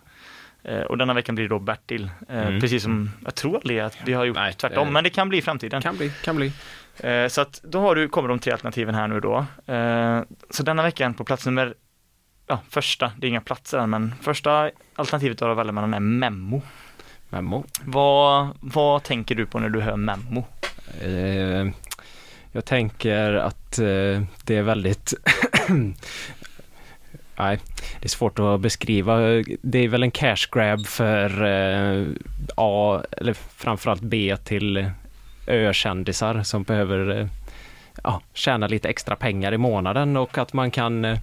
Eh, 0.64 0.82
och 0.82 0.98
denna 0.98 1.14
veckan 1.14 1.36
blir 1.36 1.46
det 1.46 1.56
då 1.56 1.60
Bertil, 1.60 2.10
eh, 2.30 2.48
Mm. 2.48 2.62
precis 2.62 2.84
som 2.84 3.12
jag 3.24 3.36
tror 3.36 3.56
aldrig 3.56 3.80
att 3.80 3.98
vi 4.06 4.14
har 4.14 4.26
gjort 4.26 4.38
Nej, 4.38 4.54
tvärtom, 4.54 4.88
eh, 4.88 4.94
men 4.94 5.04
det 5.04 5.10
kan 5.10 5.30
bli 5.30 5.38
i 5.38 5.42
framtiden. 5.42 5.82
Kan 5.82 5.98
bli, 5.98 6.12
kan 6.24 6.36
bli. 6.36 6.52
Eh, 7.04 7.28
Så 7.28 7.42
att 7.42 7.62
då 7.64 7.80
har 7.80 7.96
du, 7.96 8.10
kommer 8.10 8.30
de 8.30 8.40
tre 8.40 8.52
alternativen 8.54 8.96
här 8.96 9.08
nu 9.08 9.20
då. 9.20 9.46
Eh, 9.74 10.22
Så 10.50 10.64
denna 10.64 10.84
veckan 10.84 11.14
på 11.14 11.24
plats 11.26 11.46
nummer, 11.46 11.74
ja 12.48 12.60
första, 12.70 13.12
det 13.18 13.28
är 13.28 13.30
inga 13.30 13.42
platser 13.42 13.78
än, 13.78 13.90
men 13.90 14.16
första 14.22 14.72
alternativet 14.96 15.38
du 15.38 15.46
har 15.46 15.52
att 15.52 15.58
välja 15.58 15.72
mellan 15.74 15.94
är 15.94 16.00
Memmo. 16.00 16.62
Memo. 17.30 17.64
Vad, 17.84 18.48
vad 18.60 19.04
tänker 19.04 19.36
du 19.36 19.46
på 19.46 19.60
när 19.60 19.70
du 19.70 19.82
hör 19.82 19.96
Memmo? 19.98 20.44
Eh, 21.02 21.68
jag 22.52 22.66
tänker 22.66 23.34
att 23.34 23.72
det 24.46 24.56
är 24.56 24.62
väldigt... 24.62 25.14
Nej, 27.38 27.60
det 28.00 28.06
är 28.06 28.10
svårt 28.10 28.40
att 28.40 28.60
beskriva. 28.62 29.18
Det 29.62 29.80
är 29.80 29.88
väl 29.88 30.04
en 30.04 30.12
cash 30.12 30.48
grab 30.52 30.86
för 30.86 31.44
A, 32.56 33.02
eller 33.12 33.34
framförallt 33.34 34.02
B 34.02 34.38
till 34.44 34.92
ökändisar 35.50 36.44
som 36.44 36.64
behöver 36.64 37.20
eh, 37.20 37.28
ja, 38.04 38.22
tjäna 38.34 38.68
lite 38.68 38.90
extra 38.90 39.16
pengar 39.16 39.54
i 39.54 39.58
månaden 39.58 40.18
och 40.18 40.38
att 40.38 40.54
man 40.54 40.72
kan 40.72 41.06
eh, 41.06 41.18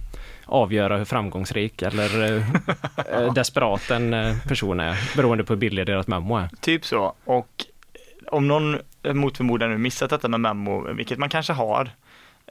avgöra 0.45 0.97
hur 0.97 1.05
framgångsrik 1.05 1.81
eller 1.81 2.35
eh, 2.35 3.33
desperat 3.33 3.91
en 3.91 4.15
person 4.47 4.79
är 4.79 5.15
beroende 5.15 5.43
på 5.43 5.53
hur 5.53 5.59
billig 5.59 5.85
deras 5.85 6.07
memo 6.07 6.37
är. 6.37 6.49
Typ 6.61 6.85
så. 6.85 7.13
Och 7.25 7.65
om 8.31 8.47
någon 8.47 8.77
mot 9.13 9.37
förmodan 9.37 9.69
nu 9.69 9.77
missat 9.77 10.09
detta 10.09 10.27
med 10.27 10.39
Memmo, 10.39 10.93
vilket 10.93 11.17
man 11.17 11.29
kanske 11.29 11.53
har. 11.53 11.89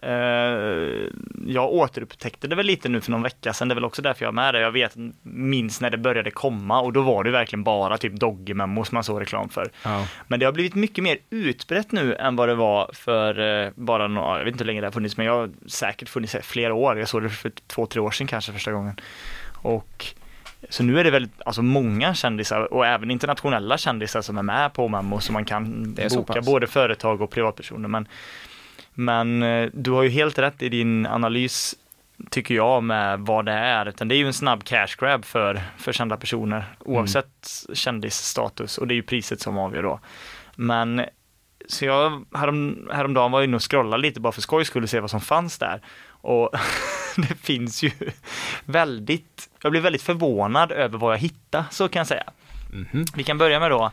Eh, 0.03 1.09
jag 1.47 1.73
återupptäckte 1.73 2.49
det 2.49 2.57
väl 2.57 2.67
lite 2.67 2.89
nu 2.89 3.01
för 3.01 3.11
någon 3.11 3.23
vecka 3.23 3.53
sedan, 3.53 3.69
det 3.69 3.73
är 3.73 3.75
väl 3.75 3.85
också 3.85 4.03
därför 4.03 4.25
jag 4.25 4.31
är 4.31 4.35
med 4.35 4.55
det. 4.55 4.61
Jag 4.61 4.71
vet, 4.71 4.97
minns 5.23 5.81
när 5.81 5.91
det 5.91 5.99
började 5.99 6.31
komma 6.31 6.81
och 6.81 6.93
då 6.93 7.03
var 7.03 7.25
det 7.25 7.31
verkligen 7.31 7.65
bara 7.65 7.99
typ 7.99 8.13
Doggy 8.13 8.55
Memo 8.55 8.85
som 8.85 8.97
man 8.97 9.05
såg 9.05 9.21
reklam 9.21 9.49
för. 9.49 9.71
Ja. 9.83 10.07
Men 10.29 10.41
det 10.41 10.47
har 10.47 10.53
blivit 10.53 10.75
mycket 10.75 11.05
mer 11.05 11.19
utbrett 11.31 11.93
nu 11.93 12.15
än 12.15 12.37
vad 12.37 12.49
det 12.49 12.55
var 12.55 12.91
för 12.93 13.65
eh, 13.65 13.71
bara 13.75 14.09
några, 14.09 14.39
jag 14.39 14.45
vet 14.45 14.53
inte 14.53 14.65
hur 14.65 14.67
länge 14.67 14.81
det 14.81 14.87
har 14.87 14.93
funnits, 14.93 15.17
men 15.17 15.27
jag 15.27 15.35
har 15.35 15.51
säkert 15.67 16.09
funnits 16.09 16.35
i 16.35 16.43
flera 16.43 16.75
år. 16.75 16.99
Jag 16.99 17.09
såg 17.09 17.23
det 17.23 17.29
för 17.29 17.53
två, 17.67 17.87
tre 17.87 18.01
år 18.01 18.11
sedan 18.11 18.27
kanske 18.27 18.53
första 18.53 18.73
gången. 18.73 19.01
Och 19.53 20.07
så 20.69 20.83
nu 20.83 21.01
är 21.01 21.05
det 21.05 21.11
väldigt, 21.11 21.43
alltså 21.45 21.63
många 21.63 22.15
kändisar 22.15 22.73
och 22.73 22.87
även 22.87 23.11
internationella 23.11 23.79
kändisar 23.79 24.23
som 24.23 24.39
är 24.39 24.43
med 24.43 24.73
på 24.73 24.89
Memmo 24.89 25.21
så 25.21 25.33
man 25.33 25.45
kan 25.45 25.95
boka 26.15 26.41
både 26.41 26.67
företag 26.67 27.23
och 27.23 27.31
privatpersoner. 27.31 27.89
Men, 27.89 28.09
men 28.95 29.43
eh, 29.43 29.71
du 29.73 29.91
har 29.91 30.03
ju 30.03 30.09
helt 30.09 30.39
rätt 30.39 30.63
i 30.63 30.69
din 30.69 31.07
analys 31.07 31.75
tycker 32.31 32.55
jag 32.55 32.83
med 32.83 33.21
vad 33.21 33.45
det 33.45 33.53
är, 33.53 33.87
utan 33.87 34.09
det 34.09 34.15
är 34.15 34.17
ju 34.17 34.27
en 34.27 34.33
snabb 34.33 34.65
cash 34.65 34.97
grab 34.99 35.25
för, 35.25 35.63
för 35.79 35.93
kända 35.93 36.17
personer 36.17 36.65
oavsett 36.79 37.49
kändisstatus 37.75 38.79
och 38.79 38.87
det 38.87 38.95
är 38.95 38.97
ju 38.97 39.03
priset 39.03 39.41
som 39.41 39.59
avgör 39.59 39.83
då. 39.83 40.01
Men 40.55 41.05
så 41.69 41.85
jag 41.85 42.25
härom, 42.35 42.89
häromdagen 42.93 43.33
var 43.33 43.41
jag 43.41 43.45
inne 43.45 43.57
och 43.57 43.71
scrollade 43.71 44.03
lite 44.03 44.21
bara 44.21 44.33
för 44.33 44.41
skojs 44.41 44.69
skull 44.69 44.83
och 44.83 44.91
se 44.91 45.01
vad 45.01 45.11
som 45.11 45.21
fanns 45.21 45.59
där. 45.59 45.81
Och 46.09 46.51
det 47.17 47.35
finns 47.35 47.83
ju 47.83 47.91
väldigt, 48.65 49.51
jag 49.63 49.71
blev 49.71 49.83
väldigt 49.83 50.03
förvånad 50.03 50.73
över 50.73 50.99
vad 50.99 51.13
jag 51.13 51.19
hittade, 51.19 51.65
så 51.71 51.89
kan 51.89 52.01
jag 52.01 52.07
säga. 52.07 52.25
Mhm. 52.73 53.05
Vi 53.15 53.25
kan 53.25 53.39
börja 53.39 53.61
med 53.61 53.71
då 53.71 53.91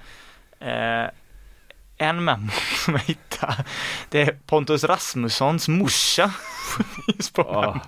eh, 0.59 1.05
en 1.97 2.23
memo 2.23 2.49
som 2.85 2.93
jag 2.93 3.01
hittade. 3.01 3.65
Det 4.09 4.21
är 4.21 4.37
Pontus 4.45 4.83
Rasmussons 4.83 5.67
morsa. 5.67 6.33
Finns 7.05 7.31
på. 7.31 7.79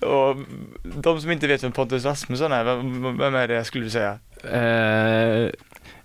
Och 0.00 0.36
de 0.82 1.20
som 1.20 1.30
inte 1.30 1.46
vet 1.46 1.64
vem 1.64 1.72
Pontus 1.72 2.04
Rasmusson 2.04 2.52
är, 2.52 2.64
vem, 2.64 3.18
vem 3.18 3.34
är 3.34 3.48
det 3.48 3.64
skulle 3.64 3.84
du 3.84 3.90
säga? 3.90 4.18
Eh, 4.44 5.50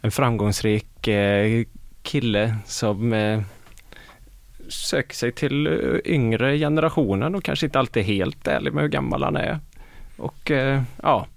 en 0.02 0.12
framgångsrik 0.12 1.08
eh, 1.08 1.66
kille 2.02 2.56
som 2.66 3.14
eh, 3.14 3.42
söker 4.68 5.16
sig 5.16 5.32
till 5.32 5.68
eh, 5.68 6.14
yngre 6.14 6.58
generationen 6.58 7.36
och 7.36 7.44
kanske 7.44 7.66
inte 7.66 7.80
alltid 7.80 8.04
är 8.04 8.08
helt 8.08 8.48
ärlig 8.48 8.74
med 8.74 8.82
hur 8.82 8.90
gammal 8.90 9.24
han 9.24 9.36
är. 9.36 9.60
Och 10.18 10.52
ja, 11.04 11.28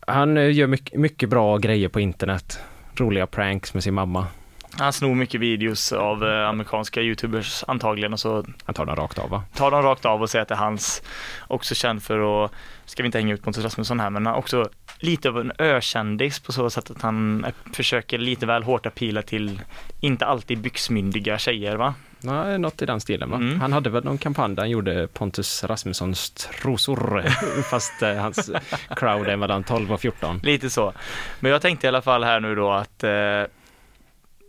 han 0.00 0.52
gör 0.52 0.66
mycket, 0.66 1.00
mycket 1.00 1.28
bra 1.28 1.58
grejer 1.58 1.88
på 1.88 2.00
internet. 2.00 2.60
Roliga 3.00 3.26
pranks 3.26 3.74
med 3.74 3.82
sin 3.82 3.94
mamma. 3.94 4.26
Han 4.78 4.92
snor 4.92 5.14
mycket 5.14 5.40
videos 5.40 5.92
av 5.92 6.24
eh, 6.24 6.48
amerikanska 6.48 7.00
youtubers 7.02 7.64
antagligen 7.68 8.12
och 8.12 8.20
så 8.20 8.44
Han 8.64 8.74
tar 8.74 8.86
den 8.86 8.96
rakt 8.96 9.18
av 9.18 9.30
va? 9.30 9.42
tar 9.54 9.70
de 9.70 9.82
rakt 9.82 10.04
av 10.04 10.22
och 10.22 10.30
säger 10.30 10.42
att 10.42 10.48
det 10.48 10.54
är 10.54 10.58
hans. 10.58 11.02
Också 11.48 11.74
känd 11.74 12.02
för 12.02 12.44
att, 12.44 12.50
ska 12.84 13.02
vi 13.02 13.06
inte 13.06 13.18
hänga 13.18 13.34
ut 13.34 13.42
Pontus 13.42 13.64
Rasmusson 13.64 14.00
här, 14.00 14.10
men 14.10 14.26
också 14.26 14.68
lite 14.98 15.28
av 15.28 15.38
en 15.38 15.52
ökändis 15.58 16.40
på 16.40 16.52
så 16.52 16.70
sätt 16.70 16.90
att 16.90 17.02
han 17.02 17.46
försöker 17.72 18.18
lite 18.18 18.46
väl 18.46 18.62
hårt 18.62 18.86
apila 18.86 19.22
till 19.22 19.60
inte 20.00 20.26
alltid 20.26 20.58
byxmyndiga 20.58 21.38
tjejer 21.38 21.76
va? 21.76 21.94
Nej, 22.20 22.58
något 22.58 22.82
i 22.82 22.86
den 22.86 23.00
stilen 23.00 23.30
va? 23.30 23.36
Mm. 23.36 23.60
Han 23.60 23.72
hade 23.72 23.90
väl 23.90 24.04
någon 24.04 24.18
kampanj 24.18 24.54
där 24.54 24.62
han 24.62 24.70
gjorde 24.70 25.08
Pontus 25.12 25.64
Rasmussons 25.64 26.30
trosor. 26.30 27.22
Fast 27.70 28.02
eh, 28.02 28.14
hans 28.14 28.50
crowd 28.96 29.28
är 29.28 29.36
mellan 29.36 29.64
12 29.64 29.92
och 29.92 30.00
14. 30.00 30.40
Lite 30.42 30.70
så. 30.70 30.92
Men 31.40 31.52
jag 31.52 31.62
tänkte 31.62 31.86
i 31.86 31.88
alla 31.88 32.02
fall 32.02 32.24
här 32.24 32.40
nu 32.40 32.54
då 32.54 32.70
att 32.72 33.04
eh, 33.04 33.42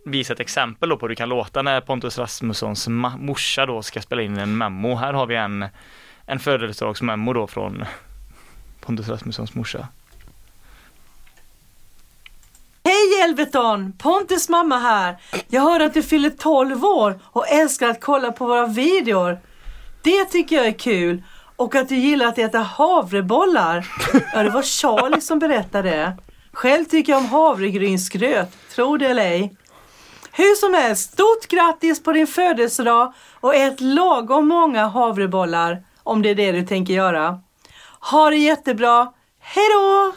visa 0.04 0.32
ett 0.32 0.40
exempel 0.40 0.88
då 0.88 0.96
på 0.96 1.04
hur 1.04 1.08
det 1.08 1.14
kan 1.14 1.28
låta 1.28 1.62
när 1.62 1.80
Pontus 1.80 2.18
Rasmussons 2.18 2.88
morsa 2.88 3.66
då 3.66 3.82
ska 3.82 4.02
spela 4.02 4.22
in 4.22 4.38
en 4.38 4.58
memo. 4.58 4.94
Här 4.94 5.12
har 5.12 5.26
vi 5.26 5.36
en, 5.36 5.66
en 6.26 6.38
födelsedagsmemo 6.38 7.32
då 7.32 7.46
från 7.46 7.84
Pontus 8.80 9.08
Rasmussons 9.08 9.54
morsa. 9.54 9.88
Hej 12.84 13.11
Elveton! 13.24 13.92
Pontus 13.98 14.48
mamma 14.48 14.78
här. 14.78 15.16
Jag 15.48 15.62
hörde 15.62 15.84
att 15.84 15.94
du 15.94 16.02
fyller 16.02 16.30
12 16.30 16.84
år 16.84 17.20
och 17.24 17.48
älskar 17.48 17.88
att 17.88 18.00
kolla 18.00 18.32
på 18.32 18.46
våra 18.46 18.66
videor. 18.66 19.38
Det 20.02 20.24
tycker 20.24 20.56
jag 20.56 20.66
är 20.66 20.78
kul. 20.78 21.22
Och 21.56 21.74
att 21.74 21.88
du 21.88 21.96
gillar 21.96 22.26
att 22.26 22.38
äta 22.38 22.58
havrebollar. 22.58 23.86
Ja, 24.34 24.42
det 24.42 24.50
var 24.50 24.62
Charlie 24.62 25.20
som 25.20 25.38
berättade 25.38 25.90
det. 25.90 26.16
Själv 26.52 26.84
tycker 26.84 27.12
jag 27.12 27.18
om 27.18 27.26
havregrynsgröt, 27.26 28.48
tro 28.74 28.96
det 28.96 29.06
eller 29.06 29.22
ej. 29.22 29.56
Hur 30.32 30.54
som 30.54 30.74
helst, 30.74 31.12
stort 31.12 31.48
grattis 31.48 32.02
på 32.02 32.12
din 32.12 32.26
födelsedag 32.26 33.12
och 33.40 33.54
ät 33.54 33.80
lagom 33.80 34.48
många 34.48 34.86
havrebollar 34.86 35.84
om 36.02 36.22
det 36.22 36.30
är 36.30 36.34
det 36.34 36.52
du 36.52 36.62
tänker 36.62 36.94
göra. 36.94 37.40
Ha 38.10 38.30
det 38.30 38.36
jättebra. 38.36 39.12
Hej 39.40 39.64
då! 39.74 40.12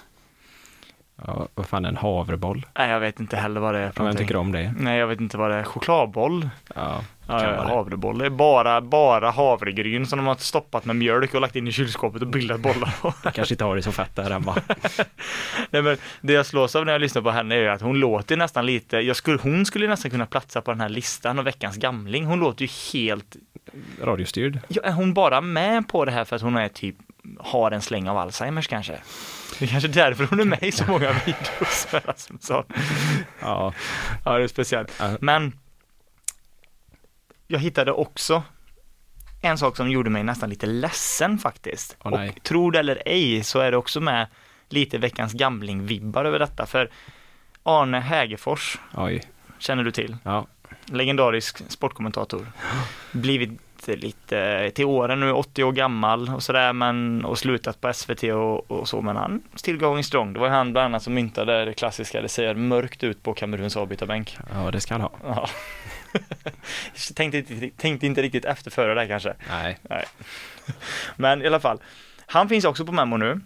Ja, 1.28 1.48
vad 1.56 1.66
fan 1.66 1.86
är 1.86 1.90
en 1.90 1.98
havreboll? 1.98 2.66
Nej, 2.78 2.90
jag 2.90 3.00
vet 3.00 3.20
inte 3.20 3.38
heller 3.38 3.62
vad 3.62 3.74
det 3.74 3.80
är 3.80 3.92
för 3.92 4.00
jag 4.00 4.04
någonting. 4.04 4.28
tycker 4.28 4.40
om 4.40 4.52
det. 4.52 4.74
Nej, 4.80 4.98
jag 5.00 5.08
vet 5.08 5.20
inte 5.20 5.38
vad 5.38 5.52
det 5.52 5.56
är. 5.56 5.64
Chokladboll? 5.64 6.50
Ja, 6.76 7.02
Ja, 7.28 7.44
ja, 7.44 7.50
det. 7.52 7.70
havreboll. 7.70 8.18
Det 8.18 8.26
är 8.26 8.30
bara, 8.30 8.82
bara 8.82 9.32
havregryn 9.32 10.06
som 10.06 10.18
de 10.20 10.28
har 10.28 10.36
stoppat 10.36 10.86
med 10.86 10.96
mjölk 10.96 11.34
och 11.34 11.42
lagt 11.42 11.56
in 11.56 11.68
i 11.68 11.72
kylskåpet 11.72 12.22
och 12.22 12.28
bildat 12.28 12.60
bollar 12.60 12.96
på. 13.02 13.12
Kanske 13.32 13.54
inte 13.54 13.64
har 13.64 13.76
det 13.76 13.82
så 13.82 13.92
fett 13.92 14.16
där 14.16 14.30
hemma. 14.32 14.56
Nej, 15.70 15.82
men 15.82 15.98
det 16.22 16.34
jag 16.34 16.46
slås 16.46 16.76
av 16.76 16.86
när 16.86 16.92
jag 16.92 17.02
lyssnar 17.02 17.22
på 17.22 17.32
henne 17.32 17.56
är 17.56 17.70
att 17.70 17.82
hon 17.82 18.00
låter 18.00 18.38
nästan 18.38 18.66
lite, 18.66 18.98
jag 18.98 19.16
skulle, 19.16 19.40
hon 19.42 19.66
skulle 19.66 19.88
nästan 19.88 20.12
kunna 20.12 20.26
platsa 20.26 20.62
på 20.62 20.72
den 20.72 20.82
här 20.82 20.90
listan 20.90 21.40
av 21.40 21.46
veckans 21.46 21.78
gamling. 21.78 22.26
Hon 22.26 22.40
låter 22.40 22.62
ju 22.66 22.70
helt, 22.94 23.36
Radiostyrd. 24.04 24.60
ja, 24.68 24.82
är 24.82 24.92
hon 24.92 25.14
bara 25.14 25.42
med 25.42 25.88
på 25.88 26.06
det 26.06 26.12
här 26.12 26.26
för 26.26 26.36
att 26.36 26.42
hon 26.42 26.58
är 26.58 26.68
typ, 26.68 26.96
har 27.40 27.72
en 27.72 27.82
släng 27.82 28.10
av 28.10 28.18
Alzheimers 28.18 28.68
kanske? 28.68 28.94
Det 29.60 29.66
är 29.66 29.70
kanske 29.70 29.88
därför 29.88 30.24
hon 30.26 30.40
är 30.40 30.46
med 30.46 30.64
i 30.64 30.72
så 30.72 30.86
många 30.88 31.12
videos 31.26 31.88
med 31.94 32.06
Rasmusson. 32.06 32.64
Ja, 33.42 33.74
Ja, 34.26 34.38
det 34.38 34.44
är 34.44 34.48
speciellt. 34.48 35.02
Men 35.20 35.60
jag 37.48 37.60
hittade 37.60 37.92
också 37.92 38.44
en 39.42 39.58
sak 39.58 39.78
som 39.78 39.92
gjorde 39.92 40.10
mig 40.10 40.24
nästan 40.24 40.50
lite 40.50 40.66
ledsen 40.66 41.38
faktiskt. 41.38 41.98
Nej. 42.06 42.30
och 42.30 42.44
tro 42.44 42.72
det 42.72 42.80
eller 42.80 43.02
ej 43.06 43.44
så 43.44 43.60
är 43.60 43.72
det 43.72 43.78
också 43.78 44.00
med 44.02 44.28
lite 44.70 44.98
veckans 44.98 45.34
gamling-vibbar 45.34 46.26
över 46.26 46.40
detta. 46.40 46.66
För 46.66 46.90
Arne 47.64 48.00
Hägerfors 48.00 48.80
oj. 48.94 49.24
känner 49.60 49.84
du 49.84 49.92
till. 49.92 50.18
Ja, 50.24 50.48
Legendarisk 50.86 51.72
sportkommentator. 51.72 52.52
Blivit 53.12 53.60
lite 53.88 54.72
till 54.76 54.86
åren 54.86 55.20
nu, 55.20 55.32
80 55.32 55.64
år 55.64 55.72
gammal 55.72 56.30
och 56.30 56.44
sådär 56.44 56.74
men 56.74 57.26
och 57.26 57.40
slutat 57.40 57.82
på 57.82 57.94
SVT 57.94 58.24
och, 58.24 58.72
och 58.72 58.90
så 58.90 59.02
men 59.02 59.16
han 59.16 59.42
still 59.56 59.78
going 59.78 60.04
strong. 60.04 60.34
Det 60.34 60.40
var 60.40 60.50
han 60.50 60.72
bland 60.72 60.86
annat 60.86 61.04
som 61.04 61.14
myntade 61.14 61.66
det 61.66 61.74
klassiska, 61.74 62.22
det 62.22 62.30
ser 62.30 62.56
mörkt 62.56 63.04
ut 63.04 63.24
på 63.24 63.34
Kameruns 63.34 63.78
avbytarbänk. 63.78 64.38
ja, 64.54 64.72
det 64.72 64.80
ska 64.82 64.94
han 64.94 65.02
ha. 65.02 65.12
Ja. 65.24 65.50
tänkte, 67.16 67.38
inte, 67.38 67.70
tänkte 67.78 68.06
inte 68.06 68.22
riktigt 68.22 68.46
efter 68.46 68.72
före 68.72 68.94
där 68.94 69.08
kanske. 69.08 69.34
Nej. 69.50 69.78
Men 71.16 71.42
i 71.42 71.48
alla 71.48 71.60
fall, 71.60 71.80
han 72.26 72.50
finns 72.50 72.66
också 72.66 72.86
på 72.86 72.92
Memo 72.92 73.18
nu. 73.18 73.42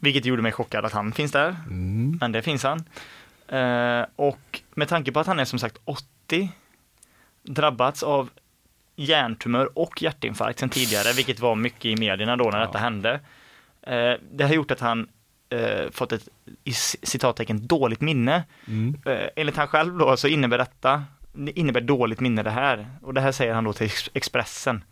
Vilket 0.00 0.24
gjorde 0.24 0.42
mig 0.42 0.52
chockad 0.52 0.84
att 0.84 0.92
han 0.92 1.12
finns 1.12 1.32
där, 1.32 1.56
Mm. 1.66 2.18
men 2.20 2.32
det 2.32 2.42
finns 2.42 2.62
han. 2.62 2.84
Eh, 3.48 4.06
och 4.16 4.60
med 4.74 4.88
tanke 4.88 5.12
på 5.12 5.20
att 5.20 5.26
han 5.26 5.40
är 5.40 5.44
som 5.44 5.58
sagt 5.58 5.76
80, 5.84 6.48
drabbats 7.42 8.02
av 8.02 8.30
hjärntumör 8.96 9.78
och 9.78 10.02
hjärtinfarkt 10.02 10.58
sedan 10.58 10.68
tidigare, 10.68 11.12
vilket 11.12 11.40
var 11.40 11.54
mycket 11.54 11.84
i 11.84 11.96
medierna 11.96 12.36
då 12.36 12.44
när 12.44 12.58
Ja. 12.60 12.66
detta 12.66 12.78
hände. 12.78 13.20
Eh, 13.86 14.12
det 14.32 14.44
har 14.44 14.54
gjort 14.54 14.70
att 14.70 14.80
han 14.80 15.08
eh, 15.50 15.90
fått 15.90 16.12
ett 16.12 16.28
i 16.64 16.72
citattecken 16.72 17.66
dåligt 17.66 18.00
minne. 18.00 18.44
Mm. 18.68 18.96
Eh, 19.06 19.28
enligt 19.36 19.56
han 19.56 19.68
själv 19.68 19.98
då 19.98 20.16
så 20.16 20.28
innebär 20.28 20.58
detta, 20.58 21.04
det 21.32 21.58
innebär 21.58 21.80
dåligt 21.80 22.20
minne 22.20 22.42
det 22.42 22.50
här. 22.50 22.86
Och 23.02 23.14
det 23.14 23.20
här 23.20 23.32
säger 23.32 23.54
han 23.54 23.64
då 23.64 23.72
till 23.72 23.86
Ex- 23.86 24.10
Expressen. 24.14 24.84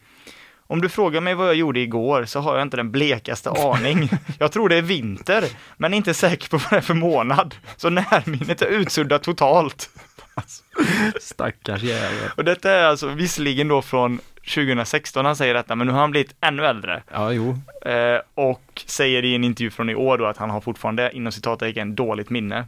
Om 0.67 0.81
du 0.81 0.89
frågar 0.89 1.21
mig 1.21 1.35
vad 1.35 1.49
jag 1.49 1.55
gjorde 1.55 1.81
igår 1.81 2.25
så 2.25 2.41
har 2.41 2.55
jag 2.55 2.63
inte 2.63 2.77
den 2.77 2.91
blekaste 2.91 3.51
aning. 3.59 4.09
Jag 4.39 4.53
tror 4.53 4.69
det 4.69 4.77
är 4.77 4.83
vinter, 4.83 5.45
men 5.77 5.93
är 5.93 5.97
inte 5.97 6.15
säker 6.15 6.49
på 6.49 6.57
vad 6.57 6.71
det 6.71 6.77
är 6.77 6.81
för 6.81 6.95
månad. 6.95 7.55
Så 7.77 7.91
närminnet 7.91 8.63
är 8.63 8.67
utsuddat 8.67 9.23
totalt. 9.23 9.91
Stackars 11.21 11.83
jävel. 11.83 12.31
Och 12.37 12.45
detta 12.45 12.71
är 12.71 12.85
alltså 12.85 13.09
visserligen 13.09 13.69
då 13.69 13.83
från 13.83 14.21
2016 14.55 15.25
han 15.25 15.37
säger 15.37 15.55
detta, 15.55 15.75
men 15.75 15.87
nu 15.87 15.93
har 15.93 16.01
han 16.01 16.11
blivit 16.11 16.35
ännu 16.41 16.67
äldre. 16.67 17.03
Ja, 17.13 17.33
jo. 17.33 17.59
Eh, 17.91 18.21
och 18.35 18.83
säger 18.87 19.25
i 19.25 19.35
en 19.35 19.45
intervju 19.45 19.71
från 19.71 19.91
i 19.91 19.95
år 19.95 20.19
då 20.19 20.27
att 20.27 20.37
han 20.37 20.51
har 20.51 20.61
fortfarande, 20.61 21.11
inom 21.13 21.33
citattecken, 21.33 21.95
dåligt 21.95 22.31
minne. 22.31 22.67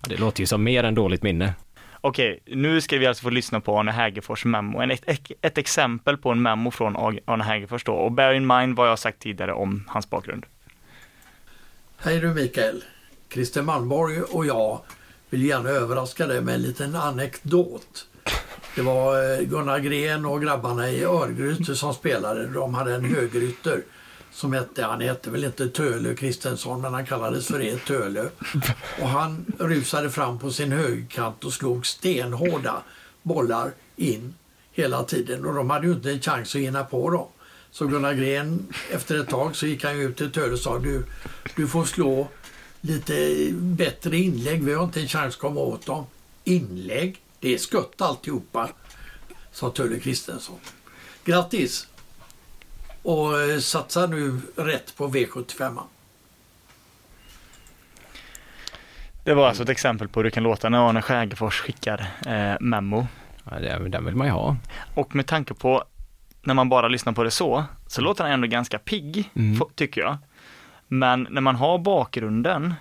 Det 0.00 0.16
låter 0.16 0.40
ju 0.40 0.46
som 0.46 0.64
mer 0.64 0.84
än 0.84 0.94
dåligt 0.94 1.22
minne. 1.22 1.54
Okej, 2.00 2.40
nu 2.46 2.80
ska 2.80 2.98
vi 2.98 3.06
alltså 3.06 3.22
få 3.22 3.30
lyssna 3.30 3.60
på 3.60 3.78
Arne 3.78 3.92
Hägerfors 3.92 4.44
memo. 4.44 4.80
En, 4.80 4.90
ett, 4.90 5.30
ett 5.40 5.58
exempel 5.58 6.16
på 6.16 6.30
en 6.30 6.42
memo 6.42 6.70
från 6.70 6.96
Arne 6.96 7.44
Hägerfors 7.44 7.84
då. 7.84 7.92
Och 7.92 8.12
bear 8.12 8.32
in 8.32 8.46
mind 8.46 8.76
vad 8.76 8.86
jag 8.86 8.92
har 8.92 8.96
sagt 8.96 9.18
tidigare 9.18 9.52
om 9.52 9.84
hans 9.88 10.10
bakgrund. 10.10 10.46
Hej 11.96 12.20
du 12.20 12.34
Mikael. 12.34 12.84
Christer 13.32 13.62
Malmborg 13.62 14.20
och 14.20 14.46
jag 14.46 14.80
vill 15.34 15.44
gärna 15.44 15.68
överraska 15.68 16.26
dig 16.26 16.40
med 16.40 16.54
en 16.54 16.62
liten 16.62 16.96
anekdot. 16.96 18.06
Det 18.76 18.82
var 18.82 19.32
eh, 19.32 19.40
Gunnar 19.40 19.78
Gren 19.78 20.24
och 20.24 20.42
grabbarna 20.42 20.90
i 20.90 21.04
Örgryte 21.04 21.76
som 21.76 21.94
spelade. 21.94 22.46
De 22.46 22.74
hade 22.74 22.94
en 22.94 23.04
högrytter 23.04 23.82
som 24.32 24.52
hette, 24.52 24.84
han 24.84 25.00
hette 25.00 25.30
väl 25.30 25.44
inte 25.44 25.68
Tölö 25.68 26.14
Kristensson 26.14 26.80
men 26.80 26.94
han 26.94 27.06
kallades 27.06 27.46
för 27.46 27.62
E. 27.62 27.78
Tölö. 27.86 28.28
Och 29.00 29.08
han 29.08 29.52
rusade 29.58 30.10
fram 30.10 30.38
på 30.38 30.50
sin 30.50 30.72
högkant 30.72 31.44
och 31.44 31.52
slog 31.52 31.86
stenhårda 31.86 32.82
bollar 33.22 33.70
in 33.96 34.34
hela 34.72 35.04
tiden 35.04 35.44
och 35.44 35.54
de 35.54 35.70
hade 35.70 35.86
ju 35.86 35.92
inte 35.92 36.10
en 36.10 36.20
chans 36.20 36.54
att 36.54 36.60
hinna 36.60 36.84
på 36.84 37.10
dem. 37.10 37.26
Så 37.70 37.86
Gunnar 37.86 38.14
Gren, 38.14 38.66
efter 38.90 39.20
ett 39.20 39.28
tag 39.28 39.56
så 39.56 39.66
gick 39.66 39.84
han 39.84 40.00
ut 40.00 40.16
till 40.16 40.32
Tölö 40.32 40.52
och 40.52 40.58
sa 40.58 40.78
du, 40.78 41.04
du 41.56 41.68
får 41.68 41.84
slå 41.84 42.28
lite 42.84 43.48
bättre 43.52 44.16
inlägg, 44.16 44.64
vi 44.64 44.74
har 44.74 44.84
inte 44.84 45.00
en 45.00 45.08
chans 45.08 45.34
att 45.34 45.40
komma 45.40 45.60
åt 45.60 45.86
dem. 45.86 46.06
Inlägg? 46.44 47.16
Det 47.40 47.54
är 47.54 47.58
skött 47.58 48.00
alltihopa, 48.00 48.68
sa 49.52 49.70
Tölle 49.70 49.98
Kristensson. 50.00 50.58
Grattis! 51.24 51.88
Och 53.02 53.40
eh, 53.40 53.58
satsa 53.58 54.06
nu 54.06 54.40
rätt 54.56 54.96
på 54.96 55.08
V75. 55.08 55.78
Det 59.24 59.34
var 59.34 59.48
alltså 59.48 59.62
ett 59.62 59.68
exempel 59.68 60.08
på 60.08 60.20
hur 60.20 60.24
det 60.24 60.30
kan 60.30 60.42
låta 60.42 60.68
när 60.68 60.88
Arne 60.88 61.02
Hägerfors 61.06 61.60
skickar 61.60 62.06
eh, 62.26 62.56
memo. 62.60 63.06
Ja, 63.50 63.58
det, 63.58 63.88
den 63.88 64.04
vill 64.04 64.16
man 64.16 64.26
ju 64.26 64.32
ha. 64.32 64.56
Och 64.94 65.14
med 65.14 65.26
tanke 65.26 65.54
på 65.54 65.84
när 66.42 66.54
man 66.54 66.68
bara 66.68 66.88
lyssnar 66.88 67.12
på 67.12 67.24
det 67.24 67.30
så, 67.30 67.64
så 67.86 68.00
låter 68.00 68.24
han 68.24 68.32
ändå 68.32 68.46
ganska 68.46 68.78
pigg, 68.78 69.30
Mm. 69.34 69.60
tycker 69.74 70.00
jag. 70.00 70.18
Men 70.88 71.26
när 71.30 71.40
man 71.40 71.56
har 71.56 71.78
bakgrunden 71.78 72.74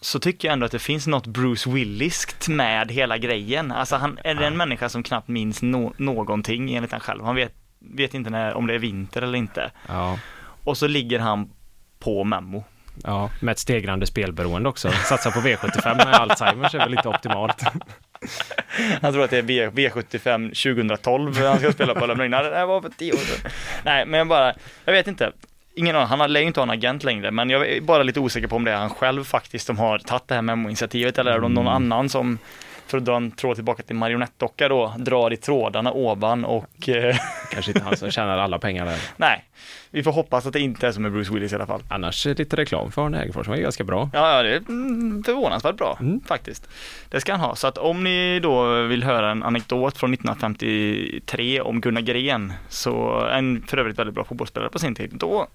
så 0.00 0.18
tycker 0.18 0.48
jag 0.48 0.52
ändå 0.52 0.66
att 0.66 0.72
det 0.72 0.78
finns 0.78 1.06
något 1.06 1.26
Bruce 1.26 1.70
Williskt 1.70 2.48
med 2.48 2.90
hela 2.90 3.18
grejen. 3.18 3.72
Alltså 3.72 3.96
han 3.96 4.18
är 4.24 4.42
en 4.42 4.56
människa 4.56 4.88
som 4.88 5.02
knappt 5.02 5.28
minns 5.28 5.62
no- 5.62 5.94
någonting 5.96 6.74
enligt 6.74 6.92
han 6.92 7.00
själv. 7.00 7.24
Han 7.24 7.34
vet, 7.34 7.54
vet 7.78 8.14
inte 8.14 8.30
när, 8.30 8.54
om 8.54 8.66
det 8.66 8.74
är 8.74 8.78
vinter 8.78 9.22
eller 9.22 9.38
inte. 9.38 9.70
Ja. 9.88 10.18
Och 10.64 10.78
så 10.78 10.86
ligger 10.86 11.18
han 11.18 11.50
på 11.98 12.24
memo. 12.24 12.64
Ja, 13.04 13.30
med 13.40 13.52
ett 13.52 13.58
stegrande 13.58 14.06
spelberoende 14.06 14.68
också. 14.68 14.90
Satsa 14.90 15.30
på 15.30 15.40
V75 15.40 15.96
med 15.96 16.14
Alzheimers 16.14 16.74
är 16.74 16.78
väl 16.78 16.90
lite 16.90 17.08
optimalt. 17.08 17.62
Han 19.02 19.12
tror 19.12 19.24
att 19.24 19.30
det 19.30 19.38
är 19.38 19.42
v, 19.42 19.68
V75 19.68 20.48
2012 20.48 21.36
han 21.36 21.58
ska 21.58 21.72
spela 21.72 21.94
på 21.94 22.04
eller 22.04 22.28
Nej, 22.28 22.42
det 22.42 22.66
var 22.66 22.80
för 22.80 22.88
tio 22.88 23.12
år 23.12 23.16
sedan. 23.16 23.50
Nej, 23.84 24.06
men 24.06 24.18
jag 24.18 24.28
bara, 24.28 24.54
jag 24.84 24.92
vet 24.92 25.06
inte. 25.08 25.32
Ingen 25.74 25.96
aning, 25.96 26.08
han 26.08 26.32
lär 26.32 26.40
ju 26.40 26.46
inte 26.46 26.60
ha 26.60 26.62
en 26.62 26.70
agent 26.70 27.04
längre, 27.04 27.30
men 27.30 27.50
jag 27.50 27.68
är 27.68 27.80
bara 27.80 28.02
lite 28.02 28.20
osäker 28.20 28.48
på 28.48 28.56
om 28.56 28.64
det 28.64 28.70
är 28.70 28.76
han 28.76 28.90
själv 28.90 29.24
faktiskt 29.24 29.66
som 29.66 29.78
har 29.78 29.98
tagit 29.98 30.28
det 30.28 30.34
här 30.34 30.42
memo-initiativet 30.42 31.18
eller 31.18 31.32
är 31.32 31.40
det 31.40 31.48
någon 31.48 31.68
annan 31.68 32.08
som, 32.08 32.38
för 32.86 32.98
att 32.98 33.04
dra 33.04 33.16
en 33.16 33.30
tråd 33.30 33.54
tillbaka 33.54 33.82
till 33.82 33.96
marionettdocka 33.96 34.68
då, 34.68 34.94
drar 34.98 35.32
i 35.32 35.36
trådarna 35.36 35.92
ovan 35.92 36.44
och 36.44 36.88
eh, 36.88 37.16
Kanske 37.52 37.70
inte 37.70 37.84
han 37.84 37.96
som 37.96 38.10
tjänar 38.10 38.38
alla 38.38 38.58
pengar 38.58 38.86
där. 38.86 38.98
nej, 39.16 39.44
vi 39.90 40.02
får 40.02 40.12
hoppas 40.12 40.46
att 40.46 40.52
det 40.52 40.60
inte 40.60 40.86
är 40.86 40.92
som 40.92 41.02
med 41.02 41.12
Bruce 41.12 41.32
Willis 41.34 41.52
i 41.52 41.54
alla 41.54 41.66
fall. 41.66 41.82
Annars 41.88 42.24
lite 42.24 42.56
reklam 42.56 42.92
för 42.92 43.06
Arne 43.06 43.18
Hägerfors 43.18 43.48
var 43.48 43.56
ju 43.56 43.62
ganska 43.62 43.84
bra. 43.84 44.10
Ja, 44.12 44.36
ja, 44.36 44.42
det 44.42 44.54
är 44.54 44.56
mm, 44.56 45.22
förvånansvärt 45.24 45.76
bra 45.76 45.96
Mm. 46.00 46.20
faktiskt. 46.20 46.68
Det 47.08 47.20
ska 47.20 47.32
han 47.32 47.40
ha. 47.40 47.54
Så 47.54 47.66
att 47.66 47.78
om 47.78 48.04
ni 48.04 48.40
då 48.40 48.82
vill 48.82 49.04
höra 49.04 49.30
en 49.30 49.42
anekdot 49.42 49.98
från 49.98 50.14
1953 50.14 51.60
om 51.60 51.80
Gunnar 51.80 52.00
Gren, 52.00 52.52
så 52.68 53.26
en 53.26 53.62
för 53.62 53.78
övrigt 53.78 53.98
väldigt 53.98 54.14
bra 54.14 54.24
fotbollsspelare 54.24 54.70
på 54.70 54.78
sin 54.78 54.94
tid, 54.94 55.10
då 55.14 55.46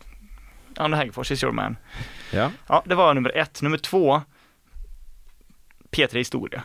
Arne 0.78 0.97
Hägerfors 0.97 1.32
is 1.32 1.43
your 1.43 1.53
man. 1.53 1.78
Ja. 2.34 2.51
Ja, 2.67 2.84
det 2.86 2.95
var 2.95 3.13
nummer 3.13 3.38
ett. 3.38 3.61
Nummer 3.61 3.78
två, 3.78 4.21
P3 5.91 6.17
Historia. 6.17 6.63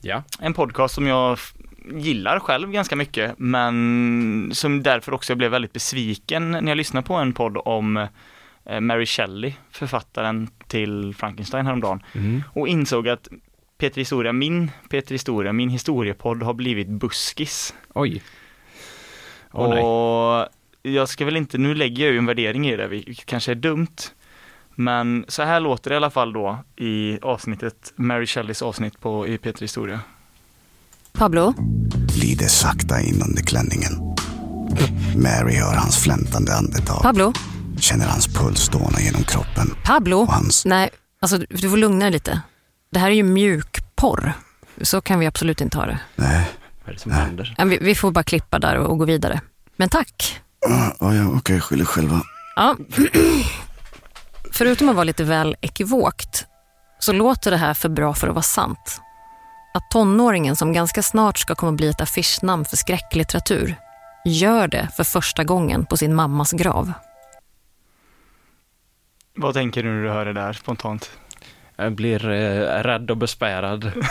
Ja. 0.00 0.22
En 0.40 0.54
podcast 0.54 0.94
som 0.94 1.06
jag 1.06 1.38
gillar 1.94 2.40
själv 2.40 2.70
ganska 2.70 2.96
mycket, 2.96 3.34
men 3.38 4.50
som 4.54 4.82
därför 4.82 5.14
också 5.14 5.30
jag 5.32 5.38
blev 5.38 5.50
väldigt 5.50 5.72
besviken 5.72 6.50
när 6.50 6.68
jag 6.68 6.76
lyssnade 6.76 7.06
på 7.06 7.14
en 7.14 7.32
podd 7.32 7.56
om 7.64 7.96
eh, 8.64 8.80
Mary 8.80 9.06
Shelley, 9.06 9.52
författaren 9.70 10.48
till 10.66 11.14
Frankenstein 11.14 11.66
häromdagen, 11.66 12.02
Mm. 12.14 12.42
och 12.52 12.68
insåg 12.68 13.08
att 13.08 13.28
Peter 13.78 14.00
Historia, 14.00 14.32
min 14.32 14.70
Peter 14.90 15.14
Historia, 15.14 15.52
min 15.52 15.68
historiepodd 15.70 16.42
har 16.42 16.54
blivit 16.54 16.88
buskis. 16.88 17.74
Oj. 17.94 18.22
Nej. 19.54 19.82
och 19.82 20.48
jag 20.82 21.08
ska 21.08 21.24
väl 21.24 21.36
inte, 21.36 21.58
nu 21.58 21.74
lägger 21.74 22.04
jag 22.04 22.12
ju 22.12 22.18
en 22.18 22.26
värdering 22.26 22.68
i 22.68 22.76
det, 22.76 22.88
vilket 22.88 23.26
kanske 23.26 23.50
är 23.50 23.54
dumt. 23.54 23.96
Men 24.80 25.24
så 25.28 25.42
här 25.42 25.60
låter 25.60 25.90
det 25.90 25.94
i 25.94 25.96
alla 25.96 26.10
fall 26.10 26.32
då 26.32 26.58
i 26.76 27.18
avsnittet, 27.22 27.92
Mary 27.96 28.26
Shelleys 28.26 28.62
avsnitt 28.62 29.00
på 29.00 29.26
i 29.26 29.38
Peter 29.38 29.60
Historia. 29.60 30.00
Pablo, 31.12 31.54
glider 32.14 32.46
sakta 32.48 33.00
in 33.00 33.22
under 33.28 33.42
klänningen. 33.42 33.92
Mary 35.16 35.54
hör 35.56 35.74
hans 35.74 35.98
flämtande 35.98 36.54
andetag, 36.54 37.02
Pablo, 37.02 37.32
känner 37.80 38.06
hans 38.06 38.26
puls 38.26 38.68
dåna 38.68 39.00
genom 39.00 39.22
kroppen 39.22 39.74
Pablo. 39.84 40.16
och 40.16 40.32
hans... 40.32 40.64
Nej, 40.64 40.90
alltså 41.20 41.38
du 41.38 41.70
får 41.70 41.76
lugna 41.76 42.04
dig 42.04 42.10
lite. 42.12 42.40
Det 42.90 42.98
här 42.98 43.10
är 43.10 43.14
ju 43.14 43.22
mjukporr. 43.22 44.32
Så 44.82 45.00
kan 45.00 45.18
vi 45.18 45.26
absolut 45.26 45.60
inte 45.60 45.78
ha 45.78 45.86
det. 45.86 45.98
Nej, 46.16 46.48
Vad 46.84 46.88
är 46.88 46.92
det 46.94 47.00
som 47.00 47.12
händer? 47.12 47.54
Ja, 47.58 47.64
Vi, 47.64 47.78
vi 47.80 47.94
får 47.94 48.10
bara 48.10 48.24
klippa 48.24 48.58
där 48.58 48.76
och, 48.76 48.90
och 48.90 48.98
gå 48.98 49.04
vidare. 49.04 49.40
Men 49.76 49.88
tack. 49.88 50.40
ja, 51.00 51.14
ja, 51.14 51.28
okej, 51.36 51.60
skyll 51.60 51.80
er 51.80 51.84
själva. 51.84 52.22
Ja. 52.56 52.76
Förutom 54.52 54.88
att 54.88 54.94
vara 54.94 55.04
lite 55.04 55.24
väl 55.24 55.56
ekivokt 55.60 56.46
så 56.98 57.12
låter 57.12 57.50
det 57.50 57.56
här 57.56 57.74
för 57.74 57.88
bra 57.88 58.14
för 58.14 58.28
att 58.28 58.34
vara 58.34 58.42
sant. 58.42 59.00
Att 59.74 59.90
tonåringen 59.90 60.56
som 60.56 60.72
ganska 60.72 61.02
snart 61.02 61.38
ska 61.38 61.54
komma 61.54 61.72
bli 61.72 61.88
ett 61.88 62.00
affischnamn 62.00 62.64
för 62.64 62.76
skräcklitteratur 62.76 63.74
gör 64.24 64.68
det 64.68 64.88
för 64.96 65.04
första 65.04 65.44
gången 65.44 65.86
på 65.86 65.96
sin 65.96 66.14
mammas 66.14 66.52
grav. 66.52 66.92
Vad 69.36 69.54
tänker 69.54 69.82
du 69.82 69.88
när 69.88 70.02
du 70.02 70.10
hör 70.10 70.24
det 70.24 70.32
där 70.32 70.52
spontant? 70.52 71.10
Jag 71.76 71.92
blir 71.92 72.30
eh, 72.30 72.82
rädd 72.82 73.10
och 73.10 73.16
bespärrad. 73.16 73.92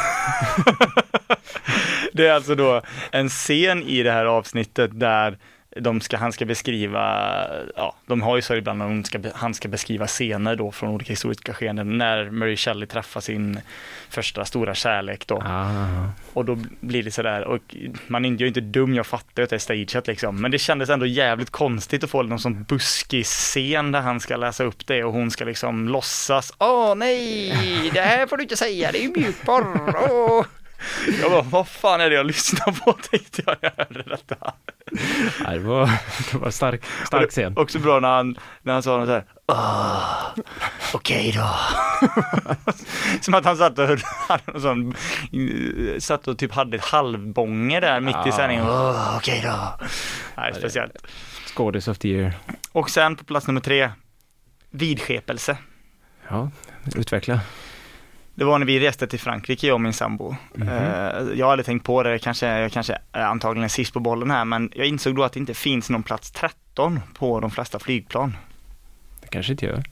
Det 2.14 2.28
är 2.28 2.34
alltså 2.34 2.56
då 2.56 2.82
en 3.12 3.30
scen 3.30 3.84
i 3.84 4.04
det 4.04 4.12
här 4.12 4.26
avsnittet 4.26 5.00
där 5.00 5.38
de 5.80 6.01
ska, 6.01 6.17
han 6.17 6.32
ska 6.32 6.45
beskriva, 6.45 7.47
ja, 7.75 7.95
de 8.05 8.21
har 8.21 8.36
ju 8.36 8.41
så 8.41 8.55
ibland 8.55 8.80
när 8.80 9.03
ska, 9.03 9.19
han 9.36 9.53
ska 9.53 9.67
beskriva 9.67 10.07
scener 10.07 10.55
då 10.55 10.71
från 10.71 10.89
olika 10.89 11.13
historiska 11.13 11.53
skeenden 11.53 11.97
när 11.97 12.30
Mary 12.30 12.57
Shelley 12.57 12.88
träffar 12.88 13.21
sin 13.21 13.59
första 14.09 14.45
stora 14.45 14.75
kärlek 14.75 15.28
då. 15.28 15.43
Ah. 15.45 16.09
Och 16.34 16.45
då 16.45 16.57
blir 16.80 17.03
det 17.03 17.11
sådär, 17.11 17.43
och 17.43 17.75
man 18.07 18.25
är 18.25 18.30
ju 18.30 18.47
inte 18.47 18.61
dum, 18.61 18.93
jag 18.93 19.05
fattar 19.05 19.41
ju 19.41 19.43
att 19.43 19.49
det 19.49 19.55
är 19.55 19.59
stageat 19.59 20.07
liksom. 20.07 20.41
Men 20.41 20.51
det 20.51 20.59
kändes 20.59 20.89
ändå 20.89 21.05
jävligt 21.05 21.49
konstigt 21.49 22.03
att 22.03 22.09
få 22.09 22.23
någon 22.23 22.39
sån 22.39 22.63
buskig 22.63 23.25
scen 23.25 23.91
där 23.91 24.01
han 24.01 24.19
ska 24.19 24.38
läsa 24.38 24.63
upp 24.63 24.88
det 24.88 25.03
och 25.03 25.13
hon 25.13 25.32
ska 25.32 25.45
liksom 25.45 25.88
låtsas, 25.88 26.53
åh 26.57 26.95
nej, 26.95 27.91
det 27.93 28.01
här 28.01 28.28
får 28.28 28.38
du 28.38 28.43
inte 28.43 28.57
säga, 28.57 28.91
det 28.91 28.99
är 28.99 29.03
ju 29.03 29.13
mjukporr, 29.15 29.95
åh. 30.11 30.45
Jag 31.21 31.32
bara, 31.32 31.41
vad 31.41 31.67
fan 31.67 32.01
är 32.01 32.09
det 32.09 32.15
jag 32.15 32.25
lyssnar 32.25 32.71
på 32.71 32.93
tänkte 33.11 33.41
jag 33.45 33.57
när 33.61 33.71
jag 33.78 33.86
hörde 33.86 34.09
detta. 34.09 34.53
Nej, 35.45 35.57
det 35.59 35.63
var, 35.67 35.86
det 36.32 36.38
var 36.38 36.51
stark, 36.51 36.82
stark 37.05 37.30
scen. 37.32 37.57
Också 37.57 37.80
bra 37.80 37.99
när 37.99 38.07
han, 38.15 38.38
när 38.61 38.73
han 38.73 38.84
sa 38.84 38.97
något 38.97 39.07
såhär, 39.07 39.25
åh, 39.47 40.30
okej 40.93 41.32
då. 41.36 41.49
Som 43.21 43.34
att 43.34 43.45
han 43.45 43.57
satt 43.57 43.80
och 43.80 43.88
hade 44.28 44.43
någon 44.45 44.61
sån, 44.61 44.95
satt 45.99 46.28
och 46.28 46.38
typ 46.38 46.51
hade 46.53 46.78
ett 46.78 46.86
halvbånge 46.86 47.80
där 47.80 47.99
mitt 47.99 48.15
i 48.15 48.19
Ja. 48.25 48.32
sändningen. 48.36 48.65
Åh, 48.67 49.17
okej 49.17 49.41
då. 49.45 49.86
Nej, 50.38 50.53
speciellt. 50.57 50.93
Skådis 51.55 51.88
of 51.88 51.97
the 51.97 52.07
year. 52.09 52.34
Och 52.71 52.89
sen 52.89 53.15
på 53.15 53.23
plats 53.23 53.47
nummer 53.47 53.61
tre, 53.61 53.89
vidskepelse. 54.71 55.57
Ja, 56.30 56.49
utveckla. 56.95 57.39
Det 58.38 58.44
var 58.46 58.60
när 58.60 58.66
vi 58.66 58.80
reste 58.80 59.08
till 59.08 59.20
Frankrike, 59.20 59.68
jag 59.68 59.74
och 59.74 59.82
min 59.82 59.94
sambo. 59.94 60.36
Eh, 60.62 61.22
Jag 61.36 61.50
hade 61.50 61.64
tänkt 61.64 61.86
på 61.86 62.04
det, 62.04 62.20
kanske, 62.20 62.48
jag 62.48 62.72
kanske 62.72 62.98
är 63.12 63.22
antagligen 63.24 63.70
sist 63.70 63.94
på 63.94 64.00
bollen 64.00 64.32
här, 64.32 64.46
men 64.46 64.72
jag 64.76 64.88
insåg 64.88 65.16
då 65.16 65.24
att 65.24 65.34
det 65.34 65.40
inte 65.40 65.54
finns 65.54 65.90
någon 65.90 66.04
plats 66.04 66.32
13 66.32 67.00
på 67.14 67.40
de 67.40 67.52
flesta 67.52 67.80
flygplan. 67.80 68.38
Det 69.22 69.28
kanske 69.28 69.52
inte 69.52 69.66
gör. 69.66 69.84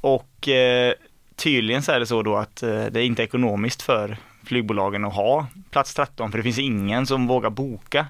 Och 0.00 0.48
eh, 0.48 0.94
tydligen 1.36 1.82
så 1.82 1.92
är 1.92 2.00
det 2.00 2.06
så 2.06 2.22
då 2.22 2.36
att 2.36 2.62
eh, 2.62 2.68
det 2.68 3.00
är 3.00 3.04
inte 3.04 3.22
ekonomiskt 3.22 3.82
för 3.82 4.16
flygbolagen 4.44 5.04
att 5.04 5.14
ha 5.14 5.46
plats 5.70 5.94
13, 5.94 6.30
för 6.30 6.38
det 6.38 6.42
finns 6.44 6.58
ingen 6.58 7.06
som 7.06 7.26
vågar 7.26 7.50
boka 7.50 8.06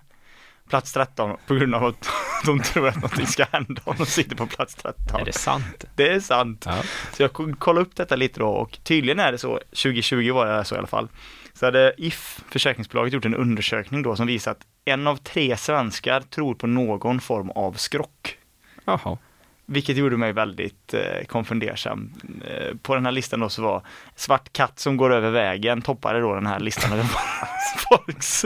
plats 0.73 0.93
13 0.93 1.37
på 1.47 1.55
grund 1.55 1.75
av 1.75 1.85
att 1.85 2.09
de 2.47 2.61
tror 2.63 2.89
att 2.89 2.95
någonting 2.97 3.27
ska 3.27 3.45
hända 3.53 3.83
om 3.85 3.95
de 3.99 4.07
sitter 4.07 4.37
på 4.37 4.47
plats 4.47 4.75
13. 4.75 5.21
Är 5.21 5.25
det 5.25 5.33
sant? 5.33 5.85
Det 5.97 6.09
är 6.09 6.21
sant. 6.21 6.65
Ja. 6.67 6.83
Så 7.13 7.23
jag 7.23 7.33
ko- 7.33 7.55
kollade 7.59 7.87
upp 7.87 7.97
detta 7.97 8.17
lite 8.17 8.41
då 8.41 8.49
och 8.49 8.79
tydligen 8.83 9.19
är 9.21 9.33
det 9.33 9.39
så, 9.39 9.59
2020 9.71 10.33
var 10.33 10.47
det 10.47 10.65
så 10.65 10.75
i 10.75 10.79
alla 10.79 10.87
fall. 10.87 11.09
Så 11.55 11.67
hade 11.67 11.95
If, 11.99 12.41
försäkringsbolaget, 12.51 13.13
gjort 13.13 13.25
en 13.25 13.35
undersökning 13.35 14.03
då 14.03 14.17
som 14.17 14.27
visar 14.27 14.51
att 14.53 14.61
en 14.85 15.07
av 15.07 15.17
tre 15.17 15.57
svenskar 15.57 16.21
tror 16.21 16.55
på 16.55 16.67
någon 16.67 17.21
form 17.21 17.51
av 17.51 17.73
skrock. 17.73 18.39
Jaha. 18.85 19.19
Vilket 19.67 19.97
gjorde 19.97 20.17
mig 20.17 20.33
väldigt 20.33 20.95
eh, 20.95 21.25
konfundersam. 21.27 22.13
Eh, 22.47 22.77
på 22.83 22.95
den 22.95 23.05
här 23.05 23.13
listan 23.13 23.41
då 23.41 23.49
så 23.49 23.63
var 23.63 23.83
Svart 24.17 24.53
katt 24.53 24.79
som 24.79 24.97
går 24.97 25.13
över 25.13 25.31
vägen 25.31 25.83
toppade 25.83 26.21
då 26.21 26.35
den 26.35 26.47
här 26.47 26.61
listan 26.61 26.93
över 26.93 27.05
folks 27.89 28.45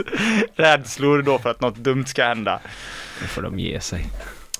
rädslor 0.55 1.21
då 1.21 1.39
för 1.39 1.49
att 1.49 1.61
något 1.61 1.75
dumt 1.75 2.05
ska 2.05 2.23
hända. 2.25 2.59
Nu 3.21 3.27
får 3.27 3.41
de 3.41 3.59
ge 3.59 3.79
sig. 3.79 4.05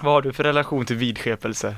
Vad 0.01 0.13
har 0.13 0.21
du 0.21 0.33
för 0.33 0.43
relation 0.43 0.85
till 0.85 0.95
vidskepelse? 0.95 1.75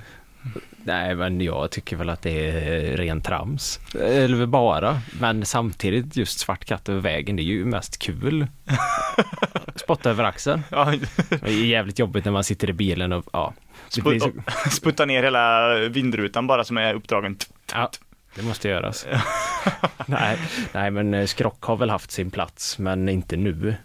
Nej, 0.83 1.15
men 1.15 1.41
jag 1.41 1.71
tycker 1.71 1.95
väl 1.95 2.09
att 2.09 2.21
det 2.21 2.49
är 2.49 2.97
ren 2.97 3.21
trams. 3.21 3.79
Eller 4.01 4.45
bara. 4.45 5.01
Men 5.19 5.45
samtidigt 5.45 6.15
just 6.17 6.39
svart 6.39 6.65
katt 6.65 6.89
över 6.89 6.99
vägen, 7.01 7.35
det 7.35 7.41
är 7.41 7.45
ju 7.45 7.65
mest 7.65 7.99
kul. 7.99 8.47
Spotta 9.75 10.09
över 10.09 10.23
axeln. 10.23 10.63
Ja, 10.69 10.93
Det 11.29 11.47
är 11.49 11.65
jävligt 11.65 11.99
jobbigt 11.99 12.25
när 12.25 12.31
man 12.31 12.43
sitter 12.43 12.69
i 12.69 12.73
bilen 12.73 13.11
och 13.13 13.25
ja. 13.33 13.53
Blir 13.97 14.19
så, 14.19 14.27
spu- 14.27 14.69
sputta 14.69 15.05
ner 15.05 15.23
hela 15.23 15.75
vindrutan 15.75 16.47
bara 16.47 16.63
som 16.63 16.77
är 16.77 16.93
uppdragen. 16.93 17.37
ja, 17.73 17.91
det 18.35 18.41
måste 18.41 18.67
göras. 18.67 19.07
nej, 20.05 20.37
nej, 20.71 20.91
men 20.91 21.13
eh, 21.13 21.25
skrock 21.25 21.63
har 21.63 21.77
väl 21.77 21.89
haft 21.89 22.11
sin 22.11 22.31
plats, 22.31 22.79
men 22.79 23.09
inte 23.09 23.37
nu. 23.37 23.75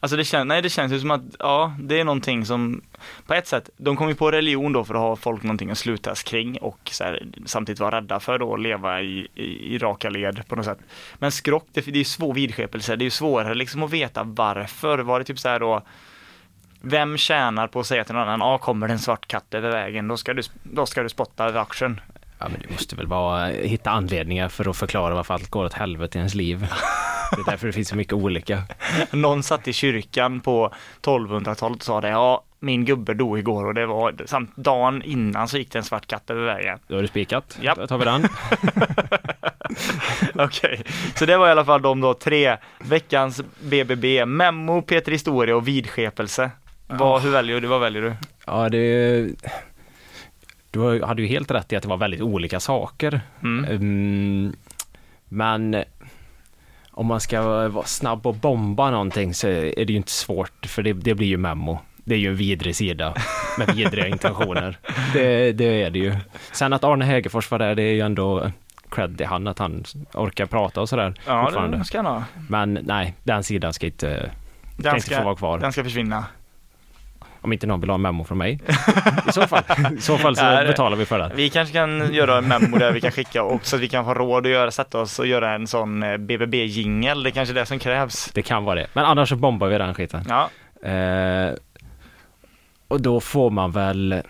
Alltså 0.00 0.16
det 0.16 0.24
känns, 0.24 0.46
nej 0.46 0.62
det 0.62 0.68
känns 0.70 0.92
ju 0.92 1.00
som 1.00 1.10
att, 1.10 1.22
ja, 1.38 1.74
det 1.80 2.00
är 2.00 2.04
någonting 2.04 2.46
som, 2.46 2.82
på 3.26 3.34
ett 3.34 3.46
sätt, 3.46 3.70
de 3.76 3.96
kom 3.96 4.08
ju 4.08 4.14
på 4.14 4.30
religion 4.30 4.72
då 4.72 4.84
för 4.84 4.94
att 4.94 5.00
ha 5.00 5.16
folk 5.16 5.42
någonting 5.42 5.70
att 5.70 5.78
slutas 5.78 6.22
kring 6.22 6.58
och 6.58 6.78
så 6.92 7.04
här, 7.04 7.22
samtidigt 7.46 7.80
vara 7.80 7.96
rädda 7.96 8.20
för 8.20 8.38
då 8.38 8.54
att 8.54 8.60
leva 8.60 9.02
i, 9.02 9.28
i, 9.34 9.74
i 9.74 9.78
raka 9.78 10.10
led 10.10 10.42
på 10.48 10.56
något 10.56 10.64
sätt. 10.64 10.78
Men 11.18 11.32
skrock, 11.32 11.66
det, 11.72 11.80
det 11.80 11.90
är 11.90 11.96
ju 11.96 12.04
svår 12.04 12.34
vidskepelse, 12.34 12.96
det 12.96 13.02
är 13.02 13.06
ju 13.06 13.10
svårare 13.10 13.54
liksom 13.54 13.82
att 13.82 13.90
veta 13.90 14.22
varför. 14.22 14.98
Var 14.98 15.18
det 15.18 15.24
typ 15.24 15.38
så 15.38 15.48
här 15.48 15.60
då, 15.60 15.82
vem 16.82 17.16
tjänar 17.16 17.66
på 17.66 17.80
att 17.80 17.86
säga 17.86 18.04
till 18.04 18.14
någon 18.14 18.28
annan, 18.28 18.40
ja 18.40 18.58
kommer 18.58 18.88
det 18.88 18.92
en 18.92 18.98
svart 18.98 19.26
katt 19.26 19.54
över 19.54 19.70
vägen, 19.70 20.08
då 20.08 20.16
ska 20.16 20.34
du, 20.34 20.42
då 20.62 20.86
ska 20.86 21.02
du 21.02 21.08
spotta 21.08 21.44
över 21.44 21.60
axeln. 21.60 22.00
Ja, 22.38 22.48
men 22.48 22.60
det 22.60 22.70
måste 22.72 22.96
väl 22.96 23.06
vara 23.06 23.46
hitta 23.46 23.90
anledningar 23.90 24.48
för 24.48 24.70
att 24.70 24.76
förklara 24.76 25.14
varför 25.14 25.34
allt 25.34 25.50
går 25.50 25.64
åt 25.64 25.72
helvete 25.72 26.18
i 26.18 26.20
ens 26.20 26.34
liv. 26.34 26.66
Det 27.30 27.40
är 27.40 27.50
därför 27.50 27.66
det 27.66 27.72
finns 27.72 27.88
så 27.88 27.96
mycket 27.96 28.12
olika. 28.12 28.62
Någon 29.10 29.42
satt 29.42 29.68
i 29.68 29.72
kyrkan 29.72 30.40
på 30.40 30.72
1200-talet 31.02 31.76
och 31.76 31.82
sa 31.82 32.00
det, 32.00 32.08
ja 32.08 32.44
min 32.62 32.84
gubbe 32.84 33.14
dog 33.14 33.38
igår 33.38 33.64
och 33.64 33.74
det 33.74 33.86
var, 33.86 34.14
samt 34.26 34.56
dagen 34.56 35.02
innan 35.02 35.48
så 35.48 35.58
gick 35.58 35.72
det 35.72 35.78
en 35.78 35.84
svart 35.84 36.06
katt 36.06 36.30
över 36.30 36.44
vägen. 36.44 36.78
Då 36.86 36.96
är 36.96 37.02
det 37.02 37.08
spikat. 37.08 37.58
Japp. 37.60 37.78
Då 37.78 37.86
tar 37.86 37.98
vi 37.98 38.04
den. 38.04 38.28
Okej, 40.46 40.84
så 41.14 41.26
det 41.26 41.36
var 41.36 41.48
i 41.48 41.50
alla 41.50 41.64
fall 41.64 41.82
de 41.82 42.00
då 42.00 42.14
tre, 42.14 42.56
veckans 42.78 43.42
BBB, 43.60 44.26
memo, 44.26 44.82
Peter 44.82 45.12
Historia 45.12 45.56
och 45.56 45.68
vidskepelse. 45.68 46.50
Vad, 46.86 47.22
hur 47.22 47.30
väljer 47.30 47.60
du? 47.60 47.66
Vad 47.68 47.80
väljer 47.80 48.02
du? 48.02 48.14
Ja, 48.46 48.68
det... 48.68 49.28
Du 50.70 51.02
hade 51.04 51.22
ju 51.22 51.28
helt 51.28 51.50
rätt 51.50 51.72
i 51.72 51.76
att 51.76 51.82
det 51.82 51.88
var 51.88 51.96
väldigt 51.96 52.20
olika 52.20 52.60
saker. 52.60 53.20
Mm. 53.42 53.64
Mm, 53.64 54.52
men 55.28 55.84
om 56.90 57.06
man 57.06 57.20
ska 57.20 57.68
vara 57.68 57.84
snabb 57.84 58.26
och 58.26 58.34
bomba 58.34 58.90
någonting 58.90 59.34
så 59.34 59.48
är 59.48 59.84
det 59.84 59.92
ju 59.92 59.96
inte 59.96 60.10
svårt 60.10 60.66
för 60.66 60.82
det, 60.82 60.92
det 60.92 61.14
blir 61.14 61.26
ju 61.26 61.36
memo. 61.36 61.78
Det 62.04 62.14
är 62.14 62.18
ju 62.18 62.28
en 62.28 62.36
vidrig 62.36 62.76
sida 62.76 63.14
med 63.58 63.74
vidriga 63.74 64.06
intentioner. 64.14 64.78
Det, 65.12 65.52
det 65.52 65.82
är 65.82 65.90
det 65.90 65.98
ju. 65.98 66.16
Sen 66.52 66.72
att 66.72 66.84
Arne 66.84 67.04
Hegerfors 67.04 67.50
var 67.50 67.58
där, 67.58 67.74
det 67.74 67.82
är 67.82 67.92
ju 67.92 68.00
ändå 68.00 68.50
cred 68.90 69.16
till 69.16 69.26
han 69.26 69.46
att 69.46 69.58
han 69.58 69.84
orkar 70.14 70.46
prata 70.46 70.80
och 70.80 70.88
sådär 70.88 71.14
Ja, 71.26 71.68
det 71.72 71.84
ska 71.84 71.98
han 71.98 72.06
ha. 72.06 72.24
Men 72.48 72.78
nej, 72.82 73.14
den 73.22 73.44
sidan 73.44 73.72
ska 73.72 73.86
inte, 73.86 74.30
ska 74.72 74.82
Den 74.82 74.96
inte 74.96 75.14
få 75.16 75.24
vara 75.24 75.36
kvar. 75.36 75.58
den 75.58 75.72
ska 75.72 75.84
försvinna. 75.84 76.24
Om 77.42 77.52
inte 77.52 77.66
någon 77.66 77.80
vill 77.80 77.90
ha 77.90 77.94
en 77.94 78.02
memo 78.02 78.24
från 78.24 78.38
mig. 78.38 78.60
I 79.28 79.32
så 79.32 79.46
fall, 79.46 79.62
i 79.98 80.00
så 80.00 80.18
fall 80.18 80.36
så 80.36 80.44
Ja, 80.44 80.64
betalar 80.64 80.96
vi 80.96 81.04
för 81.04 81.18
det. 81.18 81.30
Vi 81.34 81.50
kanske 81.50 81.72
kan 81.72 82.14
göra 82.14 82.38
en 82.38 82.48
memo 82.48 82.78
där 82.78 82.92
vi 82.92 83.00
kan 83.00 83.10
skicka 83.10 83.42
och 83.42 83.66
så 83.66 83.76
att 83.76 83.82
vi 83.82 83.88
kan 83.88 84.04
få 84.04 84.14
råd 84.14 84.46
att 84.46 84.52
göra, 84.52 84.70
sätta 84.70 84.98
oss 84.98 85.18
och 85.18 85.26
göra 85.26 85.54
en 85.54 85.66
sån 85.66 86.02
eh, 86.02 86.16
BBB-jingel. 86.16 87.22
Det 87.22 87.28
är 87.28 87.30
kanske 87.30 87.52
är 87.52 87.54
det 87.54 87.66
som 87.66 87.78
krävs. 87.78 88.30
Det 88.34 88.42
kan 88.42 88.64
vara 88.64 88.74
det. 88.74 88.86
Men 88.92 89.04
annars 89.04 89.28
så 89.28 89.36
bombar 89.36 89.68
vi 89.68 89.78
den 89.78 89.94
skiten. 89.94 90.24
Ja, 90.28 90.50
Eh, 90.82 91.54
och 92.88 93.00
då 93.00 93.20
får 93.20 93.50
man 93.50 93.70
väl... 93.70 94.22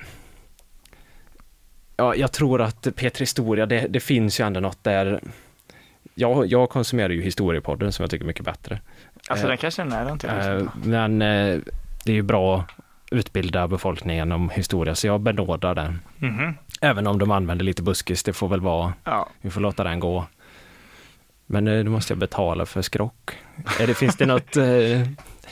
Ja, 1.96 2.14
jag 2.14 2.32
tror 2.32 2.62
att 2.62 2.86
P3 2.86 3.18
Historia, 3.20 3.66
det, 3.66 3.86
det 3.88 4.00
finns 4.00 4.40
ju 4.40 4.46
ändå 4.46 4.60
något 4.60 4.84
där... 4.84 5.20
Jag, 6.14 6.46
jag 6.46 6.70
konsumerar 6.70 7.08
ju 7.10 7.22
historiepodden 7.22 7.92
som 7.92 8.02
jag 8.02 8.10
tycker 8.10 8.24
är 8.24 8.26
mycket 8.26 8.44
bättre. 8.44 8.80
alltså 9.28 9.46
Eh, 9.46 9.48
den 9.48 9.58
kanske 9.58 9.82
den 9.82 9.92
är, 9.92 10.12
inte 10.12 10.26
jag 10.26 10.60
Eh, 10.60 10.66
men 10.84 11.22
eh, 11.22 11.58
det 12.04 12.12
är 12.12 12.14
ju 12.14 12.22
bra 12.22 12.64
utbilda 13.12 13.68
befolkningen 13.68 14.32
om 14.32 14.50
historia, 14.50 14.94
så 14.94 15.06
jag 15.06 15.20
benådar 15.20 15.74
den. 15.74 16.00
Mhm. 16.18 16.54
Även 16.80 17.06
om 17.06 17.18
de 17.18 17.30
använder 17.30 17.64
lite 17.64 17.82
buskis, 17.82 18.22
det 18.22 18.32
får 18.32 18.48
väl 18.48 18.60
vara. 18.60 18.92
Ja. 19.04 19.28
Vi 19.40 19.50
får 19.50 19.60
låta 19.60 19.84
den 19.84 20.00
gå. 20.00 20.26
Men 21.46 21.68
eh, 21.68 21.84
då 21.84 21.90
måste 21.90 22.12
jag 22.12 22.18
betala 22.18 22.66
för 22.66 22.82
skrock. 22.82 23.30
Det, 23.78 23.94
finns, 23.94 24.16
det 24.16 24.26
något, 24.26 24.56
eh, 24.56 24.64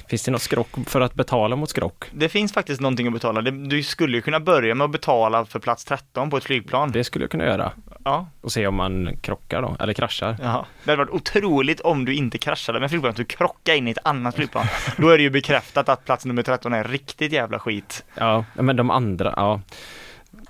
finns 0.09 0.23
det 0.23 0.31
något 0.31 0.43
skrock 0.43 0.69
för 0.87 1.01
att 1.01 1.15
betala 1.15 1.57
mot 1.57 1.71
skrock? 1.71 2.05
Det 2.13 2.29
finns 2.29 2.53
faktiskt 2.53 2.81
någonting 2.81 3.07
att 3.07 3.13
betala. 3.13 3.41
Du 3.51 3.83
skulle 3.83 4.17
ju 4.17 4.23
kunna 4.23 4.41
börja 4.41 4.75
med 4.75 4.85
att 4.85 4.91
betala 4.91 5.45
för 5.45 5.59
plats 5.59 5.85
13 5.85 6.31
på 6.31 6.37
ett 6.37 6.45
flygplan. 6.45 6.91
Det 6.93 7.05
skulle 7.05 7.23
jag 7.23 7.31
kunna 7.31 7.45
göra. 7.45 7.73
Ja. 8.05 8.27
Och 8.41 8.53
se 8.53 8.67
om 8.67 8.75
man 8.75 9.17
krockar 9.21 9.63
då, 9.63 9.77
eller 9.81 9.93
kraschar. 9.93 10.37
Jaha. 10.43 10.67
Det 10.85 10.91
hade 10.91 11.05
varit 11.05 11.15
otroligt 11.15 11.81
om 11.81 12.05
du 12.05 12.15
inte 12.15 12.39
kraschade 12.39 12.81
med 12.81 12.91
flygplanet, 12.91 13.17
du 13.17 13.25
krockade 13.25 13.79
in 13.79 13.89
i 13.89 13.91
ett 13.91 13.99
annat 14.05 14.35
flygplan. 14.35 14.67
Då 14.97 15.09
är 15.09 15.17
det 15.17 15.23
ju 15.23 15.31
bekräftat 15.31 15.89
att 15.89 16.05
plats 16.05 16.25
nummer 16.25 16.43
13 16.43 16.73
är 16.73 16.85
riktigt 16.85 17.33
jävla 17.33 17.59
skit. 17.59 18.05
Ja, 18.15 18.45
men 18.55 18.77
de 18.77 18.91
andra, 18.91 19.35
ja. 19.37 19.61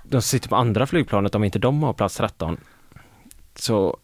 De 0.03 0.21
sitter 0.21 0.49
på 0.49 0.55
andra 0.55 0.87
flygplanet, 0.87 1.35
om 1.35 1.43
inte 1.43 1.59
de 1.59 1.83
har 1.83 1.93
plats 1.93 2.17
13. 2.17 2.57
Så, 3.55 3.97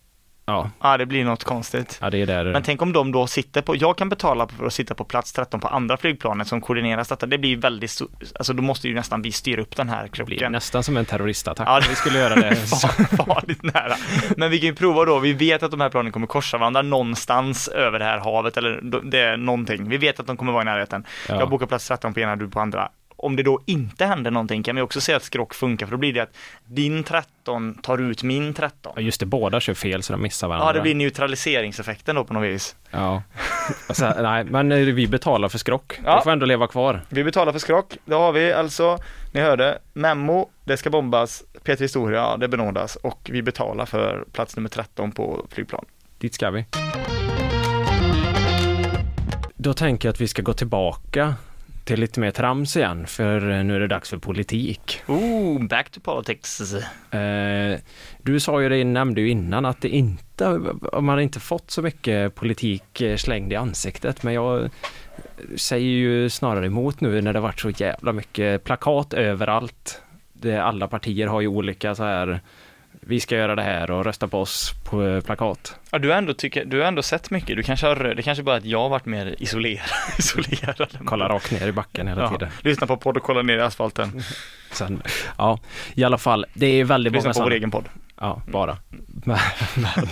ja, 0.47 0.69
Ja, 0.81 0.97
det 0.97 1.05
blir 1.05 1.25
något 1.25 1.43
konstigt. 1.43 1.97
ja 2.01 2.09
det 2.09 2.21
är 2.21 2.25
där. 2.25 2.45
Men 2.53 2.63
tänk 2.63 2.81
om 2.81 2.93
de 2.93 3.11
då 3.11 3.27
sitter 3.27 3.61
på, 3.61 3.75
jag 3.75 3.97
kan 3.97 4.09
betala 4.09 4.47
för 4.47 4.65
att 4.65 4.73
sitta 4.73 4.95
på 4.95 5.03
plats 5.03 5.33
13 5.33 5.59
på 5.59 5.67
andra 5.67 5.97
flygplanet 5.97 6.47
som 6.47 6.61
koordineras 6.61 7.07
detta. 7.07 7.25
Det 7.25 7.37
blir 7.37 7.57
väldigt, 7.57 7.89
so- 7.89 8.09
alltså 8.35 8.53
då 8.53 8.63
måste 8.63 8.87
ju 8.87 8.93
nästan 8.95 9.21
vi 9.21 9.31
styra 9.31 9.61
upp 9.61 9.75
den 9.75 9.89
här 9.89 10.09
det 10.17 10.23
blir 10.23 10.49
nästan 10.49 10.83
som 10.83 10.97
en 10.97 11.05
terroristattack. 11.05 11.67
Ja, 11.67 11.81
vi 11.89 11.95
skulle 11.95 12.19
göra 12.19 12.35
det. 12.35 12.55
Far- 12.55 13.25
farligt 13.25 13.63
nära. 13.63 13.95
Men 14.37 14.51
vi 14.51 14.59
kan 14.59 14.67
ju 14.67 14.75
prova 14.75 15.05
då, 15.05 15.19
vi 15.19 15.33
vet 15.33 15.63
att 15.63 15.71
de 15.71 15.81
här 15.81 15.89
planen 15.89 16.11
kommer 16.11 16.27
korsa 16.27 16.57
varandra 16.57 16.81
någonstans 16.81 17.67
över 17.67 17.99
det 17.99 18.05
här 18.05 18.17
havet 18.17 18.57
eller 18.57 18.79
det 19.11 19.19
är 19.19 19.37
någonting. 19.37 19.89
Vi 19.89 19.97
vet 19.97 20.19
att 20.19 20.27
de 20.27 20.37
kommer 20.37 20.51
vara 20.51 20.61
i 20.61 20.65
närheten. 20.65 21.03
Ja. 21.29 21.39
Jag 21.39 21.49
bokar 21.49 21.65
plats 21.65 21.87
13 21.87 22.13
på 22.13 22.19
ena, 22.19 22.35
du 22.35 22.49
på 22.49 22.59
andra. 22.59 22.89
Om 23.19 23.35
det 23.35 23.43
då 23.43 23.61
inte 23.65 24.05
händer 24.05 24.31
någonting 24.31 24.63
kan 24.63 24.75
vi 24.75 24.81
också 24.81 25.01
se 25.01 25.13
att 25.13 25.23
skrock 25.23 25.53
funkar 25.53 25.85
för 25.85 25.91
då 25.91 25.97
blir 25.97 26.13
det 26.13 26.19
att 26.19 26.37
din 26.65 27.03
13 27.03 27.73
tar 27.73 27.97
ut 27.97 28.23
min 28.23 28.53
13. 28.53 28.93
Ja, 28.95 29.01
just 29.01 29.19
det, 29.19 29.25
båda 29.25 29.59
kör 29.59 29.73
fel 29.73 30.03
så 30.03 30.13
de 30.13 30.21
missar 30.21 30.47
varandra. 30.47 30.69
Ja, 30.69 30.73
det 30.73 30.81
blir 30.81 30.95
neutraliseringseffekten 30.95 32.15
då 32.15 32.23
på 32.23 32.33
något 32.33 32.43
vis. 32.43 32.75
Ja. 32.91 33.23
Alltså, 33.87 34.13
nej, 34.21 34.43
men 34.43 34.71
eh, 34.71 34.77
vi 34.77 35.07
betalar 35.07 35.49
för 35.49 35.57
skrock. 35.57 35.99
Ja. 36.05 36.15
Det 36.15 36.23
får 36.23 36.31
ändå 36.31 36.45
leva 36.45 36.67
kvar. 36.67 37.01
Vi 37.09 37.23
betalar 37.23 37.51
för 37.51 37.59
skrock. 37.59 37.97
Då 38.05 38.17
har 38.17 38.31
vi 38.31 38.53
alltså, 38.53 38.97
ni 39.33 39.41
hörde, 39.41 39.79
Memo, 39.93 40.49
det 40.63 40.77
ska 40.77 40.89
bombas, 40.89 41.43
Peter 41.63 41.83
Historia, 41.83 42.37
det 42.37 42.47
benådas 42.47 42.95
och 42.95 43.29
vi 43.31 43.41
betalar 43.41 43.85
för 43.85 44.25
plats 44.31 44.55
nummer 44.55 44.69
13 44.69 45.11
på 45.11 45.45
flygplan. 45.51 45.85
Dit 46.17 46.33
ska 46.33 46.49
vi. 46.49 46.65
Då 49.55 49.73
tänker 49.73 50.07
jag 50.07 50.13
att 50.13 50.21
vi 50.21 50.27
ska 50.27 50.41
gå 50.41 50.53
tillbaka 50.53 51.35
till 51.87 51.99
lite 51.99 52.19
mer 52.19 52.31
trams 52.31 52.77
igen, 52.77 53.07
för 53.07 53.49
eh, 53.49 53.63
nu 53.63 53.75
är 53.75 53.79
det 53.79 53.87
dags 53.87 54.09
för 54.09 54.17
politik. 54.17 55.01
Ooh, 55.07 55.67
back 55.67 55.89
to 55.89 55.99
politics. 55.99 56.73
Eh, 57.13 57.79
du 58.21 58.39
sa 58.39 58.61
ju 58.61 58.69
det, 58.69 58.83
nämnde 58.83 59.21
ju 59.21 59.29
innan 59.29 59.65
att 59.65 59.81
det 59.81 59.89
inte, 59.89 60.59
man 61.01 61.19
inte 61.19 61.39
fått 61.39 61.71
så 61.71 61.81
mycket 61.81 62.35
politik 62.35 63.01
eh, 63.01 63.15
slängd 63.15 63.53
i 63.53 63.55
ansiktet, 63.55 64.23
men 64.23 64.33
jag 64.33 64.69
säger 65.55 65.87
ju 65.87 66.29
snarare 66.29 66.65
emot 66.65 67.01
nu 67.01 67.21
när 67.21 67.33
det 67.33 67.39
varit 67.39 67.59
så 67.59 67.69
jävla 67.69 68.13
mycket 68.13 68.63
plakat 68.63 69.13
överallt. 69.13 70.01
Det, 70.33 70.57
alla 70.57 70.87
partier 70.87 71.27
har 71.27 71.41
ju 71.41 71.47
olika 71.47 71.95
så 71.95 72.03
här, 72.03 72.41
vi 73.07 73.19
ska 73.19 73.35
göra 73.35 73.55
det 73.55 73.61
här 73.61 73.91
och 73.91 74.05
rösta 74.05 74.27
på 74.27 74.39
oss 74.41 74.73
på 74.83 75.03
eh, 75.07 75.21
plakat. 75.21 75.75
Ja, 75.91 75.99
du 75.99 76.09
har 76.09 76.15
ändå, 76.17 76.33
tycker, 76.33 76.65
du 76.65 76.79
har 76.79 76.87
ändå 76.87 77.01
sett 77.01 77.31
mycket. 77.31 77.55
Du 77.57 77.63
kanske 77.63 77.87
har, 77.87 77.95
det 77.95 78.21
kanske 78.23 78.43
bara 78.43 78.55
är 78.55 78.59
att 78.59 78.65
jag 78.65 78.79
har 78.79 78.89
varit 78.89 79.05
mer 79.05 79.35
isolerad. 79.39 79.89
isolerad 80.19 80.97
Kolla 81.05 81.29
rakt 81.29 81.51
ner 81.51 81.67
i 81.67 81.71
backen 81.71 82.07
hela 82.07 82.21
Ja, 82.21 82.29
tiden. 82.29 82.49
lyssna 82.61 82.87
på 82.87 82.97
podd 82.97 83.17
och 83.17 83.23
kolla 83.23 83.41
ner 83.41 83.57
i 83.57 83.61
asfalten. 83.61 84.21
Sen, 84.71 85.01
ja, 85.37 85.59
i 85.93 86.03
alla 86.03 86.17
fall, 86.17 86.45
det 86.53 86.65
är 86.67 86.83
väldigt 86.83 87.13
Lyssna 87.13 87.27
många 87.29 87.33
på 87.33 87.43
vår 87.43 87.51
egen 87.51 87.71
podd. 87.71 87.85
Ja, 88.19 88.41
bara. 88.47 88.77
Men, 89.25 89.37
men, 89.75 90.07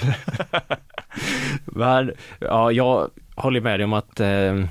men 1.66 2.12
ja, 2.40 2.72
jag 2.72 3.10
håller 3.36 3.62
med 3.62 3.80
dig 3.80 3.84
om 3.84 3.94
att 3.94 4.20
eh, 4.20 4.66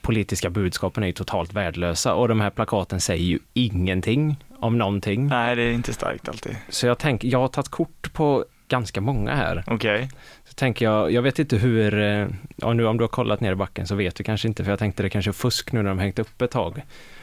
politiska 0.00 0.50
budskapen 0.50 1.04
är 1.04 1.12
totalt 1.12 1.52
värdelösa 1.52 2.14
och 2.14 2.28
de 2.28 2.40
här 2.40 2.50
plakaten 2.50 3.00
säger 3.00 3.24
ju 3.24 3.38
ingenting 3.54 4.36
om 4.60 4.78
någonting. 4.78 5.26
Nej, 5.26 5.56
det 5.56 5.62
är 5.62 5.72
inte 5.72 5.92
starkt 5.92 6.28
alltid. 6.28 6.56
Så 6.68 6.86
jag 6.86 6.98
tänker, 6.98 7.28
jag 7.28 7.38
har 7.38 7.48
tagit 7.48 7.68
kort 7.68 8.12
på 8.12 8.44
ganska 8.68 9.00
många 9.00 9.34
här. 9.34 9.64
Okej. 9.66 10.08
Så 10.44 10.54
tänker 10.54 10.84
jag, 10.84 11.12
jag 11.12 11.22
vet 11.22 11.38
inte 11.38 11.56
hur, 11.56 11.98
eh, 12.00 12.26
ja 12.56 12.72
nu 12.72 12.86
om 12.86 12.96
du 12.96 13.04
har 13.04 13.08
kollat 13.08 13.40
ner 13.40 13.52
i 13.52 13.54
backen 13.54 13.86
så 13.86 13.94
vet 13.94 14.14
du 14.16 14.24
kanske 14.24 14.48
inte 14.48 14.64
för 14.64 14.70
jag 14.72 14.78
tänkte 14.78 15.02
det 15.02 15.10
kanske 15.10 15.30
är 15.30 15.32
fusk 15.32 15.72
nu 15.72 15.82
när 15.82 15.88
de 15.90 15.98
hängt 15.98 16.18
upp 16.18 16.42
ett 16.42 16.50
tag. 16.50 16.82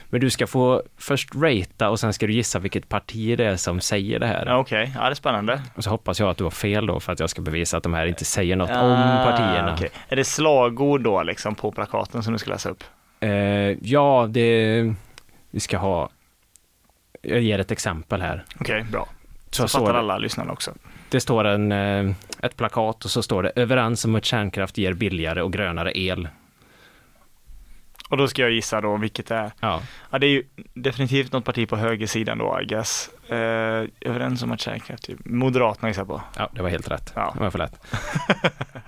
Men 0.10 0.22
du 0.22 0.30
ska 0.30 0.48
få 0.48 0.84
först 0.98 1.36
ratea 1.36 1.90
och 1.90 2.00
sen 2.00 2.14
ska 2.14 2.28
du 2.28 2.34
gissa 2.34 2.60
vilket 2.60 2.90
parti 2.90 3.38
det 3.38 3.46
är 3.46 3.56
som 3.56 3.80
säger 3.82 4.20
det 4.20 4.28
här. 4.28 4.46
Ja, 4.46 4.58
Okej, 4.58 4.92
ja 4.96 5.04
det 5.04 5.10
är 5.10 5.14
spännande. 5.14 5.62
Och 5.76 5.84
så 5.84 5.90
hoppas 5.90 6.20
jag 6.20 6.30
att 6.30 6.38
du 6.38 6.44
har 6.44 6.52
fel 6.52 6.86
då 6.86 7.00
för 7.00 7.14
att 7.14 7.20
jag 7.20 7.30
ska 7.30 7.42
bevisa 7.42 7.78
att 7.78 7.84
de 7.84 7.94
här 7.94 8.06
inte 8.06 8.26
säger 8.26 8.56
något 8.56 8.70
om 8.70 8.76
Ah, 8.78 9.24
partierna. 9.32 9.74
okej. 9.74 9.90
Är 10.10 10.16
det 10.16 10.24
slagord 10.24 11.02
då 11.02 11.24
liksom 11.24 11.56
på 11.56 11.72
plakaten 11.72 12.24
som 12.24 12.34
du 12.34 12.40
ska 12.40 12.50
läsa 12.52 12.70
upp? 12.70 12.84
Eh, 13.20 13.30
ja, 13.82 14.28
det... 14.30 14.94
Vi 15.52 15.60
ska 15.60 15.78
ha... 15.78 16.10
Jag 17.22 17.42
ger 17.42 17.60
ett 17.60 17.72
exempel 17.72 18.22
här. 18.22 18.44
Okej, 18.60 18.84
bra. 18.92 19.08
Så, 19.52 19.68
Så 19.68 19.80
fattar 19.80 19.94
det, 19.94 20.00
alla 20.00 20.18
lyssnarna 20.18 20.52
också. 20.52 20.74
det 21.10 21.20
står 21.20 21.46
en, 21.46 21.72
eh, 21.72 22.12
ett 22.44 22.58
plakat 22.58 23.06
och 23.06 23.12
så 23.12 23.24
står 23.24 23.44
det 23.44 23.52
överens 23.56 24.06
om 24.06 24.16
att 24.16 24.26
kärnkraft 24.26 24.78
ger 24.78 24.94
billigare 24.94 25.42
och 25.42 25.54
grönare 25.54 25.98
el. 25.98 26.28
Och 28.10 28.18
då 28.18 28.28
ska 28.28 28.42
jag 28.42 28.52
gissa 28.52 28.82
då 28.82 28.98
vilket 28.98 29.28
det 29.28 29.36
är. 29.36 29.52
Ja, 29.60 29.82
Ja, 30.12 30.20
det 30.20 30.28
är 30.28 30.30
ju 30.30 30.44
definitivt 30.74 31.32
något 31.32 31.46
parti 31.46 31.70
på 31.70 31.76
högersidan 31.76 32.38
då, 32.38 32.60
I 32.62 32.66
guess. 32.66 33.10
Eh, 33.30 33.36
överens 34.02 34.44
om 34.44 34.52
att 34.52 34.60
kärnkraft, 34.62 35.04
typ. 35.04 35.20
Moderaterna 35.26 35.88
gissar 35.88 36.06
på. 36.06 36.22
ja 36.38 36.50
det 36.54 36.62
var 36.62 36.70
helt 36.70 36.92
rätt. 36.92 37.12
Ja. 37.16 37.32
Det 37.34 37.40
var 37.40 37.50
för 37.50 37.60
lätt. 37.60 37.80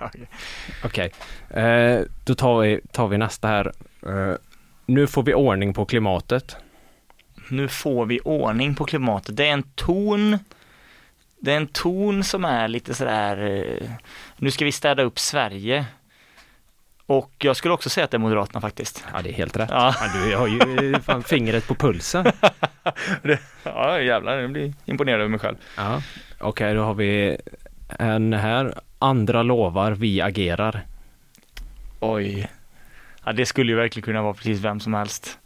Okej. 0.00 0.28
Okej, 0.84 1.12
eh, 1.50 2.00
då 2.24 2.34
tar 2.34 2.60
vi, 2.60 2.80
tar 2.92 3.08
vi 3.08 3.18
nästa 3.18 3.48
här. 3.48 3.72
Eh, 4.06 4.34
nu 4.86 5.06
får 5.06 5.22
vi 5.22 5.34
ordning 5.34 5.74
på 5.74 5.84
klimatet. 5.84 6.56
Nu 7.50 7.68
får 7.68 8.06
vi 8.06 8.20
ordning 8.20 8.74
på 8.74 8.84
klimatet. 8.84 9.36
Det 9.36 9.46
är 9.48 9.52
en 9.52 9.62
ton 9.62 10.38
det 11.42 11.52
är 11.52 11.56
en 11.56 11.66
ton 11.66 12.24
som 12.24 12.44
är 12.44 12.68
lite 12.68 12.94
sådär, 12.94 13.36
eh, 13.46 13.90
nu 14.36 14.50
ska 14.50 14.64
vi 14.64 14.72
städa 14.72 15.02
upp 15.02 15.18
Sverige. 15.18 15.86
Och 17.06 17.32
jag 17.38 17.56
skulle 17.56 17.74
också 17.74 17.90
säga 17.90 18.04
att 18.04 18.10
det 18.10 18.16
är 18.16 18.18
Moderaterna 18.18 18.60
faktiskt. 18.60 19.04
Ja, 19.12 19.22
det 19.22 19.30
är 19.30 19.32
helt 19.32 19.56
rätt. 19.56 19.70
Ja. 19.72 19.94
Ja, 20.00 20.06
du 20.24 20.36
har 20.36 20.46
ju 20.46 20.94
fan 21.04 21.22
fingret 21.22 21.66
på 21.66 21.74
pulsen. 21.74 22.26
Ja 23.62 24.00
jävlar, 24.00 24.38
jag 24.38 24.50
blir 24.50 24.72
imponerad 24.84 25.20
över 25.20 25.28
mig 25.28 25.40
själv. 25.40 25.56
Ja, 25.76 26.02
okej, 26.38 26.74
då 26.74 26.82
har 26.82 26.94
vi 26.94 27.36
en 27.98 28.32
här. 28.32 28.80
Andra 28.98 29.42
lovar, 29.42 29.92
vi 29.92 30.20
agerar. 30.20 30.86
Oj. 32.00 32.50
Ja, 33.24 33.32
det 33.32 33.46
skulle 33.46 33.72
ju 33.72 33.78
verkligen 33.78 34.04
kunna 34.04 34.22
vara 34.22 34.34
precis 34.34 34.60
vem 34.60 34.80
som 34.80 34.94
helst. 34.94 35.38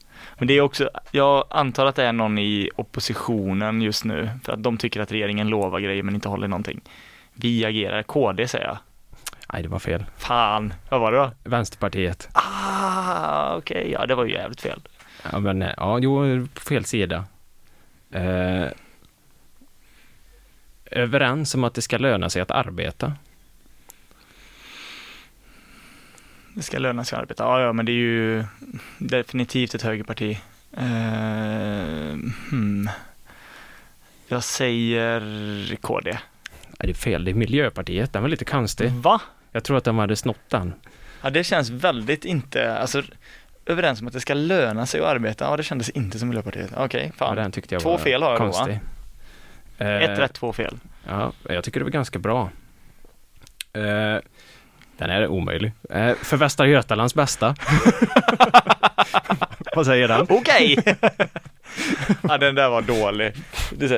Men 0.45 0.49
det 0.49 0.55
är 0.55 0.61
också, 0.61 0.91
jag 1.11 1.45
antar 1.51 1.87
att 1.87 1.97
det 1.97 2.05
är 2.05 2.13
någon 2.13 2.39
i 2.39 2.71
oppositionen 2.77 3.83
just 3.83 4.05
nu, 4.05 4.31
för 4.45 4.53
att 4.53 4.63
de 4.63 4.77
tycker 4.77 5.01
att 5.01 5.13
regeringen 5.13 5.49
lovar 5.49 5.81
grejer 5.81 6.03
men 6.03 6.15
inte 6.15 6.29
håller 6.29 6.49
någonting. 6.49 6.81
Vi 7.35 7.65
agerar, 7.65 8.03
KD 8.03 8.49
säger 8.49 8.65
jag. 8.65 8.79
Nej, 9.53 9.63
det 9.63 9.69
var 9.69 9.79
fel. 9.79 10.05
Fan, 10.17 10.75
vad 10.89 11.01
var 11.01 11.13
det 11.13 11.19
då? 11.19 11.31
Vänsterpartiet. 11.45 12.29
Ah, 12.33 13.57
okej, 13.57 13.91
ja 13.93 14.07
det 14.07 14.15
var 14.15 14.25
ju 14.25 14.33
jävligt 14.33 14.61
fel. 14.61 14.81
Ja, 15.33 15.39
men 15.39 15.63
eh, 15.63 15.71
ja, 15.77 15.99
jo, 15.99 16.47
på 16.55 16.61
fel 16.61 16.85
sida. 16.85 17.25
Eh, 18.11 18.67
överens 20.91 21.55
om 21.55 21.65
att 21.65 21.75
det 21.75 21.83
ska 21.83 21.99
löna 21.99 22.31
sig 22.31 22.43
att 22.43 22.51
arbeta. 22.51 23.13
Det 26.55 26.63
ska 26.63 26.79
löna 26.79 27.05
sig 27.05 27.17
att 27.17 27.23
arbeta. 27.23 27.45
Ja, 27.45 27.61
ja, 27.61 27.73
men 27.73 27.87
det 27.87 27.93
är 27.93 27.95
ju 27.95 28.45
definitivt 28.99 29.75
ett 29.75 29.83
högerparti. 29.83 30.39
Eh, 30.77 30.83
hmm. 32.51 32.89
Jag 34.29 34.45
säger 34.45 35.77
KD. 35.77 36.11
Nej, 36.13 36.21
det 36.79 36.91
är 36.91 36.95
fel. 36.95 37.25
Det 37.25 37.31
är 37.31 37.35
Miljöpartiet. 37.35 38.13
Den 38.13 38.23
var 38.23 38.29
lite 38.29 38.45
konstig. 38.45 38.91
Va? 38.91 39.21
Jag 39.53 39.65
tror 39.65 39.77
att 39.77 39.85
de 39.85 39.99
hade 39.99 40.17
snott 40.17 40.41
den. 40.49 40.75
Ja, 41.23 41.31
det 41.31 41.45
känns 41.45 41.71
väldigt 41.71 42.25
inte, 42.25 42.77
alltså 42.79 43.03
överens 43.67 44.01
om 44.01 44.07
att 44.07 44.13
det 44.13 44.21
ska 44.21 44.35
löna 44.35 44.87
sig 44.87 45.01
att 45.01 45.07
arbeta. 45.07 45.45
Ja, 45.45 45.57
det 45.57 45.63
kändes 45.63 45.89
inte 45.91 46.19
som 46.19 46.29
Miljöpartiet. 46.29 46.71
Okej, 46.77 47.07
Ja, 47.07 47.27
fan. 47.27 47.37
den 47.37 47.53
tyckte 47.53 47.75
jag 47.75 47.83
Två 47.83 47.91
var 47.91 47.99
fel 47.99 48.23
har 48.23 48.31
jag 48.31 48.41
då, 48.41 48.45
va? 48.45 48.53
konstig. 48.53 48.81
Eh, 49.79 49.89
Ett 50.03 50.19
rätt, 50.19 50.33
två 50.33 50.53
fel. 50.53 50.79
Ja, 51.09 51.33
jag 51.49 51.65
tycker 51.65 51.81
det 51.81 51.85
var 51.85 51.91
ganska 51.91 52.19
bra. 52.19 52.51
Eh, 53.73 54.17
den 54.99 55.11
är 55.11 55.29
omöjlig. 55.29 55.73
Eh, 55.91 56.15
för 56.15 56.37
Västra 56.37 56.67
Götalands 56.67 57.15
bästa. 57.15 57.55
Vad 59.77 59.87
säger 59.87 60.09
den? 60.09 60.27
Okej! 60.29 60.79
ja, 62.23 62.39
den 62.39 62.55
där 62.55 62.69
var 62.69 62.83
dålig. 62.83 63.33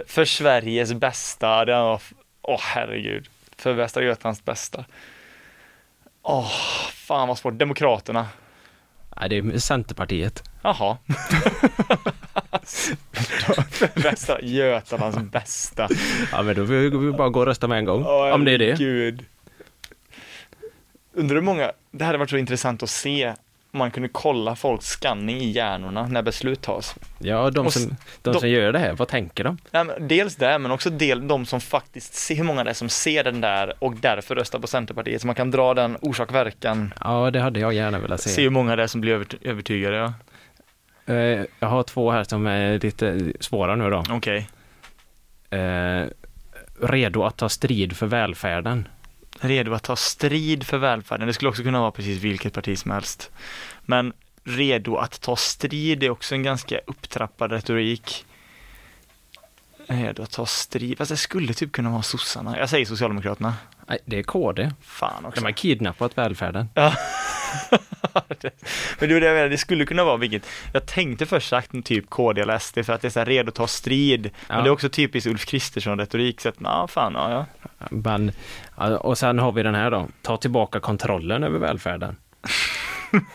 För 0.07 0.25
Sveriges 0.25 0.95
bästa, 0.95 1.65
den 1.65 1.79
var, 1.79 2.01
åh 2.43 2.61
herregud. 2.63 3.29
För 3.59 3.73
Västra 3.73 4.03
Götalands 4.03 4.45
bästa. 4.45 4.85
Åh, 6.23 6.51
fan 6.93 7.29
vad 7.29 7.39
svårt. 7.39 7.59
Demokraterna. 7.59 8.27
Nej, 9.21 9.29
det 9.29 9.37
är 9.37 9.59
Centerpartiet. 9.59 10.43
Jaha. 10.63 10.99
bästa, 13.95 14.41
Götalands 14.43 15.19
bästa. 15.33 15.89
Ja, 16.33 16.43
men 16.43 16.57
då 16.57 16.63
vill 16.63 16.99
vi 16.99 17.13
bara 17.13 17.29
gå 17.29 17.41
och 17.41 17.47
rösta 17.47 17.69
med 17.69 17.79
en 17.79 17.85
gång. 17.85 18.05
Åh, 18.07 18.35
om 18.35 18.45
det 18.45 18.53
är 18.53 18.59
det. 18.59 18.79
Gud. 18.79 19.25
Undrar 21.17 21.35
hur 21.35 21.43
många, 21.43 21.73
det 21.91 22.05
hade 22.05 22.19
varit 22.19 22.31
så 22.31 22.37
intressant 22.37 22.83
att 22.83 22.91
se 22.91 23.35
om 23.73 23.79
man 23.79 23.91
kunde 23.91 24.09
kolla 24.09 24.57
folks 24.57 24.87
skanning 24.87 25.37
i 25.41 25.51
hjärnorna 25.51 26.07
när 26.07 26.23
beslut 26.23 26.61
tas. 26.63 26.95
Ja, 27.19 27.51
de 27.51 27.71
som, 27.71 27.83
de 28.23 28.33
de- 28.33 28.41
som 28.41 28.49
gör 28.49 28.73
det 28.73 28.79
här, 28.79 28.93
vad 28.93 29.09
tänker 29.09 29.45
de? 29.45 29.59
Men 29.71 29.91
dels 30.09 30.37
det, 30.37 30.59
men 30.59 30.71
också 30.71 30.91
del, 30.91 31.29
de 31.29 31.47
som 31.47 31.61
faktiskt 31.61 32.15
ser, 32.15 32.35
hur 32.35 32.45
många 32.45 32.65
det 32.65 32.71
är 32.71 32.75
som 32.75 32.89
ser 32.89 33.25
den 33.25 33.41
där 33.41 33.73
och 33.79 33.95
därför 33.97 34.35
röstar 34.35 34.59
på 34.59 34.67
Centerpartiet. 34.67 35.21
Så 35.21 35.27
man 35.27 35.37
kan 35.37 35.51
dra 35.51 35.75
den 35.75 35.97
orsak-verkan, 36.01 36.95
Ja, 37.01 37.31
det 37.31 37.41
hade 37.41 37.61
jag 37.61 37.73
gärna 37.75 37.99
velat 37.99 38.21
se. 38.21 38.31
se 38.31 38.43
hur 38.43 38.51
många 38.51 38.77
det 38.77 38.83
är 38.83 38.87
som 38.87 39.01
blir 39.01 39.13
övert- 39.15 39.39
övertygade. 39.43 39.97
Ja. 39.97 40.13
Eh, 41.15 41.45
jag 41.61 41.69
har 41.69 41.83
två 41.83 42.11
här 42.11 42.25
som 42.25 42.47
är 42.47 42.79
lite 42.79 43.33
svåra 43.41 43.77
nu 43.77 43.91
då. 43.91 44.05
Okej. 44.11 44.49
Eh, 45.51 46.05
redo 46.83 47.23
att 47.25 47.37
ta 47.37 47.49
strid 47.49 47.97
för 47.97 48.07
välfärden. 48.07 48.89
Redo 49.41 49.73
att 49.73 49.83
ta 49.83 49.97
strid 49.97 50.67
för 50.67 50.79
välfärden. 50.79 51.27
Det 51.27 51.33
skulle 51.33 51.49
också 51.49 51.63
kunna 51.63 51.81
vara 51.81 51.91
precis 51.91 52.23
vilket 52.23 52.53
parti 52.53 52.79
som 52.79 52.91
helst. 52.91 53.31
Men 53.83 54.13
redo 54.45 54.97
att 54.97 55.21
ta 55.21 55.37
strid 55.37 56.03
är 56.03 56.11
också 56.11 56.35
en 56.35 56.43
ganska 56.43 56.79
upptrappad 56.87 57.53
retorik. 57.53 58.25
Redo 59.87 60.23
att 60.23 60.31
ta 60.31 60.47
strid, 60.47 60.99
fast 60.99 61.11
det 61.11 61.17
skulle 61.17 61.55
typ 61.55 61.73
kunna 61.73 61.91
vara 61.91 62.03
sossarna. 62.03 62.59
Jag 62.59 62.71
säger 62.71 62.87
Socialdemokraterna. 62.87 63.55
Nej, 63.87 63.99
det 64.05 64.19
är 64.19 64.23
KD. 64.23 64.71
Fan 64.81 65.25
också. 65.25 65.41
De 65.41 65.45
har 65.45 65.53
kidnappat 65.53 66.19
välfärden. 66.19 66.69
Men 68.99 69.09
det 69.09 69.15
är 69.17 69.21
det 69.43 69.49
det 69.49 69.59
skulle 69.59 69.87
kunna 69.87 70.05
vara 70.05 70.17
vilket. 70.17 70.47
Jag 70.73 70.87
tänkte 70.87 71.27
först 71.27 71.49
sagt 71.49 71.75
en 71.75 71.83
typ 71.83 72.11
KD 72.11 72.41
eller 72.41 72.59
SD 72.59 72.79
för 72.85 72.93
att 72.93 73.03
det 73.03 73.09
är 73.09 73.11
så 73.11 73.19
här 73.19 73.27
redo 73.27 73.49
att 73.49 73.55
ta 73.55 73.67
strid. 73.67 74.23
Men 74.23 74.57
Ja. 74.57 74.63
det 74.63 74.69
är 74.69 74.73
också 74.73 74.89
typiskt 74.89 75.27
Ulf 75.31 75.45
Kristersson-retorik, 75.47 76.41
så 76.41 76.49
att 76.49 76.55
ja, 76.59 76.89
fan, 76.89 77.13
ja, 77.15 77.31
ja. 77.31 77.87
Men, 77.91 78.33
och 79.01 79.19
sen 79.19 79.39
har 79.39 79.53
vi 79.53 79.63
den 79.63 79.75
här 79.75 79.91
då. 79.91 80.09
Ta 80.23 80.37
tillbaka 80.37 80.81
kontrollen 80.81 81.45
över 81.45 81.59
välfärden. 81.59 82.17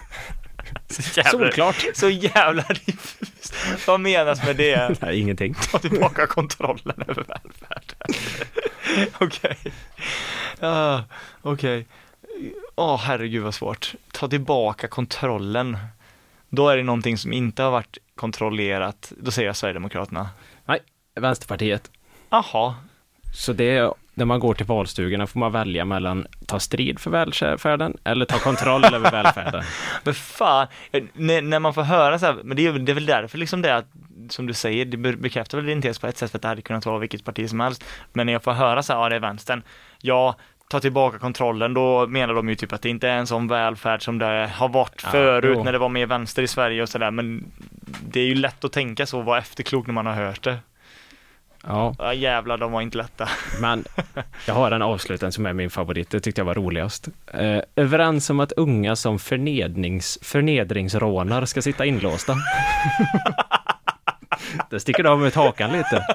Så 0.90 1.24
Solklart. 1.24 1.86
Så 1.94 2.10
jävla 2.10 2.64
diffust. 2.86 3.56
Vad 3.88 4.00
menas 4.00 4.46
med 4.46 4.56
det? 4.56 4.98
Nej, 5.02 5.20
ingenting. 5.20 5.54
Ta 5.72 5.80
tillbaka 5.80 6.28
kontrollen 6.28 7.04
över 7.08 7.24
välfärden. 7.28 8.16
Okej. 9.20 9.58
Ja, 10.60 11.04
Okej. 11.42 11.88
Åh, 12.82 12.98
herregud 12.98 13.44
vad 13.44 13.54
svårt. 13.54 13.94
Ta 14.12 14.28
tillbaka 14.28 14.88
kontrollen. 14.88 15.78
Då 16.50 16.70
är 16.70 16.78
det 16.78 16.84
någonting 16.84 17.18
som 17.18 17.34
inte 17.34 17.64
har 17.64 17.72
varit 17.72 17.98
kontrollerat. 18.16 19.14
Då 19.18 19.32
säger 19.32 19.50
jag 19.50 19.56
Sverigedemokraterna. 19.56 20.30
Vänsterpartiet. 21.16 21.92
Jaha, 22.30 22.76
Så 23.34 23.54
det 23.54 23.78
är, 23.78 23.94
när 24.14 24.26
man 24.26 24.40
går 24.40 24.54
till 24.54 24.66
valstugorna 24.66 25.28
får 25.28 25.40
man 25.40 25.52
välja 25.52 25.86
mellan 25.86 26.28
ta 26.46 26.60
strid 26.60 27.00
för 27.00 27.12
välfärden 27.12 27.98
eller 28.04 28.26
ta 28.26 28.38
kontroll 28.40 28.86
över 28.86 29.12
välfärden. 29.24 29.64
men 30.04 30.14
fan. 30.14 30.68
När, 31.14 31.42
när 31.42 31.60
man 31.60 31.74
får 31.74 31.82
höra 31.84 32.20
så 32.20 32.26
här, 32.26 32.38
men 32.44 32.58
det 32.58 32.68
är, 32.68 32.74
det 32.74 32.92
är 32.92 32.94
väl 32.94 33.06
därför 33.06 33.38
liksom 33.38 33.62
det 33.62 33.76
att, 33.76 33.86
som 34.30 34.48
du 34.48 34.54
säger, 34.54 34.86
det 34.86 34.98
be- 34.98 35.16
bekräftar 35.16 35.58
väl 35.58 35.66
din 35.68 35.82
tes 35.82 36.00
på 36.00 36.08
ett 36.08 36.18
sätt 36.18 36.32
för 36.32 36.38
att 36.38 36.42
det 36.42 36.48
hade 36.48 36.62
kunnat 36.62 36.86
vara 36.86 37.00
vilket 37.00 37.26
parti 37.26 37.50
som 37.50 37.60
helst. 37.60 37.84
Men 38.14 38.26
när 38.26 38.34
jag 38.34 38.44
får 38.44 38.52
höra 38.52 38.84
så 38.84 38.94
här, 38.94 39.00
ja 39.00 39.10
det 39.10 39.16
är 39.16 39.20
vänstern, 39.20 39.64
ja, 40.02 40.36
ta 40.72 40.80
tillbaka 40.80 41.20
kontrollen, 41.20 41.74
då 41.74 42.08
menar 42.08 42.34
de 42.34 42.50
ju 42.50 42.56
typ 42.56 42.74
att 42.74 42.82
det 42.82 42.90
inte 42.90 43.10
är 43.10 43.18
en 43.18 43.28
sån 43.28 43.48
välfärd 43.48 44.04
som 44.04 44.18
det 44.18 44.50
har 44.56 44.70
varit 44.70 45.02
Ja, 45.04 45.10
förut 45.10 45.54
jo. 45.58 45.64
när 45.64 45.72
det 45.72 45.78
var 45.78 45.90
mer 45.90 46.06
vänster 46.06 46.44
i 46.44 46.48
Sverige 46.48 46.82
och 46.82 46.90
sådär, 46.90 47.12
men 47.12 47.44
det 48.08 48.20
är 48.20 48.26
ju 48.26 48.36
lätt 48.36 48.64
att 48.66 48.72
tänka 48.72 49.06
så, 49.06 49.22
vara 49.22 49.38
efterklok 49.40 49.88
när 49.88 49.94
man 49.94 50.06
har 50.06 50.14
hört 50.14 50.44
det. 50.44 50.58
Ja, 51.68 51.96
Ja 52.00 52.14
jävlar, 52.14 52.58
de 52.58 52.72
var 52.72 52.82
inte 52.82 52.98
lätta. 52.98 53.30
men 53.62 53.84
jag 54.48 54.54
har 54.54 54.72
en 54.72 54.82
avslutning 54.82 55.32
som 55.32 55.46
är 55.46 55.54
min 55.54 55.70
favorit. 55.70 56.10
Det 56.10 56.20
tyckte 56.20 56.42
jag 56.42 56.46
var 56.46 56.56
roligast. 56.56 57.08
Eh, 57.34 57.62
överens 57.76 58.30
om 58.30 58.40
att 58.40 58.52
unga 58.52 58.96
som 58.96 59.20
förnedrings, 59.20 60.20
förnedringsrånar 60.22 61.46
ska 61.46 61.62
sitta 61.62 61.86
inlåsta. 61.86 62.36
det 64.70 64.80
sticker 64.80 65.04
av 65.04 65.20
med 65.20 65.34
hakan 65.36 65.72
lite. 65.72 66.06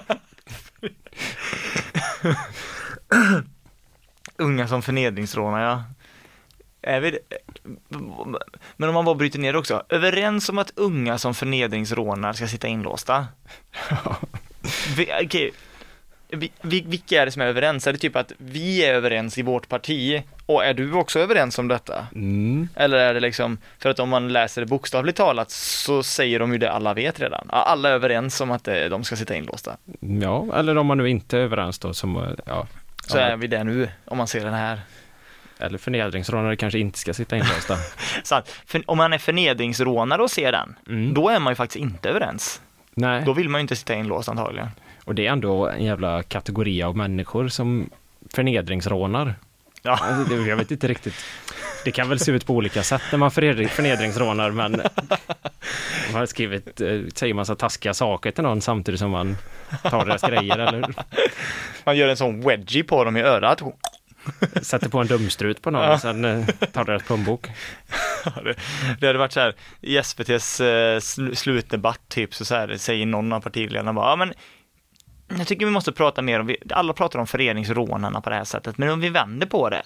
Unga 4.38 4.68
som 4.68 4.82
förnedringsrånare, 4.82 5.62
ja. 5.62 5.84
Är 6.82 7.00
vi, 7.00 7.18
men 8.76 8.88
om 8.88 8.94
man 8.94 9.04
bara 9.04 9.14
bryter 9.14 9.38
ner 9.38 9.52
det 9.52 9.58
också. 9.58 9.82
Överens 9.88 10.48
om 10.48 10.58
att 10.58 10.72
unga 10.76 11.18
som 11.18 11.34
förnedringsrånar 11.34 12.32
ska 12.32 12.48
sitta 12.48 12.68
inlåsta. 12.68 13.26
Vi, 14.96 15.10
okej, 15.24 15.52
vi, 16.28 16.52
vi, 16.62 16.80
vilka 16.80 17.22
är 17.22 17.26
det 17.26 17.32
som 17.32 17.42
är 17.42 17.46
överens? 17.46 17.86
Är 17.86 17.92
det 17.92 17.98
typ 17.98 18.16
att 18.16 18.32
vi 18.38 18.84
är 18.84 18.94
överens 18.94 19.38
i 19.38 19.42
vårt 19.42 19.68
parti? 19.68 20.22
Och 20.46 20.64
är 20.64 20.74
du 20.74 20.92
också 20.92 21.20
överens 21.20 21.58
om 21.58 21.68
detta? 21.68 22.06
Mm. 22.14 22.68
Eller 22.74 22.98
är 22.98 23.14
det 23.14 23.20
liksom, 23.20 23.58
för 23.78 23.90
att 23.90 23.98
om 23.98 24.08
man 24.08 24.32
läser 24.32 24.60
det 24.62 24.66
bokstavligt 24.66 25.16
talat 25.16 25.50
så 25.50 26.02
säger 26.02 26.38
de 26.38 26.52
ju 26.52 26.58
det 26.58 26.72
alla 26.72 26.94
vet 26.94 27.20
redan. 27.20 27.48
Ja, 27.52 27.56
Alla 27.56 27.88
är 27.88 27.92
överens 27.92 28.40
om 28.40 28.50
att 28.50 28.68
eh, 28.68 28.84
de 28.90 29.04
ska 29.04 29.16
sitta 29.16 29.34
inlåsta. 29.34 29.76
Ja, 30.00 30.46
eller 30.54 30.76
om 30.78 30.86
man 30.86 30.98
nu 30.98 31.08
inte 31.08 31.38
är 31.38 31.40
överens 31.40 31.78
då 31.78 31.94
som, 31.94 32.36
ja. 32.46 32.66
Så 33.06 33.18
ja, 33.18 33.22
är 33.22 33.36
vi 33.36 33.46
det 33.46 33.64
nu, 33.64 33.88
om 34.04 34.18
man 34.18 34.26
ser 34.26 34.44
den 34.44 34.54
här. 34.54 34.80
Eller 35.58 35.78
förnedringsrånare 35.78 36.56
kanske 36.56 36.78
inte 36.78 36.98
ska 36.98 37.14
sitta 37.14 37.36
inlåsta. 37.36 37.76
För 38.66 38.82
om 38.86 38.98
man 38.98 39.12
är 39.12 39.18
förnedringsrånare 39.18 40.22
och 40.22 40.30
ser 40.30 40.52
den, 40.52 40.76
Mm. 40.88 41.14
då 41.14 41.28
är 41.28 41.38
man 41.40 41.50
ju 41.50 41.54
faktiskt 41.54 41.76
inte 41.76 42.08
överens. 42.08 42.60
Nej. 42.94 43.22
Då 43.26 43.32
vill 43.32 43.48
man 43.48 43.58
ju 43.58 43.62
inte 43.62 43.76
sitta 43.76 43.94
inlåst 43.94 44.28
antagligen. 44.28 44.68
Och 45.04 45.14
det 45.14 45.26
är 45.26 45.32
ändå 45.32 45.68
en 45.68 45.84
jävla 45.84 46.22
kategori 46.22 46.82
av 46.82 46.96
människor 46.96 47.48
som 47.48 47.90
förnedringsrånar. 48.34 49.34
Ja. 49.86 49.98
Alltså, 50.02 50.34
det- 50.36 50.48
jag 50.48 50.56
vet 50.56 50.70
inte 50.70 50.88
riktigt. 50.88 51.14
Det 51.84 51.90
kan 51.92 52.08
väl 52.08 52.18
se 52.18 52.32
ut 52.32 52.46
på 52.46 52.54
olika 52.54 52.82
sätt 52.82 53.02
när 53.10 53.18
man 53.18 53.30
förnedring, 53.30 53.68
förnedringsrånar, 53.68 54.50
men 54.50 54.72
man 56.12 56.18
har 56.20 56.26
skrivit, 56.26 56.80
eh, 56.80 57.00
säger 57.14 57.34
massa 57.34 57.54
taskiga 57.56 57.94
saker 57.94 58.30
till 58.30 58.44
någon 58.44 58.60
samtidigt 58.60 59.00
som 59.00 59.10
man 59.10 59.36
tar 59.82 60.04
deras 60.04 60.22
grejer 60.22 60.58
eller 60.58 60.94
Man 61.84 61.96
gör 61.96 62.08
en 62.08 62.16
sån 62.16 62.40
wedgie 62.40 62.84
på 62.84 63.04
dem 63.04 63.16
i 63.16 63.22
örat. 63.22 63.62
sätter 64.62 64.88
på 64.88 64.98
en 64.98 65.06
dumstrut 65.06 65.62
på 65.62 65.70
någon 65.70 65.90
och 65.90 66.00
sen 66.00 66.24
eh, 66.24 66.46
tar 66.72 66.84
deras 66.84 67.02
plånbok. 67.02 67.48
det, 68.44 68.54
det 69.00 69.06
hade 69.06 69.18
varit 69.18 69.32
så 69.32 69.40
här, 69.40 69.54
i 69.80 69.96
SVTs 69.96 70.60
eh, 70.60 70.96
sl- 70.96 71.34
slutdebatt 71.34 72.00
typ, 72.08 72.34
så, 72.34 72.44
så 72.44 72.54
här, 72.54 72.76
säger 72.76 73.06
någon 73.06 73.32
av 73.32 73.40
partiledarna 73.40 73.92
bara, 73.92 74.10
ja 74.10 74.16
men 74.16 74.32
jag 75.28 75.46
tycker 75.46 75.66
vi 75.66 75.72
måste 75.72 75.92
prata 75.92 76.22
mer 76.22 76.40
om, 76.40 76.46
vi- 76.46 76.56
alla 76.70 76.92
pratar 76.92 77.18
om 77.18 77.26
föreningsrånarna 77.26 78.20
på 78.20 78.30
det 78.30 78.36
här 78.36 78.44
sättet, 78.44 78.78
men 78.78 78.90
om 78.90 79.00
vi 79.00 79.08
vänder 79.08 79.46
på 79.46 79.68
det, 79.70 79.82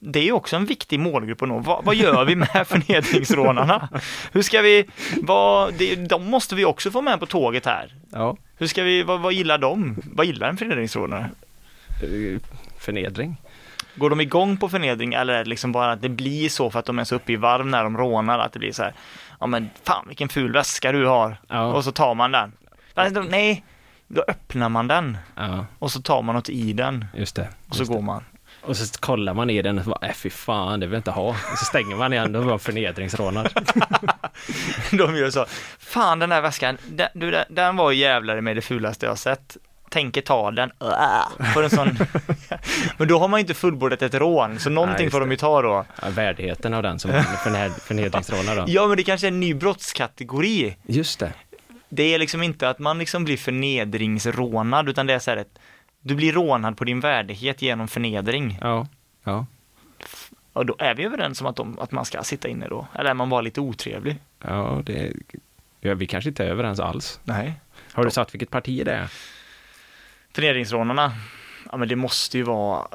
det 0.00 0.18
är 0.18 0.24
ju 0.24 0.32
också 0.32 0.56
en 0.56 0.64
viktig 0.66 1.00
målgrupp 1.00 1.42
att 1.42 1.48
nå. 1.48 1.58
Vad, 1.58 1.84
vad 1.84 1.94
gör 1.94 2.24
vi 2.24 2.36
med 2.36 2.66
förnedringsrånarna? 2.68 3.88
Hur 4.32 4.42
ska 4.42 4.60
vi, 4.62 4.86
vad, 5.22 5.74
det, 5.74 5.94
de 6.08 6.30
måste 6.30 6.54
vi 6.54 6.64
också 6.64 6.90
få 6.90 7.02
med 7.02 7.20
på 7.20 7.26
tåget 7.26 7.66
här. 7.66 7.94
Ja, 8.12 8.36
Hur 8.56 8.66
ska 8.66 8.82
vi, 8.82 9.02
vad, 9.02 9.20
vad 9.20 9.32
gillar 9.32 9.58
de? 9.58 9.96
Vad 10.04 10.26
gillar 10.26 10.48
en 10.48 10.56
förnedringsrånare? 10.56 11.30
förnedring. 12.78 13.36
Går 13.94 14.10
de 14.10 14.20
igång 14.20 14.56
på 14.56 14.68
förnedring 14.68 15.14
eller 15.14 15.34
är 15.34 15.44
det 15.44 15.50
liksom 15.50 15.72
bara 15.72 15.92
att 15.92 16.02
det 16.02 16.08
blir 16.08 16.48
så 16.48 16.70
för 16.70 16.78
att 16.78 16.84
de 16.84 16.98
är 16.98 17.04
så 17.04 17.14
uppe 17.14 17.32
i 17.32 17.36
varv 17.36 17.66
när 17.66 17.84
de 17.84 17.96
rånar 17.96 18.38
att 18.38 18.52
det 18.52 18.58
blir 18.58 18.72
så 18.72 18.82
här, 18.82 18.92
ja 19.40 19.46
men 19.46 19.70
fan 19.84 20.04
vilken 20.08 20.28
ful 20.28 20.52
väska 20.52 20.92
du 20.92 21.06
har. 21.06 21.36
Ja. 21.48 21.64
Och 21.64 21.84
så 21.84 21.92
tar 21.92 22.14
man 22.14 22.32
den. 22.32 22.52
Då- 23.12 23.20
Nej, 23.30 23.64
då 24.08 24.24
öppnar 24.28 24.68
man 24.68 24.88
den 24.88 25.18
Ja, 25.36 25.66
och 25.78 25.92
så 25.92 26.02
tar 26.02 26.22
man 26.22 26.34
något 26.34 26.48
i 26.48 26.72
den 26.72 27.04
just 27.14 27.36
det. 27.36 27.48
och 27.68 27.74
så 27.74 27.80
just 27.80 27.90
det. 27.90 27.94
går 27.96 28.02
man. 28.02 28.24
Och 28.62 28.76
så 28.76 28.98
kollar 29.00 29.34
man 29.34 29.50
i 29.50 29.62
den 29.62 29.78
och 29.78 29.84
så 29.84 29.90
bara, 29.90 30.06
äh, 30.06 30.14
fy 30.14 30.30
fan, 30.30 30.80
det 30.80 30.86
vill 30.86 30.92
jag 30.92 30.98
inte 30.98 31.10
ha. 31.10 31.28
Och 31.28 31.58
så 31.58 31.64
stänger 31.64 31.96
man 31.96 32.12
igen, 32.12 32.32
då 32.32 32.40
var 32.40 32.58
förnedringsrånad. 32.58 33.48
De 34.90 35.16
gör 35.16 35.30
så, 35.30 35.46
fan 35.78 36.18
den 36.18 36.32
här 36.32 36.40
väskan, 36.40 36.78
den, 36.88 37.08
du, 37.14 37.30
den, 37.30 37.44
den 37.48 37.76
var 37.76 37.92
jävlare 37.92 38.40
med 38.40 38.56
det 38.56 38.60
fulaste 38.62 39.06
jag 39.06 39.10
har 39.10 39.16
sett. 39.16 39.56
Tänker 39.90 40.20
ta 40.20 40.50
den, 40.50 40.70
Äh, 40.80 41.56
en 41.56 41.70
sån. 41.70 41.98
Men 42.98 43.08
då 43.08 43.18
har 43.18 43.28
man 43.28 43.38
ju 43.38 43.42
inte 43.42 43.54
fullbordat 43.54 44.02
ett 44.02 44.14
rån, 44.14 44.58
så 44.58 44.70
någonting 44.70 45.04
just 45.04 45.12
får 45.12 45.20
de 45.20 45.30
ju 45.30 45.36
ta 45.36 45.62
då. 45.62 45.84
Ja, 46.02 46.08
värdigheten 46.10 46.74
av 46.74 46.82
den 46.82 46.98
som 46.98 47.10
förned, 47.44 47.72
förnedringsrånad 47.72 48.56
då. 48.56 48.64
Ja 48.66 48.86
men 48.86 48.96
det 48.96 49.02
kanske 49.04 49.26
är 49.26 49.28
en 49.28 49.40
ny 49.40 49.54
brottskategori. 49.54 50.76
Just 50.86 51.18
det. 51.18 51.32
Det 51.88 52.14
är 52.14 52.18
liksom 52.18 52.42
inte 52.42 52.68
att 52.68 52.78
man 52.78 52.98
liksom 52.98 53.24
blir 53.24 53.36
förnedringsrånad, 53.36 54.88
utan 54.88 55.06
det 55.06 55.14
är 55.14 55.18
så 55.18 55.30
här 55.30 55.36
ett, 55.36 55.58
du 56.00 56.14
blir 56.14 56.32
rånad 56.32 56.76
på 56.76 56.84
din 56.84 57.00
värdighet 57.00 57.62
genom 57.62 57.88
förnedring. 57.88 58.58
Ja, 58.60 58.86
ja. 59.24 59.46
Och 60.52 60.66
då 60.66 60.76
är 60.78 60.94
vi 60.94 61.04
överens 61.04 61.40
om 61.40 61.46
att, 61.46 61.56
de, 61.56 61.78
att 61.78 61.92
man 61.92 62.04
ska 62.04 62.22
sitta 62.22 62.48
inne 62.48 62.68
då. 62.68 62.86
Eller 62.94 63.10
är 63.10 63.14
man 63.14 63.30
bara 63.30 63.40
lite 63.40 63.60
otrevlig? 63.60 64.16
Ja, 64.44 64.82
det... 64.84 65.12
Ja, 65.80 65.94
vi 65.94 66.06
kanske 66.06 66.30
inte 66.30 66.44
är 66.44 66.48
överens 66.48 66.80
alls. 66.80 67.20
Nej. 67.24 67.60
Har 67.92 68.04
du 68.04 68.10
satt 68.10 68.34
vilket 68.34 68.50
parti 68.50 68.84
det 68.84 68.92
är? 68.92 69.08
Förnedringsrånarna, 70.32 71.12
ja 71.70 71.76
men 71.76 71.88
det 71.88 71.96
måste 71.96 72.38
ju 72.38 72.44
vara 72.44 72.88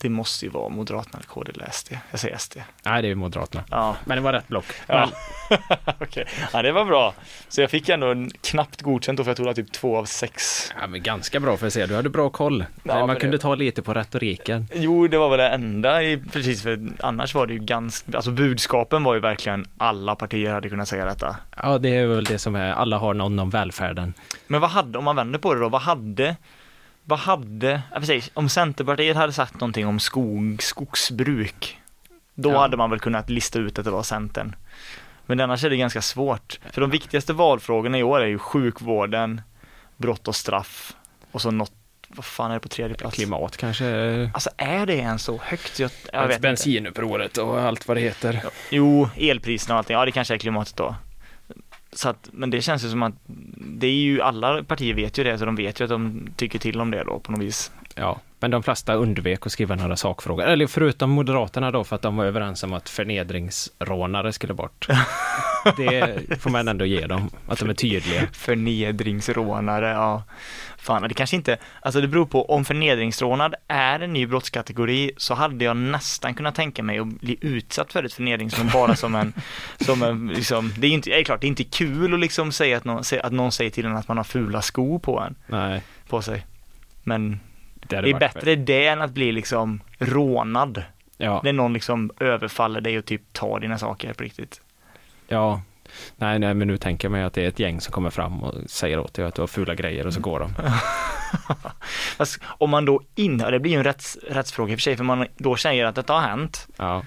det 0.00 0.08
måste 0.08 0.44
ju 0.44 0.50
vara 0.50 0.68
Moderaterna 0.68 1.18
eller 1.18 1.26
KD 1.26 1.52
eller 1.54 1.68
SD. 1.70 1.92
Jag 2.10 2.20
säger 2.20 2.36
SD. 2.38 2.56
Nej, 2.84 3.02
det 3.02 3.08
är 3.08 3.14
Moderaterna. 3.14 3.64
Ja, 3.70 3.96
Men 4.04 4.16
det 4.16 4.22
var 4.22 4.32
rätt 4.32 4.48
block. 4.48 4.64
ja. 4.86 5.08
okej. 6.00 6.26
Ja, 6.52 6.62
det 6.62 6.72
var 6.72 6.84
bra. 6.84 7.14
Så 7.48 7.60
jag 7.60 7.70
fick 7.70 7.88
ändå 7.88 8.06
en 8.06 8.30
knappt 8.42 8.82
godkänt 8.82 9.16
då 9.16 9.24
för 9.24 9.30
jag 9.30 9.36
tog 9.36 9.56
typ 9.56 9.72
två 9.72 9.96
av 9.96 10.04
sex. 10.04 10.72
Ja, 10.80 10.86
men 10.86 11.02
ganska 11.02 11.40
bra 11.40 11.56
för 11.56 11.66
att 11.66 11.72
se. 11.72 11.86
Du 11.86 11.96
hade 11.96 12.08
bra 12.10 12.30
koll. 12.30 12.64
Ja, 12.82 13.06
Man 13.06 13.16
kunde 13.16 13.36
det- 13.36 13.40
ta 13.40 13.54
lite 13.54 13.82
på 13.82 13.94
retoriken. 13.94 14.68
Jo, 14.74 15.08
det 15.08 15.18
var 15.18 15.28
väl 15.28 15.38
det 15.38 15.48
enda 15.48 16.02
i, 16.02 16.22
precis 16.32 16.62
för 16.62 16.80
annars 17.00 17.34
var 17.34 17.46
det 17.46 17.52
ju 17.52 17.58
ganska, 17.58 18.16
alltså 18.16 18.30
budskapen 18.30 19.04
var 19.04 19.14
ju 19.14 19.20
verkligen 19.20 19.66
alla 19.78 20.14
partier 20.16 20.52
hade 20.52 20.68
kunnat 20.68 20.88
säga 20.88 21.04
detta. 21.04 21.36
Ja, 21.62 21.78
det 21.78 21.96
är 21.96 22.06
väl 22.06 22.24
det 22.24 22.38
som 22.38 22.54
är, 22.54 22.72
alla 22.72 22.98
har 22.98 23.14
någon 23.14 23.38
om 23.38 23.50
välfärden. 23.50 24.14
Men 24.46 24.60
vad 24.60 24.70
hade, 24.70 24.98
om 24.98 25.04
man 25.04 25.16
vänder 25.16 25.38
på 25.38 25.54
det 25.54 25.60
då, 25.60 25.68
vad 25.68 25.82
hade, 25.82 26.36
vad 27.04 27.18
hade, 27.18 27.82
ja, 27.92 28.00
precis, 28.00 28.30
om 28.34 28.48
Centerpartiet 28.48 29.16
hade 29.16 29.32
sagt 29.32 29.54
någonting 29.54 29.86
om 29.86 30.00
skog, 30.00 30.62
skogsbruk, 30.62 31.78
då 32.34 32.50
Ja. 32.50 32.60
hade 32.60 32.76
man 32.76 32.90
väl 32.90 33.00
kunnat 33.00 33.30
lista 33.30 33.58
ut 33.58 33.78
att 33.78 33.84
det 33.84 33.90
var 33.90 34.02
Centern. 34.02 34.56
Men 35.26 35.40
annars 35.40 35.64
är 35.64 35.70
det 35.70 35.76
ganska 35.76 36.02
svårt, 36.02 36.58
för 36.72 36.80
de 36.80 36.90
viktigaste 36.90 37.32
valfrågorna 37.32 37.98
i 37.98 38.02
år 38.02 38.20
är 38.20 38.26
ju 38.26 38.38
sjukvården, 38.38 39.40
brott 39.96 40.28
och 40.28 40.36
straff 40.36 40.96
och 41.32 41.42
så 41.42 41.50
något, 41.50 41.72
vad 42.08 42.24
fan 42.24 42.50
är 42.50 42.54
det 42.54 42.60
på 42.60 42.68
tredje 42.68 42.96
plats? 42.96 43.16
Klimat 43.16 43.56
kanske. 43.56 44.30
Alltså 44.34 44.50
är 44.56 44.86
det 44.86 44.94
ens 44.96 45.22
så 45.22 45.38
högt? 45.42 45.78
Jag, 45.78 45.90
jag 46.12 46.22
vet 46.22 46.30
inte. 46.30 46.40
Bensinupproret 46.40 47.38
och 47.38 47.60
allt 47.60 47.88
vad 47.88 47.96
det 47.96 48.00
heter. 48.00 48.44
Jo, 48.70 49.08
elpriserna 49.16 49.74
och 49.74 49.78
allting, 49.78 49.94
ja 49.96 50.04
det 50.04 50.12
kanske 50.12 50.34
är 50.34 50.38
klimatet 50.38 50.76
då. 50.76 50.94
Så 51.92 52.08
att, 52.08 52.28
men 52.32 52.50
det 52.50 52.62
känns 52.62 52.84
ju 52.84 52.90
som 52.90 53.02
att 53.02 53.14
det 53.56 53.86
är 53.86 53.94
ju, 53.94 54.22
alla 54.22 54.64
partier 54.64 54.94
vet 54.94 55.18
ju 55.18 55.24
det, 55.24 55.38
så 55.38 55.44
de 55.44 55.56
vet 55.56 55.80
ju 55.80 55.84
att 55.84 55.90
de 55.90 56.28
tycker 56.36 56.58
till 56.58 56.80
om 56.80 56.90
det 56.90 57.04
då 57.04 57.18
på 57.18 57.32
något 57.32 57.40
vis. 57.40 57.72
Ja, 57.94 58.20
men 58.40 58.50
de 58.50 58.62
flesta 58.62 58.94
undvek 58.94 59.46
att 59.46 59.52
skriva 59.52 59.74
några 59.74 59.96
sakfrågor. 59.96 60.44
Eller 60.44 60.66
förutom 60.66 61.10
Moderaterna 61.10 61.70
då, 61.70 61.84
för 61.84 61.96
att 61.96 62.02
de 62.02 62.16
var 62.16 62.24
överens 62.24 62.62
om 62.62 62.72
att 62.72 62.88
förnedringsrånare 62.88 64.32
skulle 64.32 64.54
bort. 64.54 64.88
Det 65.76 66.40
får 66.40 66.50
man 66.50 66.68
ändå 66.68 66.84
ge 66.84 67.06
dem, 67.06 67.30
att 67.48 67.58
de 67.58 67.70
är 67.70 67.74
tydliga. 67.74 68.26
Förnedringsrånare, 68.32 69.90
ja. 69.90 70.22
Fan, 70.76 71.02
det 71.02 71.14
kanske 71.14 71.36
inte, 71.36 71.56
alltså 71.80 72.00
det 72.00 72.08
beror 72.08 72.26
på, 72.26 72.50
om 72.50 72.64
förnedringsrånad 72.64 73.54
är 73.68 74.00
en 74.00 74.12
ny 74.12 74.26
brottskategori 74.26 75.12
så 75.16 75.34
hade 75.34 75.64
jag 75.64 75.76
nästan 75.76 76.34
kunnat 76.34 76.54
tänka 76.54 76.82
mig 76.82 76.98
att 76.98 77.06
bli 77.06 77.36
utsatt 77.40 77.92
för 77.92 78.04
ett 78.04 78.12
förnedringsrån 78.12 78.70
bara 78.72 78.96
som 78.96 79.14
en, 79.14 79.32
som 79.80 80.02
en, 80.02 80.28
liksom, 80.28 80.72
det 80.78 80.86
är 80.86 80.88
ju 80.88 80.94
inte, 80.94 81.10
det 81.10 81.20
är 81.20 81.24
klart, 81.24 81.40
det 81.40 81.46
är 81.46 81.48
inte 81.48 81.64
kul 81.64 82.14
att 82.14 82.20
liksom 82.20 82.52
säga 82.52 82.76
att 82.76 82.84
någon, 82.84 83.02
att 83.22 83.32
någon 83.32 83.52
säger 83.52 83.70
till 83.70 83.86
en 83.86 83.96
att 83.96 84.08
man 84.08 84.16
har 84.16 84.24
fula 84.24 84.62
skor 84.62 84.98
på 84.98 85.20
en, 85.20 85.34
Nej, 85.46 85.82
på 86.08 86.22
sig. 86.22 86.46
Men 87.02 87.40
det 87.90 87.96
hade 87.96 88.06
Det 88.08 88.10
är 88.10 88.12
varit- 88.12 88.34
bättre 88.34 88.56
det 88.56 88.86
än 88.86 89.02
att 89.02 89.10
bli 89.10 89.32
liksom 89.32 89.80
rånad. 89.98 90.82
Ja, 91.16 91.40
När 91.44 91.52
någon 91.52 91.72
liksom 91.72 92.10
överfaller 92.20 92.80
dig 92.80 92.98
och 92.98 93.04
typ 93.04 93.32
tar 93.32 93.60
dina 93.60 93.78
saker 93.78 94.12
på 94.12 94.22
riktigt. 94.22 94.60
ja. 95.28 95.62
Nej, 96.16 96.38
nej, 96.38 96.54
men 96.54 96.68
nu 96.68 96.76
tänker 96.76 97.08
jag 97.08 97.12
mig 97.12 97.22
att 97.22 97.32
det 97.32 97.44
är 97.44 97.48
ett 97.48 97.58
gäng 97.58 97.80
som 97.80 97.92
kommer 97.92 98.10
fram 98.10 98.42
och 98.42 98.54
säger 98.70 98.98
åt 98.98 99.14
dig 99.14 99.24
att 99.24 99.34
du 99.34 99.42
har 99.42 99.46
fula 99.46 99.74
grejer 99.74 100.06
och 100.06 100.14
så 100.14 100.20
går 100.20 100.40
de. 100.40 100.52
Fast 102.16 102.40
om 102.44 102.70
man 102.70 102.84
då 102.84 103.00
in, 103.14 103.38
det 103.38 103.60
blir 103.60 103.72
ju 103.72 103.78
en 103.78 103.84
rätts, 103.84 104.18
rättsfråga 104.30 104.72
i 104.72 104.74
och 104.74 104.78
för 104.78 104.82
sig, 104.82 104.96
för 104.96 105.04
man 105.04 105.26
då 105.36 105.56
säger 105.56 105.84
att 105.84 105.94
detta 105.94 106.12
har 106.12 106.20
hänt, 106.20 106.68
Ja, 106.76 107.02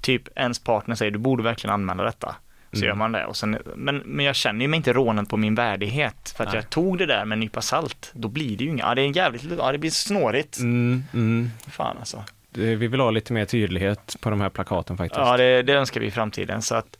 typ 0.00 0.38
ens 0.38 0.58
partner 0.64 0.94
säger 0.94 1.12
du 1.12 1.18
borde 1.18 1.42
verkligen 1.42 1.74
anmäla 1.74 2.02
detta. 2.02 2.34
Så 2.78 2.84
Mm. 2.84 2.88
gör 2.88 2.94
man 2.94 3.12
det. 3.12 3.26
Och 3.26 3.36
sen, 3.36 3.58
men, 3.76 3.96
men 4.04 4.24
jag 4.26 4.36
känner 4.36 4.60
ju 4.60 4.68
mig 4.68 4.76
inte 4.76 4.92
rånad 4.92 5.28
på 5.28 5.36
min 5.36 5.54
värdighet 5.54 6.34
för 6.36 6.44
att 6.44 6.50
Nej. 6.52 6.56
jag 6.62 6.70
tog 6.70 6.98
det 6.98 7.06
där 7.06 7.24
med 7.24 7.36
en 7.36 7.40
nypa 7.40 7.60
salt. 7.60 8.10
Då 8.14 8.28
blir 8.28 8.56
det 8.56 8.64
ju 8.64 8.70
inga, 8.70 8.82
ja 8.84 8.94
det 8.94 9.02
är 9.02 9.06
en 9.06 9.12
jävligt, 9.12 9.44
ja 9.58 9.72
det 9.72 9.78
blir 9.78 9.90
snårigt. 9.90 10.58
mm, 10.58 11.04
mm. 11.14 11.50
Fan 11.70 11.96
alltså. 11.98 12.24
Det- 12.50 12.74
Vi 12.76 12.86
vill 12.88 13.00
ha 13.00 13.10
lite 13.10 13.32
mer 13.32 13.44
tydlighet 13.44 14.16
på 14.20 14.30
de 14.30 14.40
här 14.40 14.48
plakaten 14.48 14.96
faktiskt. 14.96 15.18
Ja, 15.20 15.36
det, 15.36 15.62
det 15.62 15.72
önskar 15.72 16.00
vi 16.00 16.06
i 16.06 16.10
framtiden. 16.10 16.62
Så 16.62 16.74
att, 16.74 16.98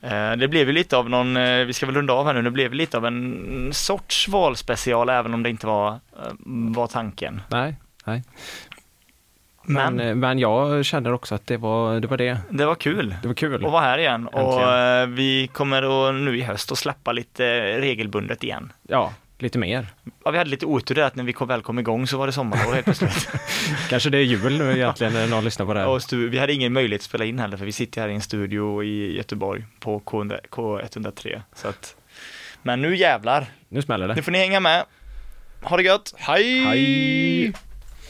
eh, 0.00 0.32
det 0.32 0.48
blev 0.48 0.66
ju 0.66 0.72
lite 0.72 0.96
av 0.96 1.10
någon, 1.10 1.36
eh, 1.36 1.64
vi 1.64 1.72
ska 1.72 1.86
väl 1.86 1.94
runda 1.94 2.12
av 2.12 2.26
här 2.26 2.34
nu, 2.34 2.42
det 2.42 2.50
blev 2.50 2.72
lite 2.74 2.96
av 2.96 3.06
en 3.06 3.70
sorts 3.72 4.28
valspecial 4.28 5.08
även 5.08 5.34
om 5.34 5.42
det 5.42 5.50
inte 5.50 5.66
var, 5.66 5.88
eh, 5.90 6.32
var 6.76 6.86
tanken. 6.86 7.40
Nej, 7.48 7.74
nej. 8.04 8.22
Men, 9.68 9.96
Men, 9.96 10.08
eh, 10.08 10.14
men 10.14 10.38
jag 10.38 10.84
känner 10.84 11.12
också 11.12 11.34
att 11.34 11.46
det 11.46 11.56
var 11.56 12.00
det. 12.00 12.06
Var 12.08 12.16
det. 12.16 12.38
det 12.50 12.66
var 12.66 12.74
kul 12.74 13.14
det 13.22 13.28
var 13.28 13.34
kul. 13.34 13.64
att 13.66 13.72
vara 13.72 13.82
här 13.82 13.98
igen 13.98 14.26
och 14.26 14.40
Äntligen. 14.62 15.00
eh, 15.02 15.06
vi 15.16 15.48
kommer 15.52 16.08
att, 16.08 16.14
nu 16.14 16.38
i 16.38 16.42
höst 16.42 16.72
att 16.72 16.78
släppa 16.78 17.12
lite 17.12 17.44
regelbundet 17.80 18.44
igen. 18.44 18.72
Ja, 18.88 19.12
lite 19.38 19.58
mer. 19.58 19.86
Ja, 20.24 20.30
vi 20.30 20.38
hade 20.38 20.50
lite 20.50 20.66
otur 20.66 20.94
där 20.94 21.02
att 21.02 21.16
när 21.16 21.24
vi 21.24 21.32
kom, 21.32 21.48
väl 21.48 21.62
kom 21.62 21.78
igång 21.78 22.06
så 22.06 22.18
var 22.18 22.26
det 22.26 22.32
sommarlov 22.32 22.72
helt 22.74 22.84
plötsligt. 22.84 23.28
Kanske 23.90 24.10
det 24.10 24.18
är 24.18 24.22
jul 24.22 24.58
nu 24.58 24.72
egentligen 24.72 25.12
när 25.12 25.26
någon 25.26 25.44
lyssnar 25.44 25.66
på 25.66 25.74
det 25.74 25.80
här. 25.80 25.88
och 25.88 26.00
vi 26.12 26.38
hade 26.38 26.52
ingen 26.52 26.72
möjlighet 26.72 27.00
att 27.00 27.04
spela 27.04 27.24
in 27.24 27.38
heller 27.38 27.56
för 27.56 27.64
vi 27.64 27.72
sitter 27.72 28.00
här 28.00 28.08
i 28.08 28.14
en 28.14 28.20
studio 28.20 28.82
i 28.82 29.16
Göteborg 29.16 29.64
på 29.80 30.00
K100 30.00 30.38
K103. 30.50 31.40
Så 31.54 31.68
att, 31.68 31.96
men 32.62 32.82
nu 32.82 32.96
jävlar, 32.96 33.46
Nu 33.68 33.82
smäller 33.82 34.08
nu 34.08 34.14
det. 34.14 34.22
får 34.22 34.32
ni 34.32 34.38
hänga 34.38 34.60
med. 34.60 34.84
Ha 35.62 35.76
det 35.76 35.82
gött, 35.82 36.14
hej! 36.16 36.60
Hej! 36.64 37.52